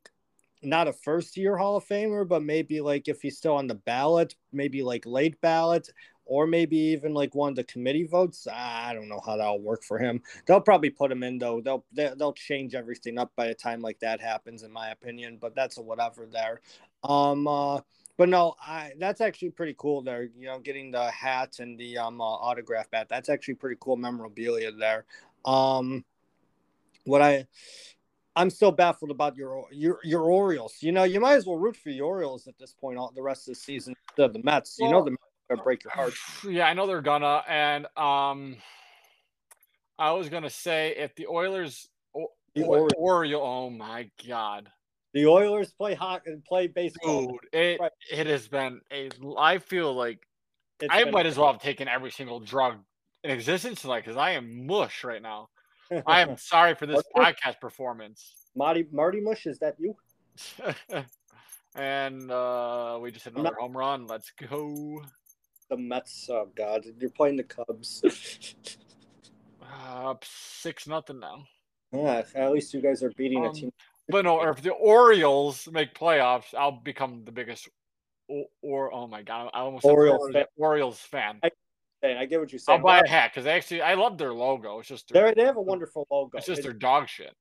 [0.62, 3.74] not a first year Hall of Famer, but maybe like if he's still on the
[3.74, 5.88] ballot, maybe like late ballot,
[6.24, 8.46] or maybe even like one of the committee votes.
[8.52, 10.22] I don't know how that'll work for him.
[10.46, 11.60] They'll probably put him in though.
[11.60, 15.38] They'll they'll change everything up by the time like that happens, in my opinion.
[15.40, 16.60] But that's a whatever there.
[17.02, 17.80] Um, uh,
[18.16, 20.28] but no, I that's actually pretty cool there.
[20.36, 23.08] You know, getting the hat and the um uh, autograph bat.
[23.08, 25.04] That's actually pretty cool memorabilia there.
[25.44, 26.04] Um,
[27.04, 27.46] what I
[28.38, 30.76] I'm still baffled about your your your Orioles.
[30.80, 33.20] You know, you might as well root for the Orioles at this point all the
[33.20, 34.76] rest of the season instead the Mets.
[34.78, 36.14] You well, know the Mets are gonna break your heart.
[36.48, 37.42] Yeah, I know they're gonna.
[37.48, 38.56] And um
[39.98, 41.88] I was gonna say if the Oilers
[42.54, 42.92] the Orioles.
[42.96, 44.70] Oriole, oh my god.
[45.14, 47.26] The Oilers play hockey and play baseball.
[47.26, 47.90] Dude, it right.
[48.08, 50.20] it has been a I feel like
[50.78, 52.76] it's I might as well have taken every single drug
[53.24, 55.48] in existence like because I am mush right now.
[56.06, 58.34] I am sorry for this podcast performance.
[58.56, 59.96] Marty Marty Mush, is that you?
[61.74, 63.60] and uh, we just hit another not...
[63.60, 64.06] home run.
[64.06, 65.02] Let's go.
[65.70, 66.28] The Mets.
[66.30, 68.02] Oh God, you're playing the Cubs.
[69.62, 71.44] uh, six nothing now.
[71.92, 73.72] Yeah, at least you guys are beating um, a team.
[74.08, 77.68] But no, if the Orioles make playoffs, I'll become the biggest.
[78.28, 80.44] Or, or oh my god, I almost Orioles fan.
[80.56, 81.38] Orioles fan.
[81.42, 81.50] I,
[82.02, 82.78] I get what you're saying.
[82.78, 84.78] I'll buy a hat because actually I love their logo.
[84.78, 86.38] It's just their, they have a wonderful logo.
[86.38, 87.34] It's just their dog shit.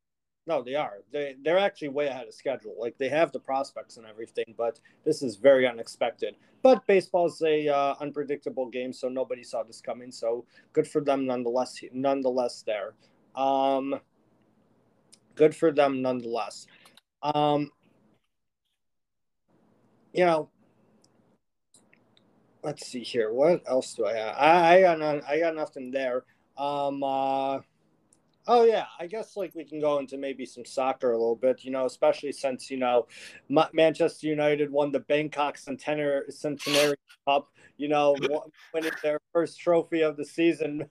[0.47, 0.99] No, they are.
[1.11, 2.73] They they're actually way ahead of schedule.
[2.79, 6.35] Like they have the prospects and everything, but this is very unexpected.
[6.63, 10.11] But baseball's a uh, unpredictable game, so nobody saw this coming.
[10.11, 11.79] So good for them nonetheless.
[11.91, 12.93] Nonetheless, there.
[13.35, 13.99] Um,
[15.35, 16.65] good for them nonetheless.
[17.21, 17.69] Um,
[20.13, 20.49] you know,
[22.67, 23.31] let's see here.
[23.31, 24.35] What else do I have?
[24.37, 26.23] I, I got I got nothing there.
[26.57, 27.01] Um.
[27.01, 27.59] Uh,
[28.47, 31.63] oh yeah, I guess like we can go into maybe some soccer a little bit.
[31.63, 33.07] You know, especially since you know,
[33.73, 36.95] Manchester United won the Bangkok Centenary Centenary
[37.25, 37.49] Cup.
[37.77, 38.15] You know,
[38.73, 40.85] winning their first trophy of the season,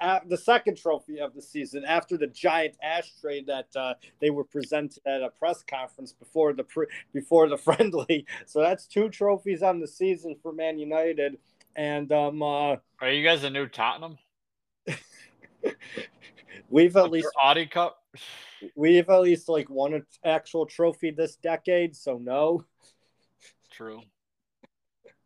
[0.00, 5.00] the second trophy of the season after the giant ashtray that uh, they were presented
[5.06, 8.26] at a press conference before the pre- before the friendly.
[8.46, 11.38] So that's two trophies on the season for Man United.
[11.76, 14.18] And um, uh, are you guys a new Tottenham?
[16.68, 17.98] we've at least Audi Cup.
[18.74, 22.64] We've at least like won an actual trophy this decade, so no.
[23.70, 24.02] True.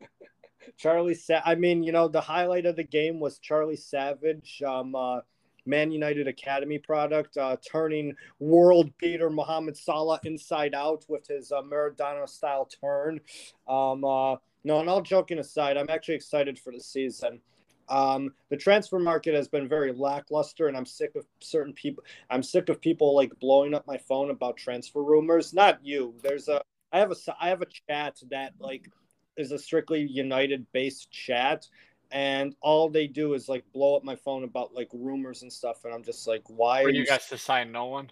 [0.79, 4.95] Charlie, Sa- I mean, you know, the highlight of the game was Charlie Savage, um,
[4.95, 5.21] uh,
[5.67, 11.63] Man United Academy product, uh, turning world beater Mohamed Salah inside out with his uh,
[11.63, 13.21] Maradona style turn.
[13.69, 17.41] Um, uh, no, and all joking aside, I'm actually excited for the season.
[17.89, 22.05] Um, the transfer market has been very lackluster, and I'm sick of certain people.
[22.31, 25.55] I'm sick of people like blowing up my phone about transfer rumors.
[25.55, 26.15] Not you.
[26.23, 26.61] There's a.
[26.93, 27.17] I have a.
[27.41, 28.89] I have a chat that like
[29.37, 31.67] is a strictly United based chat,
[32.11, 35.85] and all they do is like blow up my phone about like rumors and stuff,
[35.85, 36.83] and I'm just like, why?
[36.83, 38.11] are you guys to sign no one?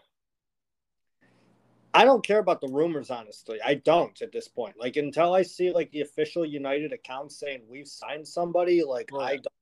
[1.97, 3.59] I don't care about the rumors, honestly.
[3.65, 4.75] I don't at this point.
[4.79, 9.25] Like until I see like the official United account saying we've signed somebody, like right.
[9.25, 9.56] I don't.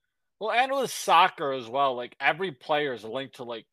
[0.44, 3.64] Well, and with soccer as well, like every player is linked to like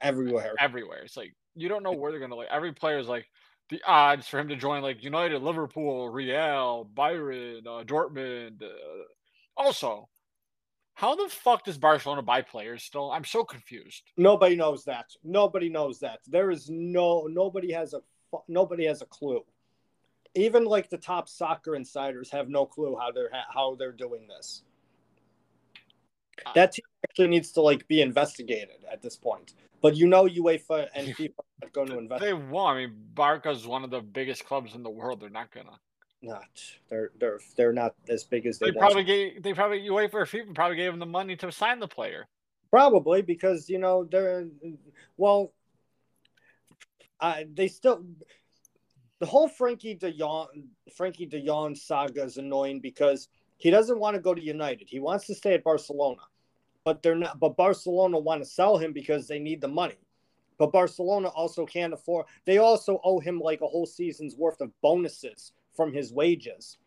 [0.00, 0.54] everywhere.
[0.60, 1.02] Everywhere.
[1.02, 2.46] It's like you don't know where they're gonna like.
[2.52, 3.26] Every player is like
[3.70, 8.62] the odds for him to join like United, Liverpool, Real, Bayern, uh, Dortmund.
[8.62, 8.68] Uh,
[9.56, 10.08] also,
[10.94, 13.10] how the fuck does Barcelona buy players still?
[13.10, 14.04] I'm so confused.
[14.16, 15.06] Nobody knows that.
[15.24, 16.20] Nobody knows that.
[16.28, 18.02] There is no nobody has a
[18.46, 19.44] nobody has a clue.
[20.36, 24.62] Even like the top soccer insiders have no clue how they're how they're doing this.
[26.44, 29.54] Uh, that team actually needs to like be investigated at this point.
[29.80, 32.22] But you know, UEFA and FIFA are going to invest.
[32.22, 32.76] They won't.
[32.76, 35.20] I mean, Barca's one of the biggest clubs in the world.
[35.20, 35.78] They're not gonna.
[36.22, 36.48] Not.
[36.88, 38.70] They're they're they're not as big as they.
[38.70, 39.42] They probably gave.
[39.42, 42.26] They probably UEFA or FIFA probably gave them the money to sign the player.
[42.70, 44.46] Probably because you know they're
[45.16, 45.52] well.
[47.20, 48.02] Uh, they still
[49.18, 50.48] the whole Frenkie De Jong
[50.98, 54.88] Frenkie De Jong saga is annoying because he doesn't want to go to United.
[54.88, 56.22] He wants to stay at Barcelona
[56.86, 57.38] but they're not.
[57.40, 59.98] But Barcelona want to sell him because they need the money.
[60.56, 62.26] But Barcelona also can't afford.
[62.46, 66.78] They also owe him like a whole season's worth of bonuses from his wages.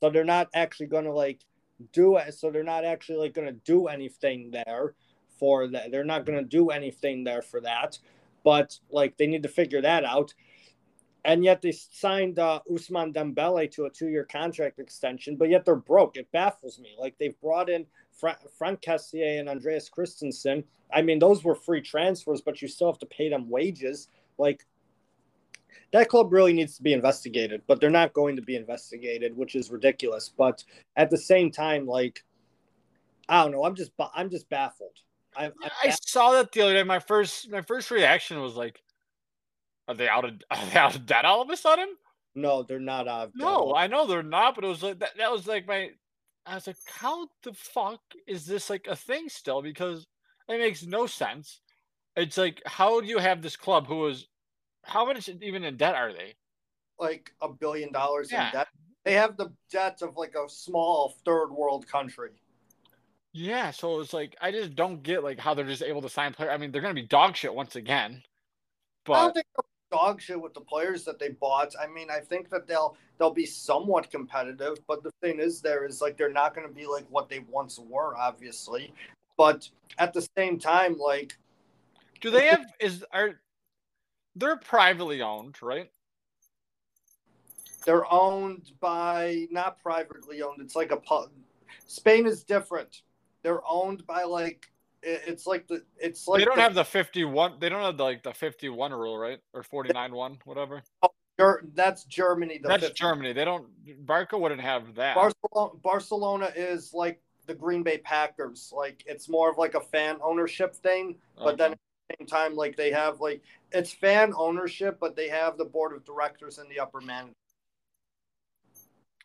[0.00, 1.44] So they're not actually going to like
[1.92, 2.34] do it.
[2.34, 4.94] So they're not actually like going to do anything there
[5.38, 5.92] for that.
[5.92, 7.96] They're not going to do anything there for that.
[8.42, 10.34] But like they need to figure that out.
[11.28, 15.76] And yet they signed uh, Ousmane Dembele to a two-year contract extension, but yet they're
[15.76, 16.16] broke.
[16.16, 16.96] It baffles me.
[16.98, 17.84] Like they've brought in
[18.18, 20.64] Fra- Franck Kessie and Andreas Christensen.
[20.90, 24.08] I mean, those were free transfers, but you still have to pay them wages.
[24.38, 24.64] Like
[25.92, 29.54] that club really needs to be investigated, but they're not going to be investigated, which
[29.54, 30.30] is ridiculous.
[30.30, 30.64] But
[30.96, 32.24] at the same time, like
[33.28, 34.96] I don't know, I'm just I'm just baffled.
[35.36, 36.84] I, I, I saw that the other day.
[36.84, 38.80] My first my first reaction was like,
[39.88, 41.88] "Are they out of are they out of debt all of a sudden?"
[42.34, 43.40] No, they're not out of debt.
[43.40, 45.16] No, I know they're not, but it was like that.
[45.18, 45.90] That was like my.
[46.46, 50.06] I was like, "How the fuck is this like a thing still?" Because
[50.48, 51.60] it makes no sense.
[52.16, 54.26] It's like, how do you have this club who is
[54.84, 56.34] how much even in debt are they?
[56.98, 58.46] Like a billion dollars yeah.
[58.46, 58.68] in debt.
[59.04, 62.30] They have the debt of like a small third world country.
[63.32, 66.32] Yeah, so it's like I just don't get like how they're just able to sign
[66.32, 66.52] players.
[66.52, 68.22] I mean, they're going to be dog shit once again.
[69.04, 69.46] But I don't think
[69.90, 71.74] dog shit with the players that they bought.
[71.80, 75.84] I mean, I think that they'll they'll be somewhat competitive, but the thing is, there
[75.84, 78.92] is like they're not going to be like what they once were, obviously.
[79.36, 81.38] But at the same time, like,
[82.20, 83.40] do they have is are
[84.36, 85.90] they're privately owned, right?
[87.84, 90.60] They're owned by not privately owned.
[90.60, 91.00] It's like a
[91.86, 93.02] Spain is different.
[93.42, 94.70] They're owned by like
[95.02, 98.04] it's like the it's like they don't the, have the 51 they don't have the,
[98.04, 102.94] like the 51 rule right or 49 1 whatever oh, that's germany that's 50.
[102.94, 103.66] germany they don't
[104.04, 109.50] barca wouldn't have that barcelona, barcelona is like the green bay packers like it's more
[109.50, 111.56] of like a fan ownership thing but okay.
[111.56, 113.42] then at the same time like they have like
[113.72, 117.36] it's fan ownership, but they have the board of directors and the upper management.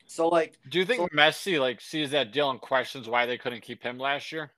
[0.05, 3.37] So, like, do you think so, Messi like sees that deal and questions why they
[3.37, 4.51] couldn't keep him last year?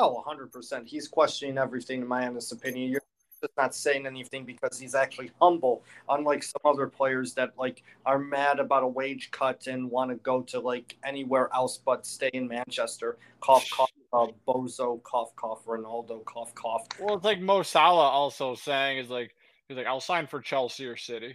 [0.00, 0.86] Oh, 100 percent.
[0.86, 2.90] He's questioning everything, in my honest opinion.
[2.90, 3.02] You're
[3.42, 8.18] just not saying anything because he's actually humble, unlike some other players that like are
[8.18, 12.30] mad about a wage cut and want to go to like anywhere else but stay
[12.32, 13.18] in Manchester.
[13.40, 16.86] Cough, cough uh, Bozo, cough, cough, Ronaldo, cough, cough.
[17.00, 19.34] Well, it's like Mo Salah also saying is like
[19.68, 21.34] he's like I'll sign for Chelsea or City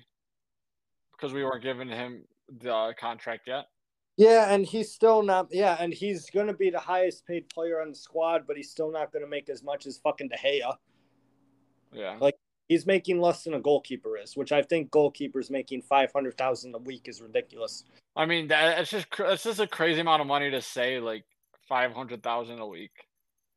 [1.12, 2.24] because we weren't giving him
[2.62, 3.66] the contract yet.
[4.18, 5.48] Yeah, and he's still not.
[5.52, 8.70] Yeah, and he's going to be the highest paid player on the squad, but he's
[8.70, 10.76] still not going to make as much as fucking De Gea.
[11.92, 12.36] Yeah, like
[12.70, 16.76] he's making less than a goalkeeper is, which I think goalkeepers making five hundred thousand
[16.76, 17.86] a week is ridiculous.
[18.16, 21.26] I mean, that, it's just it's just a crazy amount of money to say like
[21.68, 22.92] five hundred thousand a week.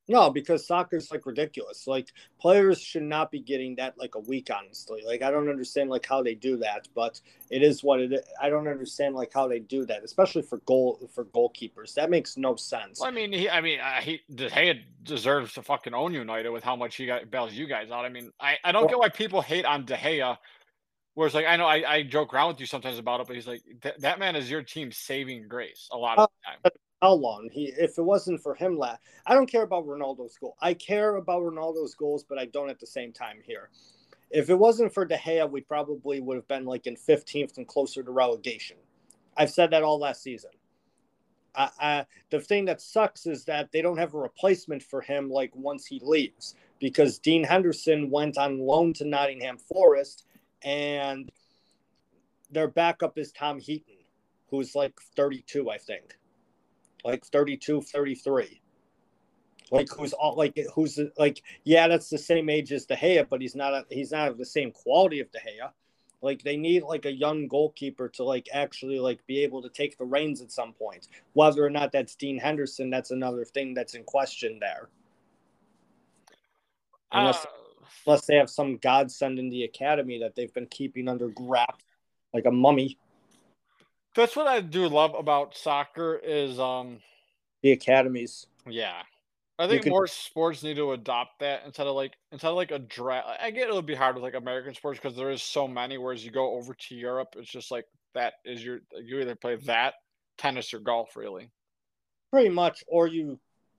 [0.08, 1.86] No, because soccer's like ridiculous.
[1.86, 5.02] Like players should not be getting that like a week, honestly.
[5.04, 7.20] Like I don't understand like how they do that, but
[7.50, 8.20] it is what it is.
[8.40, 11.94] I don't understand like how they do that, especially for goal for goalkeepers.
[11.94, 13.00] That makes no sense.
[13.00, 16.50] Well, I mean, he, I mean, uh, he De Gea deserves to fucking own United
[16.50, 18.04] with how much he got bails you guys out.
[18.04, 20.36] I mean, I, I don't well, get why people hate on De Gea.
[21.14, 23.46] Whereas, like, I know I, I joke around with you sometimes about it, but he's
[23.46, 23.62] like,
[24.00, 27.72] that man is your team saving grace a lot of the time how long he
[27.78, 30.56] if it wasn't for him last I don't care about Ronaldo's goal.
[30.60, 33.70] I care about Ronaldo's goals, but I don't at the same time here.
[34.30, 37.66] If it wasn't for De Gea, we probably would have been like in 15th and
[37.66, 38.76] closer to relegation.
[39.36, 40.50] I've said that all last season.
[41.54, 45.30] I, I, the thing that sucks is that they don't have a replacement for him
[45.30, 50.24] like once he leaves because Dean Henderson went on loan to Nottingham Forest
[50.62, 51.30] and
[52.50, 53.96] their backup is Tom Heaton,
[54.50, 56.16] who's like 32, I think
[57.06, 58.60] like 32, 33.
[59.70, 63.40] Like who's all like who's like yeah that's the same age as De Gea but
[63.40, 65.70] he's not a, he's not of the same quality of De Gea.
[66.22, 69.98] Like they need like a young goalkeeper to like actually like be able to take
[69.98, 71.08] the reins at some point.
[71.32, 74.88] Whether or not that's Dean Henderson, that's another thing that's in question there.
[77.12, 77.48] Unless, uh,
[78.06, 81.84] unless they have some godsend in the academy that they've been keeping under wraps
[82.32, 82.98] like a mummy.
[84.16, 86.98] That's what I do love about soccer is um
[87.62, 88.46] the academies.
[88.66, 89.02] Yeah.
[89.58, 89.90] I think can...
[89.90, 93.28] more sports need to adopt that instead of like instead of like a draft.
[93.40, 95.98] I get it would be hard with like American sports because there is so many.
[95.98, 99.56] Whereas you go over to Europe, it's just like that is your you either play
[99.66, 99.94] that
[100.38, 101.50] tennis or golf, really.
[102.30, 103.38] Pretty much, or you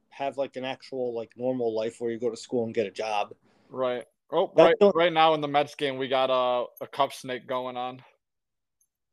[0.09, 2.91] have like an actual like normal life where you go to school and get a
[2.91, 3.33] job.
[3.69, 4.05] Right.
[4.31, 4.75] Oh, right.
[4.93, 8.01] Right now in the Mets game, we got a a cup snake going on.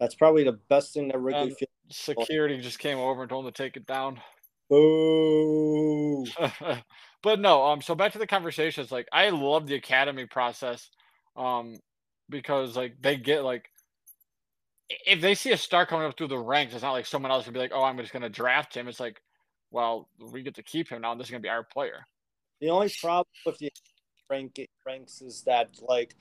[0.00, 1.70] That's probably the best thing that Wrigley Field.
[1.90, 4.20] Security just came over and told him to take it down.
[4.68, 6.26] Boo.
[7.22, 8.90] but no, um, so back to the conversations.
[8.90, 10.88] Like I love the academy process,
[11.36, 11.78] um,
[12.28, 13.68] because like they get like
[14.88, 17.44] if they see a star coming up through the ranks, it's not like someone else
[17.44, 18.88] can be like, oh, I'm just gonna draft him.
[18.88, 19.20] It's like,
[19.70, 21.12] well, we get to keep him now.
[21.12, 22.06] And this is gonna be our player.
[22.60, 23.70] The only problem with the
[24.30, 26.14] rank ranks is that like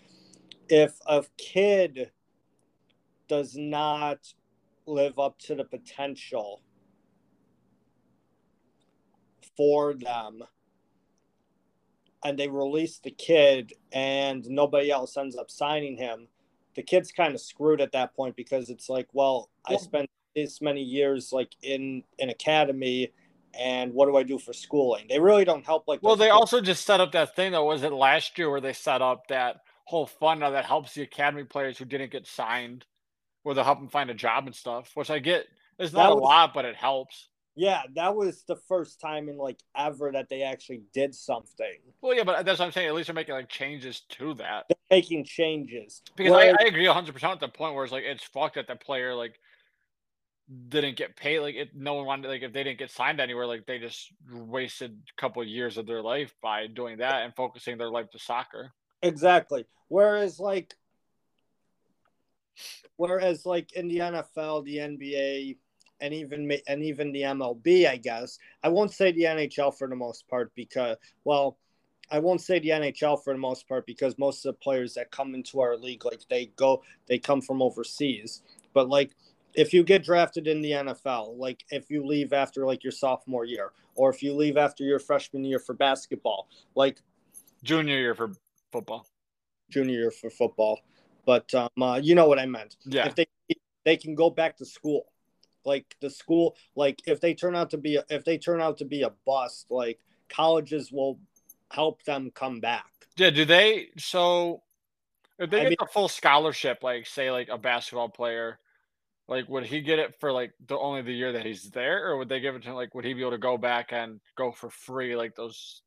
[0.69, 2.11] if a kid
[3.27, 4.33] does not
[4.85, 6.61] live up to the potential
[9.55, 10.43] for them.
[12.23, 16.27] And they release the kid and nobody else ends up signing him.
[16.75, 20.59] The kid's kind of screwed at that point because it's like well i spent this
[20.61, 23.11] many years like in an academy
[23.59, 25.05] and what do i do for schooling?
[25.07, 26.33] They really don't help like well they kids.
[26.35, 29.27] also just set up that thing that was it last year where they set up
[29.27, 32.85] that whole fund that helps the academy players who didn't get signed
[33.43, 35.45] where they'll help them find a job and stuff which i get
[35.77, 39.37] it's not was, a lot but it helps yeah, that was the first time in
[39.37, 41.77] like ever that they actually did something.
[42.01, 42.87] Well, yeah, but that's what I'm saying.
[42.87, 44.65] At least they're making like changes to that.
[44.69, 47.93] They're making changes because Whereas, I, I, agree 100 percent at the point where it's
[47.93, 49.39] like it's fucked that the player like
[50.69, 51.41] didn't get paid.
[51.41, 54.11] Like it, no one wanted like if they didn't get signed anywhere, like they just
[54.31, 58.09] wasted a couple of years of their life by doing that and focusing their life
[58.11, 58.71] to soccer.
[59.03, 59.65] Exactly.
[59.89, 60.73] Whereas like,
[62.97, 65.57] whereas like in the NFL, the NBA
[66.01, 68.37] and even and even the MLB, I guess.
[68.63, 71.57] I won't say the NHL for the most part because, well,
[72.11, 75.11] I won't say the NHL for the most part because most of the players that
[75.11, 78.41] come into our league, like they go, they come from overseas.
[78.73, 79.15] But like,
[79.53, 83.45] if you get drafted in the NFL, like if you leave after like your sophomore
[83.45, 87.01] year, or if you leave after your freshman year for basketball, like
[87.63, 88.31] junior year for
[88.71, 89.07] football,
[89.69, 90.79] junior year for football.
[91.25, 92.75] But um, uh, you know what I meant.
[92.85, 93.07] Yeah.
[93.07, 93.27] If they
[93.85, 95.05] they can go back to school.
[95.65, 98.79] Like the school like if they turn out to be a, if they turn out
[98.79, 99.97] to be a bust like
[100.27, 101.19] colleges will
[101.71, 102.85] help them come back.
[103.15, 104.61] Yeah do they so
[105.39, 108.59] if they I get mean, a full scholarship like say like a basketball player
[109.29, 112.07] like would he get it for like the only the year that he's there?
[112.07, 113.93] Or would they give it to him like would he be able to go back
[113.93, 115.81] and go for free like those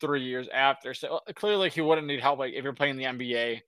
[0.00, 0.92] three years after?
[0.92, 3.60] So clearly he wouldn't need help like if you're playing the nba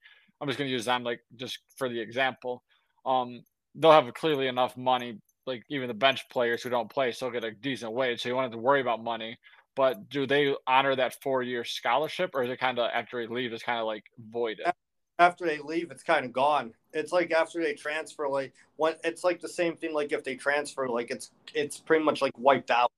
[0.43, 2.63] i'm just going to use them like just for the example
[3.05, 3.41] um
[3.75, 7.43] they'll have clearly enough money like even the bench players who don't play still get
[7.43, 9.37] a decent wage, so you don't have to worry about money.
[9.75, 13.33] But do they honor that four year scholarship, or is it kind of after they
[13.33, 14.67] leave, it's kind of like voided?
[15.19, 16.73] After they leave, it's kind of gone.
[16.91, 19.93] It's like after they transfer, like when it's like the same thing.
[19.93, 22.91] Like if they transfer, like it's it's pretty much like wiped out.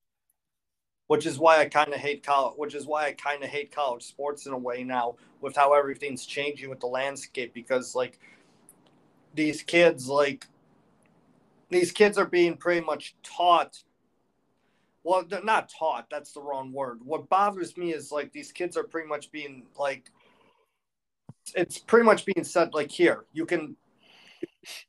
[1.07, 2.55] Which is why I kind of hate college.
[2.57, 5.73] Which is why I kind of hate college sports in a way now, with how
[5.73, 7.53] everything's changing with the landscape.
[7.53, 8.19] Because like
[9.35, 10.47] these kids, like
[11.69, 13.83] these kids are being pretty much taught
[15.05, 18.75] well they're not taught that's the wrong word what bothers me is like these kids
[18.75, 20.11] are pretty much being like
[21.55, 23.75] it's pretty much being said like here you can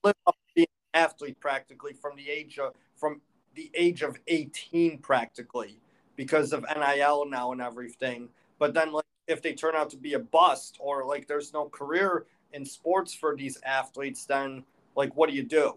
[0.02, 3.20] live up being an athlete practically from the age of from
[3.54, 5.78] the age of 18 practically
[6.16, 8.28] because of nil now and everything
[8.58, 11.68] but then like if they turn out to be a bust or like there's no
[11.68, 14.64] career in sports for these athletes then
[14.94, 15.74] like what do you do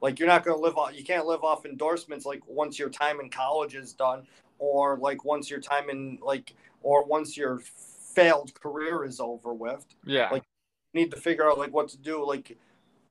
[0.00, 0.96] like you're not going to live off.
[0.96, 4.26] You can't live off endorsements like once your time in college is done,
[4.58, 9.84] or like once your time in like, or once your failed career is over with.
[10.04, 10.28] Yeah.
[10.30, 10.44] Like,
[10.92, 12.56] you need to figure out like what to do like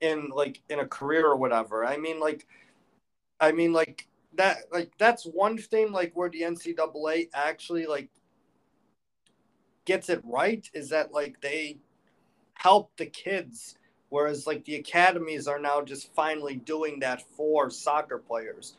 [0.02, 1.86] in like in a career or whatever.
[1.86, 2.48] I mean like,
[3.40, 4.08] I mean like
[4.38, 8.10] that like that's one thing like where the NCAA actually like
[9.86, 11.78] gets it right is that like they
[12.56, 13.78] help the kids
[14.10, 18.76] Whereas like the academies are now just finally doing that for soccer players.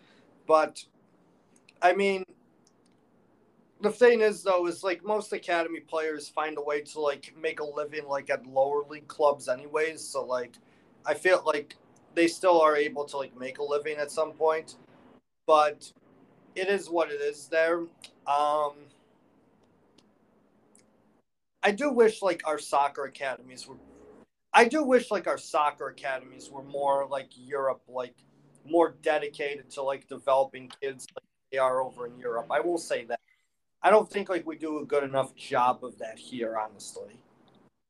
[0.46, 0.84] But
[1.82, 2.24] I mean
[3.80, 7.60] the thing is though is like most academy players find a way to like make
[7.60, 10.00] a living like at lower league clubs anyways.
[10.00, 10.54] So like
[11.04, 11.76] I feel like
[12.14, 14.76] they still are able to like make a living at some point.
[15.48, 15.90] But
[16.54, 17.78] it is what it is there.
[18.26, 18.74] Um
[21.62, 23.76] I do wish like our soccer academies were.
[24.52, 28.14] I do wish like our soccer academies were more like Europe, like
[28.64, 32.48] more dedicated to like developing kids like they are over in Europe.
[32.50, 33.20] I will say that.
[33.82, 37.18] I don't think like we do a good enough job of that here, honestly.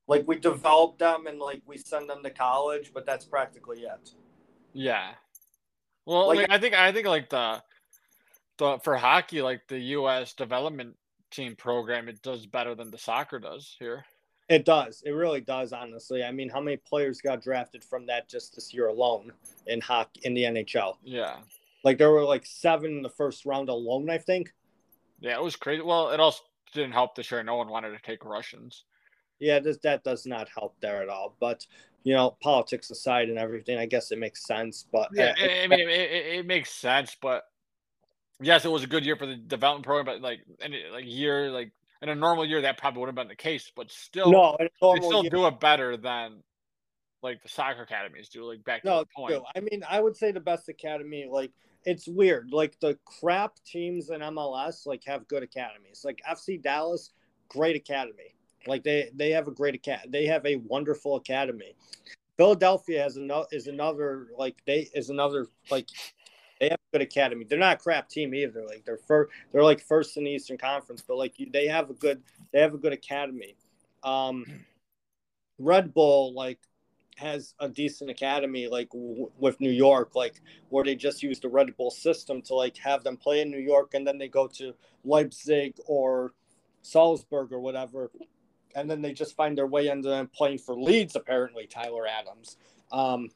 [0.06, 4.12] Like we develop them and like we send them to college, but that's practically it.
[4.72, 5.14] Yeah.
[6.09, 7.62] Well, like, I think I think like the
[8.56, 10.32] the for hockey, like the U.S.
[10.32, 10.97] development
[11.30, 14.06] team program, it does better than the soccer does here.
[14.48, 15.02] It does.
[15.05, 15.74] It really does.
[15.74, 19.32] Honestly, I mean, how many players got drafted from that just this year alone
[19.66, 20.94] in hockey in the NHL?
[21.05, 21.36] Yeah,
[21.85, 24.09] like there were like seven in the first round alone.
[24.09, 24.55] I think.
[25.20, 25.82] Yeah, it was crazy.
[25.82, 26.40] Well, it also
[26.72, 27.43] didn't help this year.
[27.43, 28.85] No one wanted to take Russians.
[29.40, 31.36] Yeah, this, that does not help there at all.
[31.39, 31.66] But
[32.09, 34.86] you know, politics aside and everything, I guess it makes sense.
[34.90, 37.14] But yeah, it, I mean, it, it, makes sense.
[37.20, 37.43] But
[38.40, 40.06] yes, it was a good year for the development program.
[40.06, 41.70] But like, any like year, like
[42.01, 44.70] in a normal year, that probably wouldn't have been the case, but still, no, they
[44.78, 45.28] still year.
[45.28, 46.43] do it better than
[47.22, 48.43] like the soccer academies do.
[48.43, 49.43] Like back No, to the point.
[49.55, 51.52] I mean, I would say the best academy, like
[51.85, 52.48] it's weird.
[52.52, 56.06] Like the crap teams in MLS, like have good academies.
[56.06, 57.10] Like FC Dallas,
[57.51, 58.35] great academy.
[58.66, 60.10] Like they they have a great academy.
[60.10, 61.74] They have a wonderful academy.
[62.36, 65.89] Philadelphia has another is another like they is another like
[66.60, 67.44] they have a good academy.
[67.44, 68.64] They're not a crap team either.
[68.64, 71.94] Like they're first, they're like first in the Eastern Conference, but like they have a
[71.94, 72.22] good
[72.52, 73.56] they have a good academy.
[74.02, 74.44] Um,
[75.59, 76.59] Red Bull like
[77.16, 81.48] has a decent academy like w- with New York, like where they just use the
[81.48, 84.47] Red Bull system to like have them play in New York and then they go
[84.47, 84.74] to
[85.05, 86.32] Leipzig or
[86.82, 88.10] Salzburg or whatever,
[88.79, 91.17] and then they just find their way into playing for Leeds.
[91.17, 92.57] Apparently, Tyler Adams,
[92.93, 93.29] um,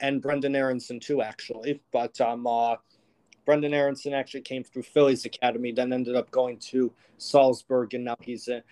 [0.00, 1.80] and Brenden Aaronson too, actually.
[1.92, 2.76] But um, uh,
[3.46, 8.16] Brenden Aaronson actually came through Philly's academy, then ended up going to Salzburg, and now
[8.20, 8.62] he's in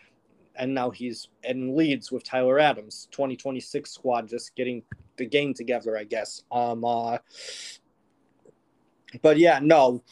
[0.57, 4.83] and now he's in Leeds with Tyler Adams, 2026 squad, just getting
[5.17, 6.43] the game together, I guess.
[6.53, 7.19] Um, uh,
[9.23, 10.03] but yeah, no,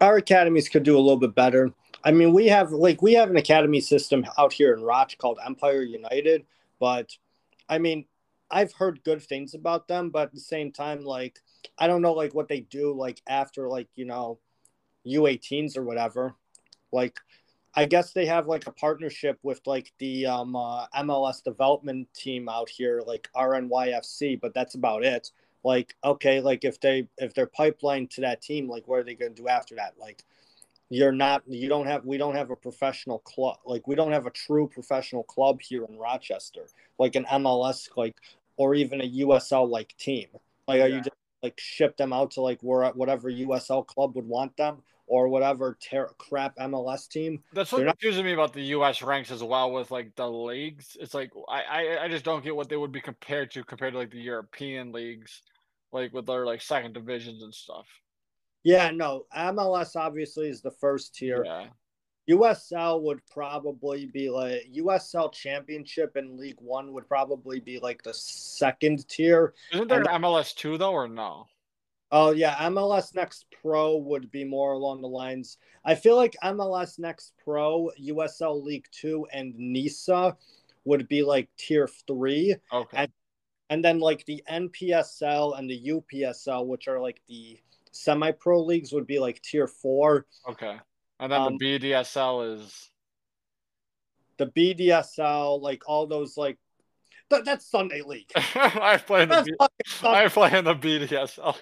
[0.00, 1.72] our academies could do a little bit better.
[2.02, 5.38] I mean, we have like we have an academy system out here in Roch called
[5.44, 6.46] Empire United,
[6.78, 7.10] but
[7.68, 8.06] I mean,
[8.50, 11.38] I've heard good things about them, but at the same time, like
[11.78, 14.38] I don't know like what they do like after like you know
[15.06, 16.34] U18s or whatever.
[16.92, 17.18] Like
[17.74, 22.48] I guess they have like a partnership with like the um, uh, MLS development team
[22.48, 25.30] out here, like RNYFC, but that's about it.
[25.62, 29.14] Like, okay, like if they if they're pipeline to that team, like what are they
[29.14, 29.94] going to do after that?
[30.00, 30.24] Like,
[30.90, 34.26] you're not, you don't have, we don't have a professional club, like we don't have
[34.26, 36.66] a true professional club here in Rochester,
[36.98, 38.16] like an MLS, like
[38.56, 40.26] or even a USL like team.
[40.68, 40.96] Like, are Yeah.
[40.96, 44.82] you just like ship them out to like where whatever USL club would want them?
[45.06, 49.02] Or whatever ter- crap MLS team, That's what They're not- me about the U.S.
[49.02, 50.96] ranks as well with like the leagues.
[51.00, 53.94] It's like I, I I just don't get what they would be compared to compared
[53.94, 55.42] to like the European leagues,
[55.90, 57.88] like with their like second divisions and stuff.
[58.62, 59.26] Yeah, no.
[59.36, 61.42] MLS obviously is the first tier.
[61.44, 61.68] Yeah,
[62.28, 68.14] USL would probably be like USL Championship and League One would probably be like the
[68.14, 69.54] second tier.
[69.72, 71.46] isn't there And- an MLS two though or no?
[72.12, 75.58] Oh yeah, MLS Next Pro would be more along the lines.
[75.84, 80.36] I feel like MLS Next Pro, USL League Two, and NISA
[80.84, 83.12] would be like tier three, Okay, And-
[83.70, 87.60] and then like the NPSL and the UPSL, which are like the
[87.92, 90.26] semi-pro leagues, would be like tier four.
[90.48, 90.76] okay,
[91.18, 92.90] and then um, the BDSL is
[94.38, 96.58] the BDSL, like all those like
[97.30, 98.30] that, that's Sunday League.
[98.36, 101.56] I play in the That's B- fucking Sunday, I play in the BDSL.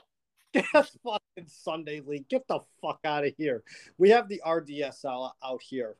[0.73, 2.29] that's fucking Sunday League.
[2.29, 3.63] Get the fuck out of here.
[3.99, 5.97] We have the RDSL out here.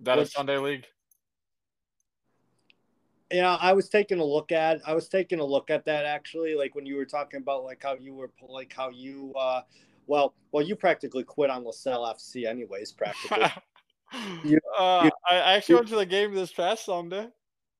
[0.00, 0.84] That is Which- Sunday League.
[3.34, 6.54] Yeah, I was taking a look at I was taking a look at that actually,
[6.54, 9.62] like when you were talking about like how you were like how you uh
[10.06, 13.44] well well you practically quit on LaSalle FC anyways, practically.
[14.44, 17.26] You- uh, you- I I actually went to the game this past Sunday.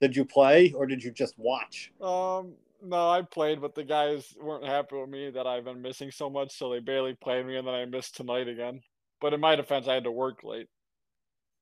[0.00, 1.92] did you play or did you just watch?
[2.00, 6.10] Um, no, I played, but the guys weren't happy with me that I've been missing
[6.10, 8.82] so much, so they barely played me, and then I missed tonight again.
[9.20, 10.66] But in my defense, I had to work late.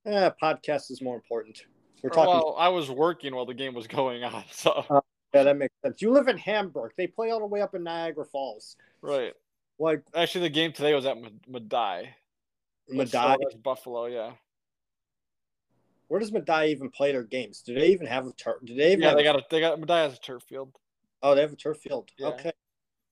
[0.05, 1.61] Yeah, podcast is more important.
[2.03, 5.01] We're talking Well, I was working while the game was going on, so uh,
[5.33, 6.01] yeah, that makes sense.
[6.01, 6.91] You live in Hamburg.
[6.97, 8.75] They play all the way up in Niagara Falls.
[9.01, 9.33] right.
[9.79, 12.09] Like Actually, the game today was at Ma- Medaille.
[12.91, 13.63] Medaille.
[13.63, 14.33] Buffalo, yeah.
[16.09, 17.63] Where does Medaille even play their games?
[17.63, 18.57] Do they even have a turf?
[18.63, 20.71] Do they even Yeah, they got a they got Medaille has a turf field.
[21.23, 22.11] Oh, they have a turf field.
[22.19, 22.27] Yeah.
[22.27, 22.51] Okay.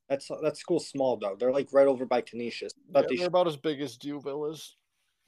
[0.08, 1.36] That's that school's small though.
[1.40, 2.74] They're like right over by Canisius.
[2.92, 4.76] But Yeah, they they're about as big as D'Youville is.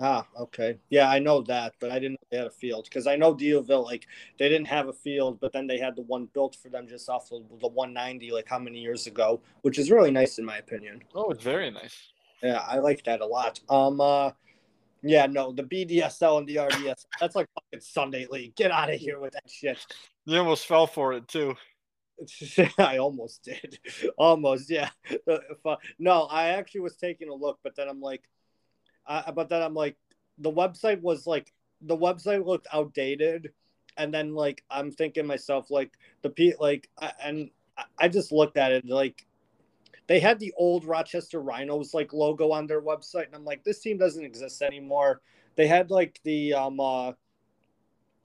[0.05, 0.77] Ah, okay.
[0.89, 3.33] Yeah, I know that, but I didn't know they had a field because I know
[3.33, 4.05] D'Youville, like
[4.37, 7.07] they didn't have a field, but then they had the one built for them just
[7.07, 10.57] off of the 190, like how many years ago, which is really nice in my
[10.57, 11.01] opinion.
[11.15, 11.95] Oh, it's very nice.
[12.41, 13.61] Yeah, I like that a lot.
[13.69, 14.31] Um, uh,
[15.03, 18.55] yeah, no, the BDSL and the RDS, that's like fucking Sunday League.
[18.57, 19.85] Get out of here with that shit.
[20.25, 21.55] You almost fell for it too.
[22.77, 23.79] I almost did.
[24.17, 24.89] Almost, yeah.
[25.99, 28.21] No, I actually was taking a look, but then I'm like,
[29.07, 29.97] uh, but then I'm like,
[30.37, 33.51] the website was like, the website looked outdated,
[33.97, 38.31] and then like I'm thinking myself like the P like, I, and I- I just
[38.31, 39.25] looked at it like.
[40.07, 43.79] They had the old Rochester Rhinos like logo on their website, and I'm like, this
[43.79, 45.21] team doesn't exist anymore.
[45.55, 47.13] They had like the um, uh,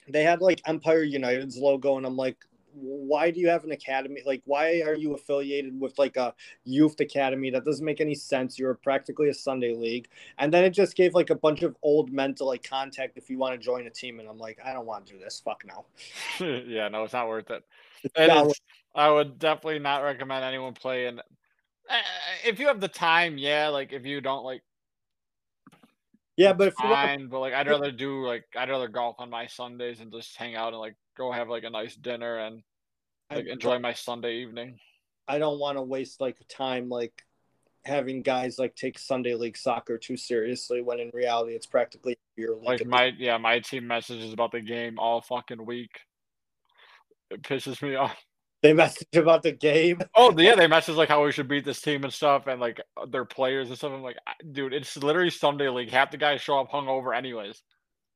[0.08, 2.36] they had like Empire United's logo, and I'm like,
[2.80, 4.22] why do you have an academy?
[4.24, 6.34] Like, why are you affiliated with like a
[6.64, 7.50] youth academy?
[7.50, 8.58] That doesn't make any sense.
[8.58, 10.08] You're practically a Sunday league.
[10.38, 13.28] And then it just gave like a bunch of old men to like contact if
[13.28, 14.20] you want to join a team.
[14.20, 15.40] And I'm like, I don't want to do this.
[15.44, 15.84] Fuck no.
[16.66, 17.64] yeah, no, it's not worth it.
[18.94, 21.18] I would definitely not recommend anyone playing.
[21.90, 22.00] Eh,
[22.44, 23.68] if you have the time, yeah.
[23.68, 24.62] Like if you don't like
[26.38, 27.26] yeah, but fine.
[27.26, 30.54] but like, I'd rather do like I'd rather golf on my Sundays and just hang
[30.54, 32.62] out and like go have like a nice dinner and
[33.30, 34.78] like I, enjoy my Sunday evening.
[35.26, 37.24] I don't want to waste like time like
[37.84, 42.56] having guys like take Sunday league soccer too seriously when in reality it's practically your.
[42.56, 46.00] Like my yeah, my team messages about the game all fucking week.
[47.30, 48.16] It pisses me off.
[48.62, 50.00] They message about the game.
[50.16, 52.80] Oh yeah, they message like how we should beat this team and stuff, and like
[53.08, 53.92] their players and stuff.
[53.92, 54.16] I'm like,
[54.52, 55.90] dude, it's literally Sunday league.
[55.90, 57.62] Half the guys show up hungover, anyways.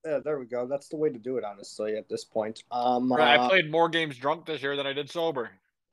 [0.04, 0.66] Yeah, there we go.
[0.66, 1.96] That's the way to do it, honestly.
[1.96, 4.92] At this point, um, right, uh, I played more games drunk this year than I
[4.92, 5.50] did sober.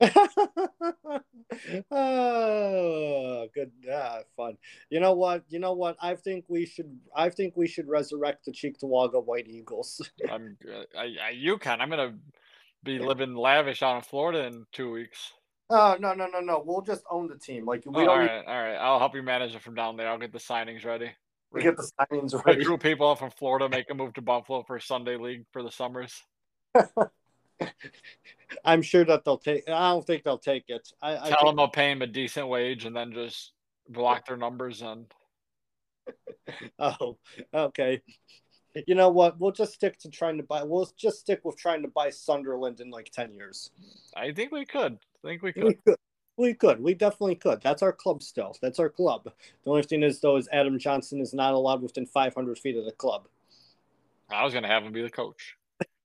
[1.90, 4.56] oh, good, yeah, fun.
[4.88, 5.44] You know what?
[5.48, 5.96] You know what?
[6.00, 6.98] I think we should.
[7.14, 10.00] I think we should resurrect the Cheektowaga White Eagles.
[10.30, 10.56] I'm.
[10.96, 11.80] I, I, you can.
[11.80, 12.14] I'm gonna
[12.82, 15.32] be living lavish out in Florida in two weeks.
[15.68, 16.62] Oh no no no no!
[16.64, 17.64] We'll just own the team.
[17.66, 18.08] Like we oh, don't.
[18.08, 18.76] All right, all right.
[18.76, 20.08] I'll help you manage it from down there.
[20.08, 21.12] I'll get the signings ready.
[21.52, 22.60] We get the signings ready.
[22.60, 25.70] Recruit people up from Florida, make them move to Buffalo for Sunday league for the
[25.70, 26.22] summers.
[28.64, 29.68] I'm sure that they'll take.
[29.68, 30.88] I don't think they'll take it.
[31.02, 33.52] I, I tell them I'll pay them a decent wage and then just
[33.88, 35.06] block their numbers and.
[36.78, 37.18] oh,
[37.52, 38.00] okay
[38.86, 39.38] you know what?
[39.40, 40.62] We'll just stick to trying to buy.
[40.62, 43.70] We'll just stick with trying to buy Sunderland in like ten years.
[44.16, 44.98] I think we could.
[45.24, 45.64] I think we could.
[45.64, 45.96] We could.
[46.40, 46.82] We could.
[46.82, 47.60] We definitely could.
[47.60, 48.56] That's our club still.
[48.62, 49.24] That's our club.
[49.24, 52.86] The only thing is, though, is Adam Johnson is not allowed within 500 feet of
[52.86, 53.28] the club.
[54.30, 55.58] I was going to have him be the coach.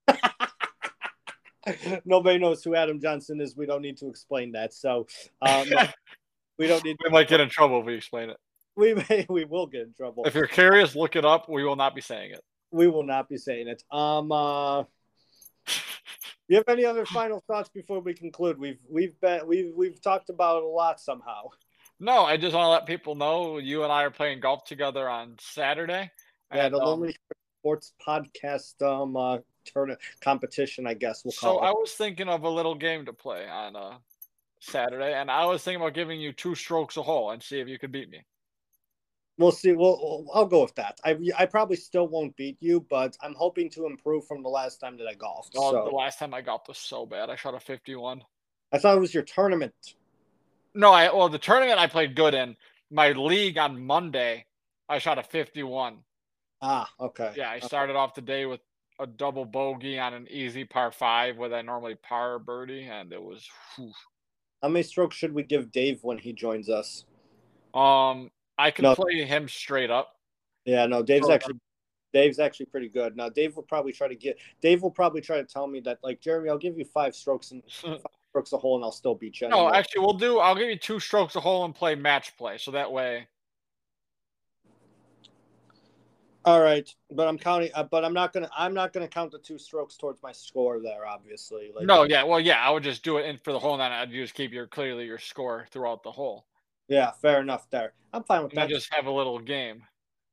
[2.04, 3.56] Nobody knows who Adam Johnson is.
[3.56, 4.74] We don't need to explain that.
[4.74, 5.08] So
[5.42, 5.70] um,
[6.60, 6.98] we don't need.
[7.02, 8.38] We might get in trouble if we explain it.
[8.76, 9.26] We may.
[9.30, 10.26] We will get in trouble.
[10.26, 11.48] If you're curious, look it up.
[11.48, 12.44] We will not be saying it
[12.76, 13.84] we will not be saying it.
[13.90, 14.84] Um, uh,
[16.48, 18.58] you have any other final thoughts before we conclude?
[18.60, 21.50] We've we've been we've we've talked about it a lot somehow.
[22.00, 25.08] No, I just want to let people know you and I are playing golf together
[25.08, 26.12] on Saturday.
[26.54, 27.16] Yeah, the um, Lonely
[27.62, 31.68] Sports Podcast um uh, tournament competition, I guess we'll call so it.
[31.68, 33.98] I was thinking of a little game to play on uh
[34.60, 37.68] Saturday, and I was thinking about giving you two strokes a hole and see if
[37.68, 38.26] you could beat me
[39.38, 39.74] we'll see.
[39.74, 41.00] Well, I'll go with that.
[41.04, 44.80] I I probably still won't beat you, but I'm hoping to improve from the last
[44.80, 45.54] time that I golfed.
[45.56, 45.86] Oh, so.
[45.86, 47.30] the last time I golfed was so bad.
[47.30, 48.24] I shot a 51.
[48.72, 49.96] I thought it was your tournament.
[50.74, 52.56] No, I well the tournament I played good in.
[52.92, 54.46] My league on Monday,
[54.88, 55.98] I shot a 51.
[56.62, 57.34] Ah, okay.
[57.36, 58.62] Yeah, I started off the day with
[59.00, 63.22] a double bogey on an easy par five with I normally par birdie, and it
[63.22, 63.48] was.
[63.76, 63.92] Whew.
[64.62, 67.06] How many strokes should we give Dave when he joins us?
[67.74, 68.96] Um, I can no.
[68.96, 70.16] play him straight up.
[70.66, 71.60] Yeah, no, Dave's actually
[72.14, 73.16] Dave's actually pretty good.
[73.18, 76.00] Now Dave will probably try to get Dave will probably try to tell me that
[76.04, 78.00] like Jeremy, I'll give you five strokes and five
[78.30, 79.50] strokes a hole and I'll still beat you.
[79.50, 82.58] No, actually we'll do I'll give you two strokes a hole and play match play.
[82.58, 83.28] So that way
[86.46, 87.72] all right, but I'm counting.
[87.74, 88.50] Uh, but I'm not gonna.
[88.56, 91.08] I'm not gonna count the two strokes towards my score there.
[91.08, 91.72] Obviously.
[91.76, 92.62] Like, no, yeah, well, yeah.
[92.62, 94.68] I would just do it in for the hole, and then I'd just keep your
[94.68, 96.46] clearly your score throughout the hole.
[96.88, 97.94] Yeah, fair enough there.
[98.14, 98.70] I'm fine with that.
[98.70, 99.84] Just have a little game.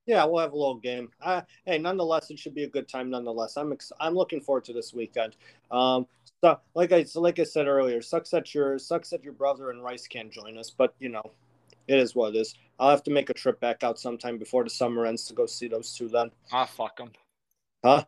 [0.06, 1.10] Yeah, we'll have a little game.
[1.20, 3.08] Uh, hey, nonetheless, it should be a good time.
[3.08, 5.36] Nonetheless, I'm ex- I'm looking forward to this weekend.
[5.70, 6.06] Um,
[6.42, 9.70] so like I so like I said earlier, sucks that your sucks that your brother
[9.70, 11.22] and Rice can't join us, but you know,
[11.86, 12.54] it is what it is.
[12.80, 15.46] I'll have to make a trip back out sometime before the summer ends to go
[15.46, 16.08] see those two.
[16.08, 17.12] Then ah, fuck them.
[17.84, 18.04] Huh?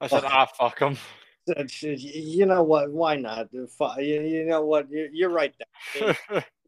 [0.00, 0.98] I said ah, fuck them.
[1.46, 2.90] You know what?
[2.90, 3.48] Why not?
[3.52, 4.88] You know what?
[4.90, 5.54] You're right
[5.94, 6.16] there.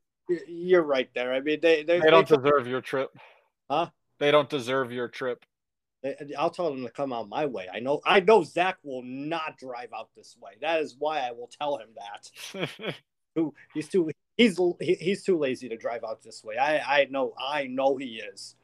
[0.48, 1.32] You're right there.
[1.32, 3.10] I mean, they they, they don't they deserve your trip.
[3.70, 3.90] Huh?
[4.18, 5.44] They don't deserve your trip.
[6.38, 7.68] I'll tell them to come out my way.
[7.72, 8.00] I know.
[8.04, 10.52] I know Zach will not drive out this way.
[10.60, 12.94] That is why I will tell him that.
[13.34, 16.56] Who he's too he's he's too lazy to drive out this way.
[16.56, 18.54] I I know I know he is.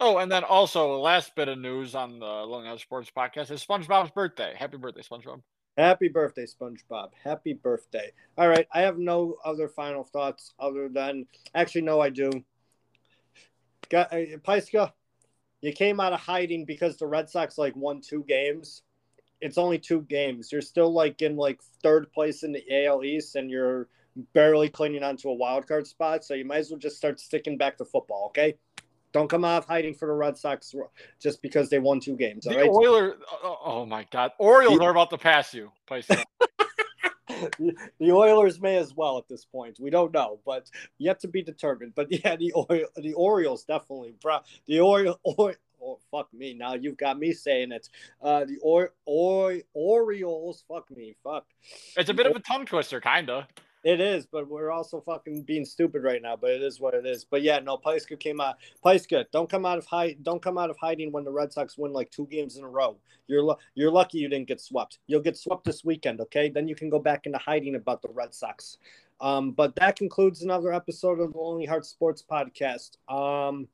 [0.00, 3.64] Oh, and then also last bit of news on the Long Island Sports Podcast is
[3.64, 4.54] SpongeBob's birthday.
[4.56, 5.42] Happy birthday, SpongeBob!
[5.78, 7.10] Happy birthday, SpongeBob.
[7.22, 8.10] Happy birthday.
[8.36, 8.66] All right.
[8.72, 12.32] I have no other final thoughts other than actually, no, I do.
[13.88, 14.90] Got uh, Pyska,
[15.60, 18.82] you came out of hiding because the Red Sox like won two games.
[19.40, 20.50] It's only two games.
[20.50, 23.86] You're still like in like third place in the AL East and you're
[24.34, 26.24] barely clinging onto a wild card spot.
[26.24, 28.56] So you might as well just start sticking back to football, okay?
[29.18, 30.72] Don't come out hiding for the Red Sox
[31.20, 32.44] just because they won two games.
[32.44, 32.70] the right?
[32.70, 33.16] Oilers.
[33.42, 35.72] Oh, oh, my God, Orioles are about to pass you.
[35.88, 36.24] the
[38.12, 39.80] Oilers may as well at this point.
[39.80, 41.94] We don't know, but yet to be determined.
[41.96, 44.14] But yeah, the Oil, the Orioles definitely.
[44.22, 44.38] Bro,
[44.68, 46.54] The Oriole, oh, fuck me.
[46.54, 47.88] Now you've got me saying it.
[48.22, 50.62] Uh, the or or Orioles.
[50.68, 51.16] Fuck me.
[51.24, 51.44] Fuck.
[51.96, 53.48] It's a bit of a tongue twister, kinda.
[53.88, 56.36] It is, but we're also fucking being stupid right now.
[56.36, 57.24] But it is what it is.
[57.24, 58.56] But yeah, no, Pyska came out.
[58.84, 60.18] Pyska, don't come out of hide.
[60.22, 62.68] Don't come out of hiding when the Red Sox win like two games in a
[62.68, 62.98] row.
[63.28, 64.98] You're you're lucky you didn't get swept.
[65.06, 66.50] You'll get swept this weekend, okay?
[66.50, 68.76] Then you can go back into hiding about the Red Sox.
[69.22, 72.98] Um, but that concludes another episode of the Lonely Heart Sports Podcast.
[73.08, 73.68] Um,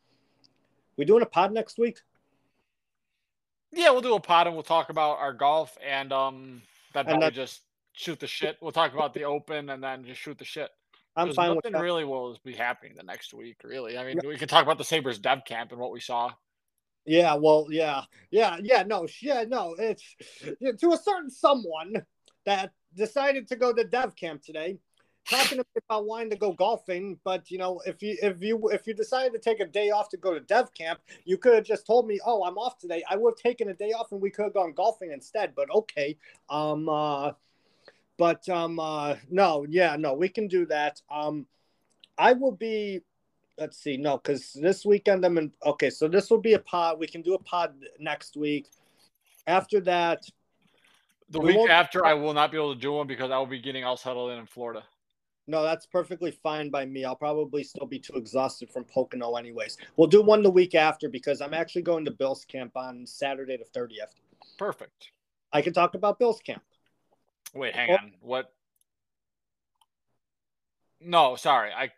[0.97, 1.99] we doing a pod next week?
[3.73, 6.63] Yeah, we'll do a pod and we'll talk about our golf and um,
[6.93, 7.63] that probably just
[7.95, 8.57] shoot the shit.
[8.61, 10.71] We'll talk about the Open and then just shoot the shit.
[11.17, 11.81] I'm fine nothing with that.
[11.81, 13.59] really will be happening the next week.
[13.63, 16.33] Really, I mean, we can talk about the Sabres Dev Camp and what we saw.
[17.07, 18.83] Yeah, well, yeah, yeah, yeah.
[18.83, 19.77] No, yeah, no.
[19.79, 20.17] It's
[20.61, 22.05] yeah, to a certain someone
[22.47, 24.79] that decided to go to Dev Camp today
[25.29, 28.95] talking about wanting to go golfing, but you know, if you if you if you
[28.95, 31.87] decided to take a day off to go to dev camp, you could have just
[31.87, 34.31] told me, "Oh, I'm off today." I would have taken a day off and we
[34.31, 35.55] could have gone golfing instead.
[35.55, 36.17] But okay,
[36.49, 37.33] um, uh,
[38.17, 41.01] but um, uh, no, yeah, no, we can do that.
[41.11, 41.47] Um,
[42.19, 43.01] I will be.
[43.57, 45.53] Let's see, no, because this weekend I'm in.
[45.65, 46.99] Okay, so this will be a pod.
[46.99, 48.67] We can do a pod next week.
[49.47, 50.25] After that,
[51.31, 53.47] the we week after, I will not be able to do one because I will
[53.47, 54.83] be getting all settled in in Florida.
[55.47, 57.05] No, that's perfectly fine by me.
[57.05, 59.77] I'll probably still be too exhausted from Pocono, anyways.
[59.97, 63.59] We'll do one the week after because I'm actually going to Bill's camp on Saturday
[63.59, 64.15] the 30th.
[64.59, 65.11] Perfect.
[65.53, 66.63] I can talk about Bill's camp.
[67.55, 67.95] Wait, hang Oh.
[67.95, 68.13] on.
[68.21, 68.53] What?
[71.01, 71.73] No, sorry.
[71.73, 71.91] I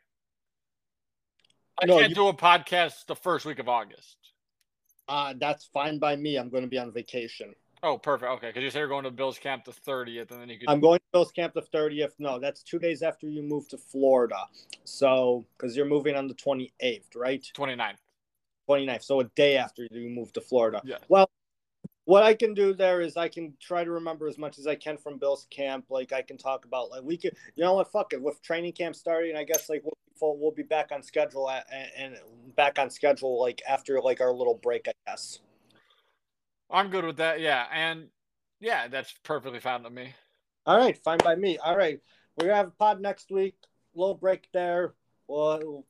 [1.78, 4.16] I No, can't you- do a podcast the first week of August.
[5.08, 6.36] Uh, that's fine by me.
[6.36, 7.54] I'm going to be on vacation.
[7.82, 8.30] Oh, perfect.
[8.32, 10.70] Okay, because you said you're going to Bill's camp the 30th, and then you could.
[10.70, 12.14] I'm going to Bill's camp the 30th.
[12.18, 14.38] No, that's two days after you move to Florida.
[14.84, 17.46] So, because you're moving on the 28th, right?
[17.54, 17.98] 29th.
[18.66, 19.02] 29th.
[19.04, 20.80] So, a day after you move to Florida.
[20.82, 20.96] Yeah.
[21.08, 21.28] Well,
[22.06, 24.76] what I can do there is I can try to remember as much as I
[24.76, 25.86] can from Bill's camp.
[25.90, 27.90] Like I can talk about like we could, you know what?
[27.90, 28.22] Fuck it.
[28.22, 31.50] With training camp starting, I guess like we'll be, full, we'll be back on schedule
[31.50, 35.40] at, and, and back on schedule like after like our little break, I guess.
[36.70, 37.40] I'm good with that.
[37.40, 38.06] Yeah, and
[38.60, 40.14] yeah, that's perfectly fine with me.
[40.64, 41.58] All right, fine by me.
[41.58, 41.98] All right,
[42.36, 43.56] we're gonna have a pod next week.
[43.96, 44.94] Little break there.
[45.26, 45.84] We'll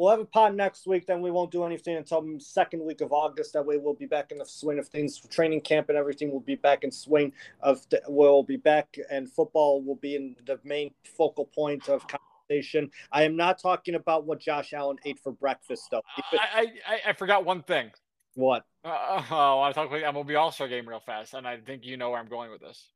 [0.00, 1.06] we'll have a pod next week.
[1.06, 3.52] Then we won't do anything until the second week of August.
[3.52, 5.20] That way, we'll be back in the swing of things.
[5.28, 7.86] Training camp and everything will be back in swing of.
[7.90, 12.90] The, we'll be back, and football will be in the main focal point of conversation.
[13.12, 16.02] I am not talking about what Josh Allen ate for breakfast, though.
[16.32, 17.90] I I, I forgot one thing.
[18.34, 18.64] What?
[18.82, 21.46] Uh, oh, I want to talk about the MLB All Star game real fast, and
[21.46, 22.88] I think you know where I'm going with this.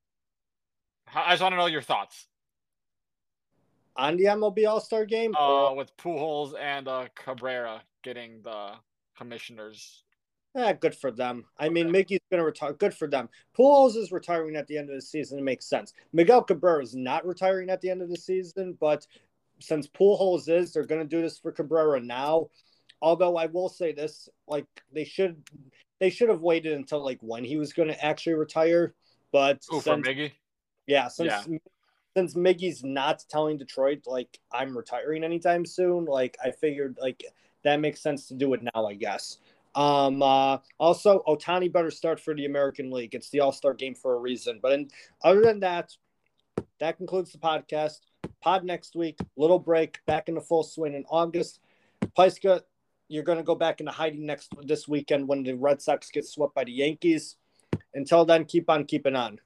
[1.14, 2.28] I just want to know your thoughts
[3.96, 5.34] On the MLB All Star game?
[5.36, 8.72] uh, with Pujols and uh, Cabrera getting the
[9.16, 10.02] commissioners.
[10.54, 11.46] Yeah, good for them.
[11.58, 12.74] I mean, Mickey's going to retire.
[12.74, 13.28] Good for them.
[13.58, 15.38] Pujols is retiring at the end of the season.
[15.38, 15.92] It makes sense.
[16.12, 19.04] Miguel Cabrera is not retiring at the end of the season, but
[19.58, 22.50] since Pujols is, they're going to do this for Cabrera now.
[23.02, 25.42] Although I will say this, like they should,
[25.98, 28.94] they should have waited until like when he was going to actually retire.
[29.32, 30.32] But Ooh, for since, Miggy.
[30.86, 31.58] yeah, since Yeah.
[32.16, 37.24] Since Miggy's not telling Detroit like I'm retiring anytime soon, like I figured like
[37.64, 39.38] that makes sense to do it now, I guess.
[39.74, 43.14] Um, uh, also, Ohtani better start for the American League.
[43.14, 44.60] It's the All Star game for a reason.
[44.62, 44.90] But in,
[45.22, 45.92] other than that,
[46.80, 48.00] that concludes the podcast.
[48.40, 49.18] Pod next week.
[49.36, 49.98] Little break.
[50.06, 51.60] Back in the full swing in August.
[52.16, 52.60] Pyska,
[53.08, 56.26] you're going to go back into hiding next this weekend when the Red Sox get
[56.26, 57.36] swept by the Yankees.
[57.94, 59.40] Until then, keep on keeping on.